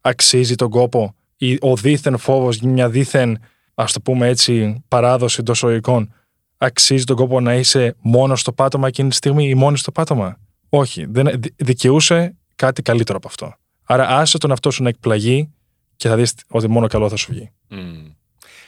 Αξίζει 0.00 0.54
τον 0.54 0.70
κόπο 0.70 1.04
ή 1.04 1.21
ο 1.60 1.76
δίθεν 1.76 2.18
φόβος, 2.18 2.60
μια 2.60 2.88
δίθεν, 2.88 3.38
ας 3.74 3.92
το 3.92 4.00
πούμε 4.00 4.28
έτσι, 4.28 4.82
παράδοση 4.88 5.36
εντός 5.40 5.62
οικών. 5.62 6.14
Αξίζει 6.56 7.04
τον 7.04 7.16
κόπο 7.16 7.40
να 7.40 7.54
είσαι 7.54 7.94
μόνος 8.00 8.40
στο 8.40 8.52
πάτωμα 8.52 8.86
εκείνη 8.88 9.08
τη 9.08 9.14
στιγμή 9.14 9.48
ή 9.48 9.54
μόνη 9.54 9.78
στο 9.78 9.92
πάτωμα; 9.92 10.38
Όχι. 10.68 11.06
Δεν, 11.08 11.40
δι- 11.40 11.54
δικαιούσε 11.56 12.36
κάτι 12.54 12.82
καλύτερο 12.82 13.18
από 13.18 13.28
αυτό. 13.28 13.54
Άρα 13.84 14.08
άσε 14.08 14.38
τον 14.38 14.52
αυτό 14.52 14.70
σου 14.70 14.82
να 14.82 14.88
εκπλαγεί 14.88 15.50
και 15.96 16.08
θα 16.08 16.16
δεις 16.16 16.34
ότι 16.48 16.68
μόνο 16.68 16.86
καλό 16.86 17.08
θα 17.08 17.16
σου 17.16 17.32
βγει. 17.32 17.50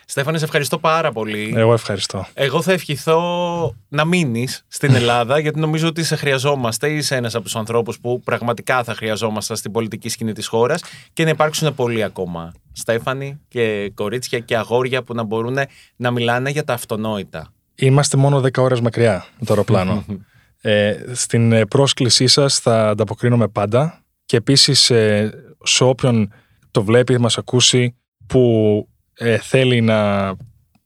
Στέφανε, 0.06 0.38
σε 0.38 0.44
ευχαριστώ 0.44 0.78
πάρα 0.78 1.12
πολύ. 1.12 1.52
Εγώ 1.56 1.72
ευχαριστώ. 1.72 2.26
Εγώ 2.34 2.62
θα 2.62 2.72
ευχηθώ 2.72 3.74
να 3.88 4.04
μείνεις 4.04 4.64
στην 4.68 4.94
Ελλάδα, 4.94 5.38
γιατί 5.38 5.60
νομίζω 5.60 5.88
ότι 5.88 6.04
σε 6.04 6.16
χρειαζόμαστε. 6.16 6.90
Είσαι 6.90 7.16
ένας 7.16 7.34
από 7.34 7.44
τους 7.44 7.56
ανθρώπους 7.56 8.00
που 8.00 8.20
πραγματικά 8.24 8.84
θα 8.84 8.94
χρειαζόμαστε 8.94 9.56
στην 9.56 9.72
πολιτική 9.72 10.08
σκηνή 10.08 10.32
της 10.32 10.46
χώρας 10.46 10.82
και 11.12 11.24
να 11.24 11.30
υπάρξουν 11.30 11.74
πολλοί 11.74 12.02
ακόμα. 12.02 12.52
Στέφανοι 12.72 13.40
και 13.48 13.92
κορίτσια 13.94 14.38
και 14.38 14.56
αγόρια 14.56 15.02
που 15.02 15.14
να 15.14 15.22
μπορούν 15.22 15.56
να 15.96 16.10
μιλάνε 16.10 16.50
για 16.50 16.64
τα 16.64 16.72
αυτονόητα. 16.72 17.52
Είμαστε 17.74 18.16
μόνο 18.16 18.40
10 18.40 18.48
ώρες 18.56 18.80
μακριά 18.80 19.26
με 19.38 19.46
το 19.46 19.52
αεροπλάνο. 19.52 20.04
ε, 20.60 20.94
στην 21.12 21.52
ε, 21.52 21.66
πρόσκλησή 21.66 22.26
σας 22.26 22.58
θα 22.58 22.88
ανταποκρίνομαι 22.88 23.48
πάντα 23.48 24.04
και 24.24 24.36
επίσης 24.36 24.90
ε, 24.90 25.30
σε 25.62 25.84
όποιον 25.84 26.32
το 26.70 26.82
βλέπει, 26.82 27.20
μας 27.20 27.38
ακούσει 27.38 27.96
που 28.26 28.88
ε, 29.14 29.38
θέλει 29.38 29.80
να, 29.80 30.32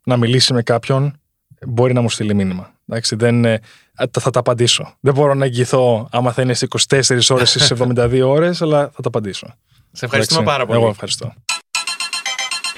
να 0.04 0.16
μιλήσει 0.16 0.52
με 0.52 0.62
κάποιον 0.62 1.20
μπορεί 1.66 1.92
να 1.92 2.00
μου 2.00 2.10
στείλει 2.10 2.34
μήνυμα. 2.34 2.72
Εντάξει, 2.88 3.16
δεν, 3.16 3.44
ε, 3.44 3.60
θα, 3.94 4.20
θα 4.20 4.30
τα 4.30 4.38
απαντήσω. 4.38 4.94
Δεν 5.00 5.14
μπορώ 5.14 5.34
να 5.34 5.44
εγγυηθώ 5.44 6.08
άμα 6.12 6.32
θα 6.32 6.42
είναι 6.42 6.54
σε 6.54 6.68
24 6.88 7.18
ώρες 7.28 7.54
ή 7.54 7.58
σε 7.60 7.76
72 7.94 8.20
ώρες, 8.24 8.62
αλλά 8.62 8.80
θα 8.80 9.02
τα 9.02 9.08
απαντήσω. 9.08 9.54
Σε 9.92 10.04
ευχαριστούμε 10.04 10.40
Εντάξει, 10.40 10.56
πάρα 10.56 10.66
πολύ. 10.66 10.78
Εγώ 10.80 10.90
ευχαριστώ. 10.90 11.34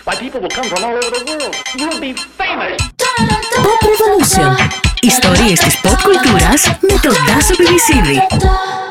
Why, 0.05 0.15
people 0.15 0.41
will 0.45 0.55
come 0.59 0.69
from 0.73 0.83
all 0.87 0.97
over 1.01 1.11
the 1.19 1.23
world. 1.29 1.55
You'll 1.79 2.01
be 2.07 2.13
famous. 2.41 2.79
Pop 3.65 3.81
Revolution. 3.91 4.51
Ιστορίες 5.01 5.61
της 5.61 5.81
pop 5.83 5.99
κουλτούρας 6.03 6.67
με 6.67 6.99
τον 7.03 7.15
Τάσο 7.27 7.55
Πιβισίδη. 7.57 8.19
Da 8.31 8.90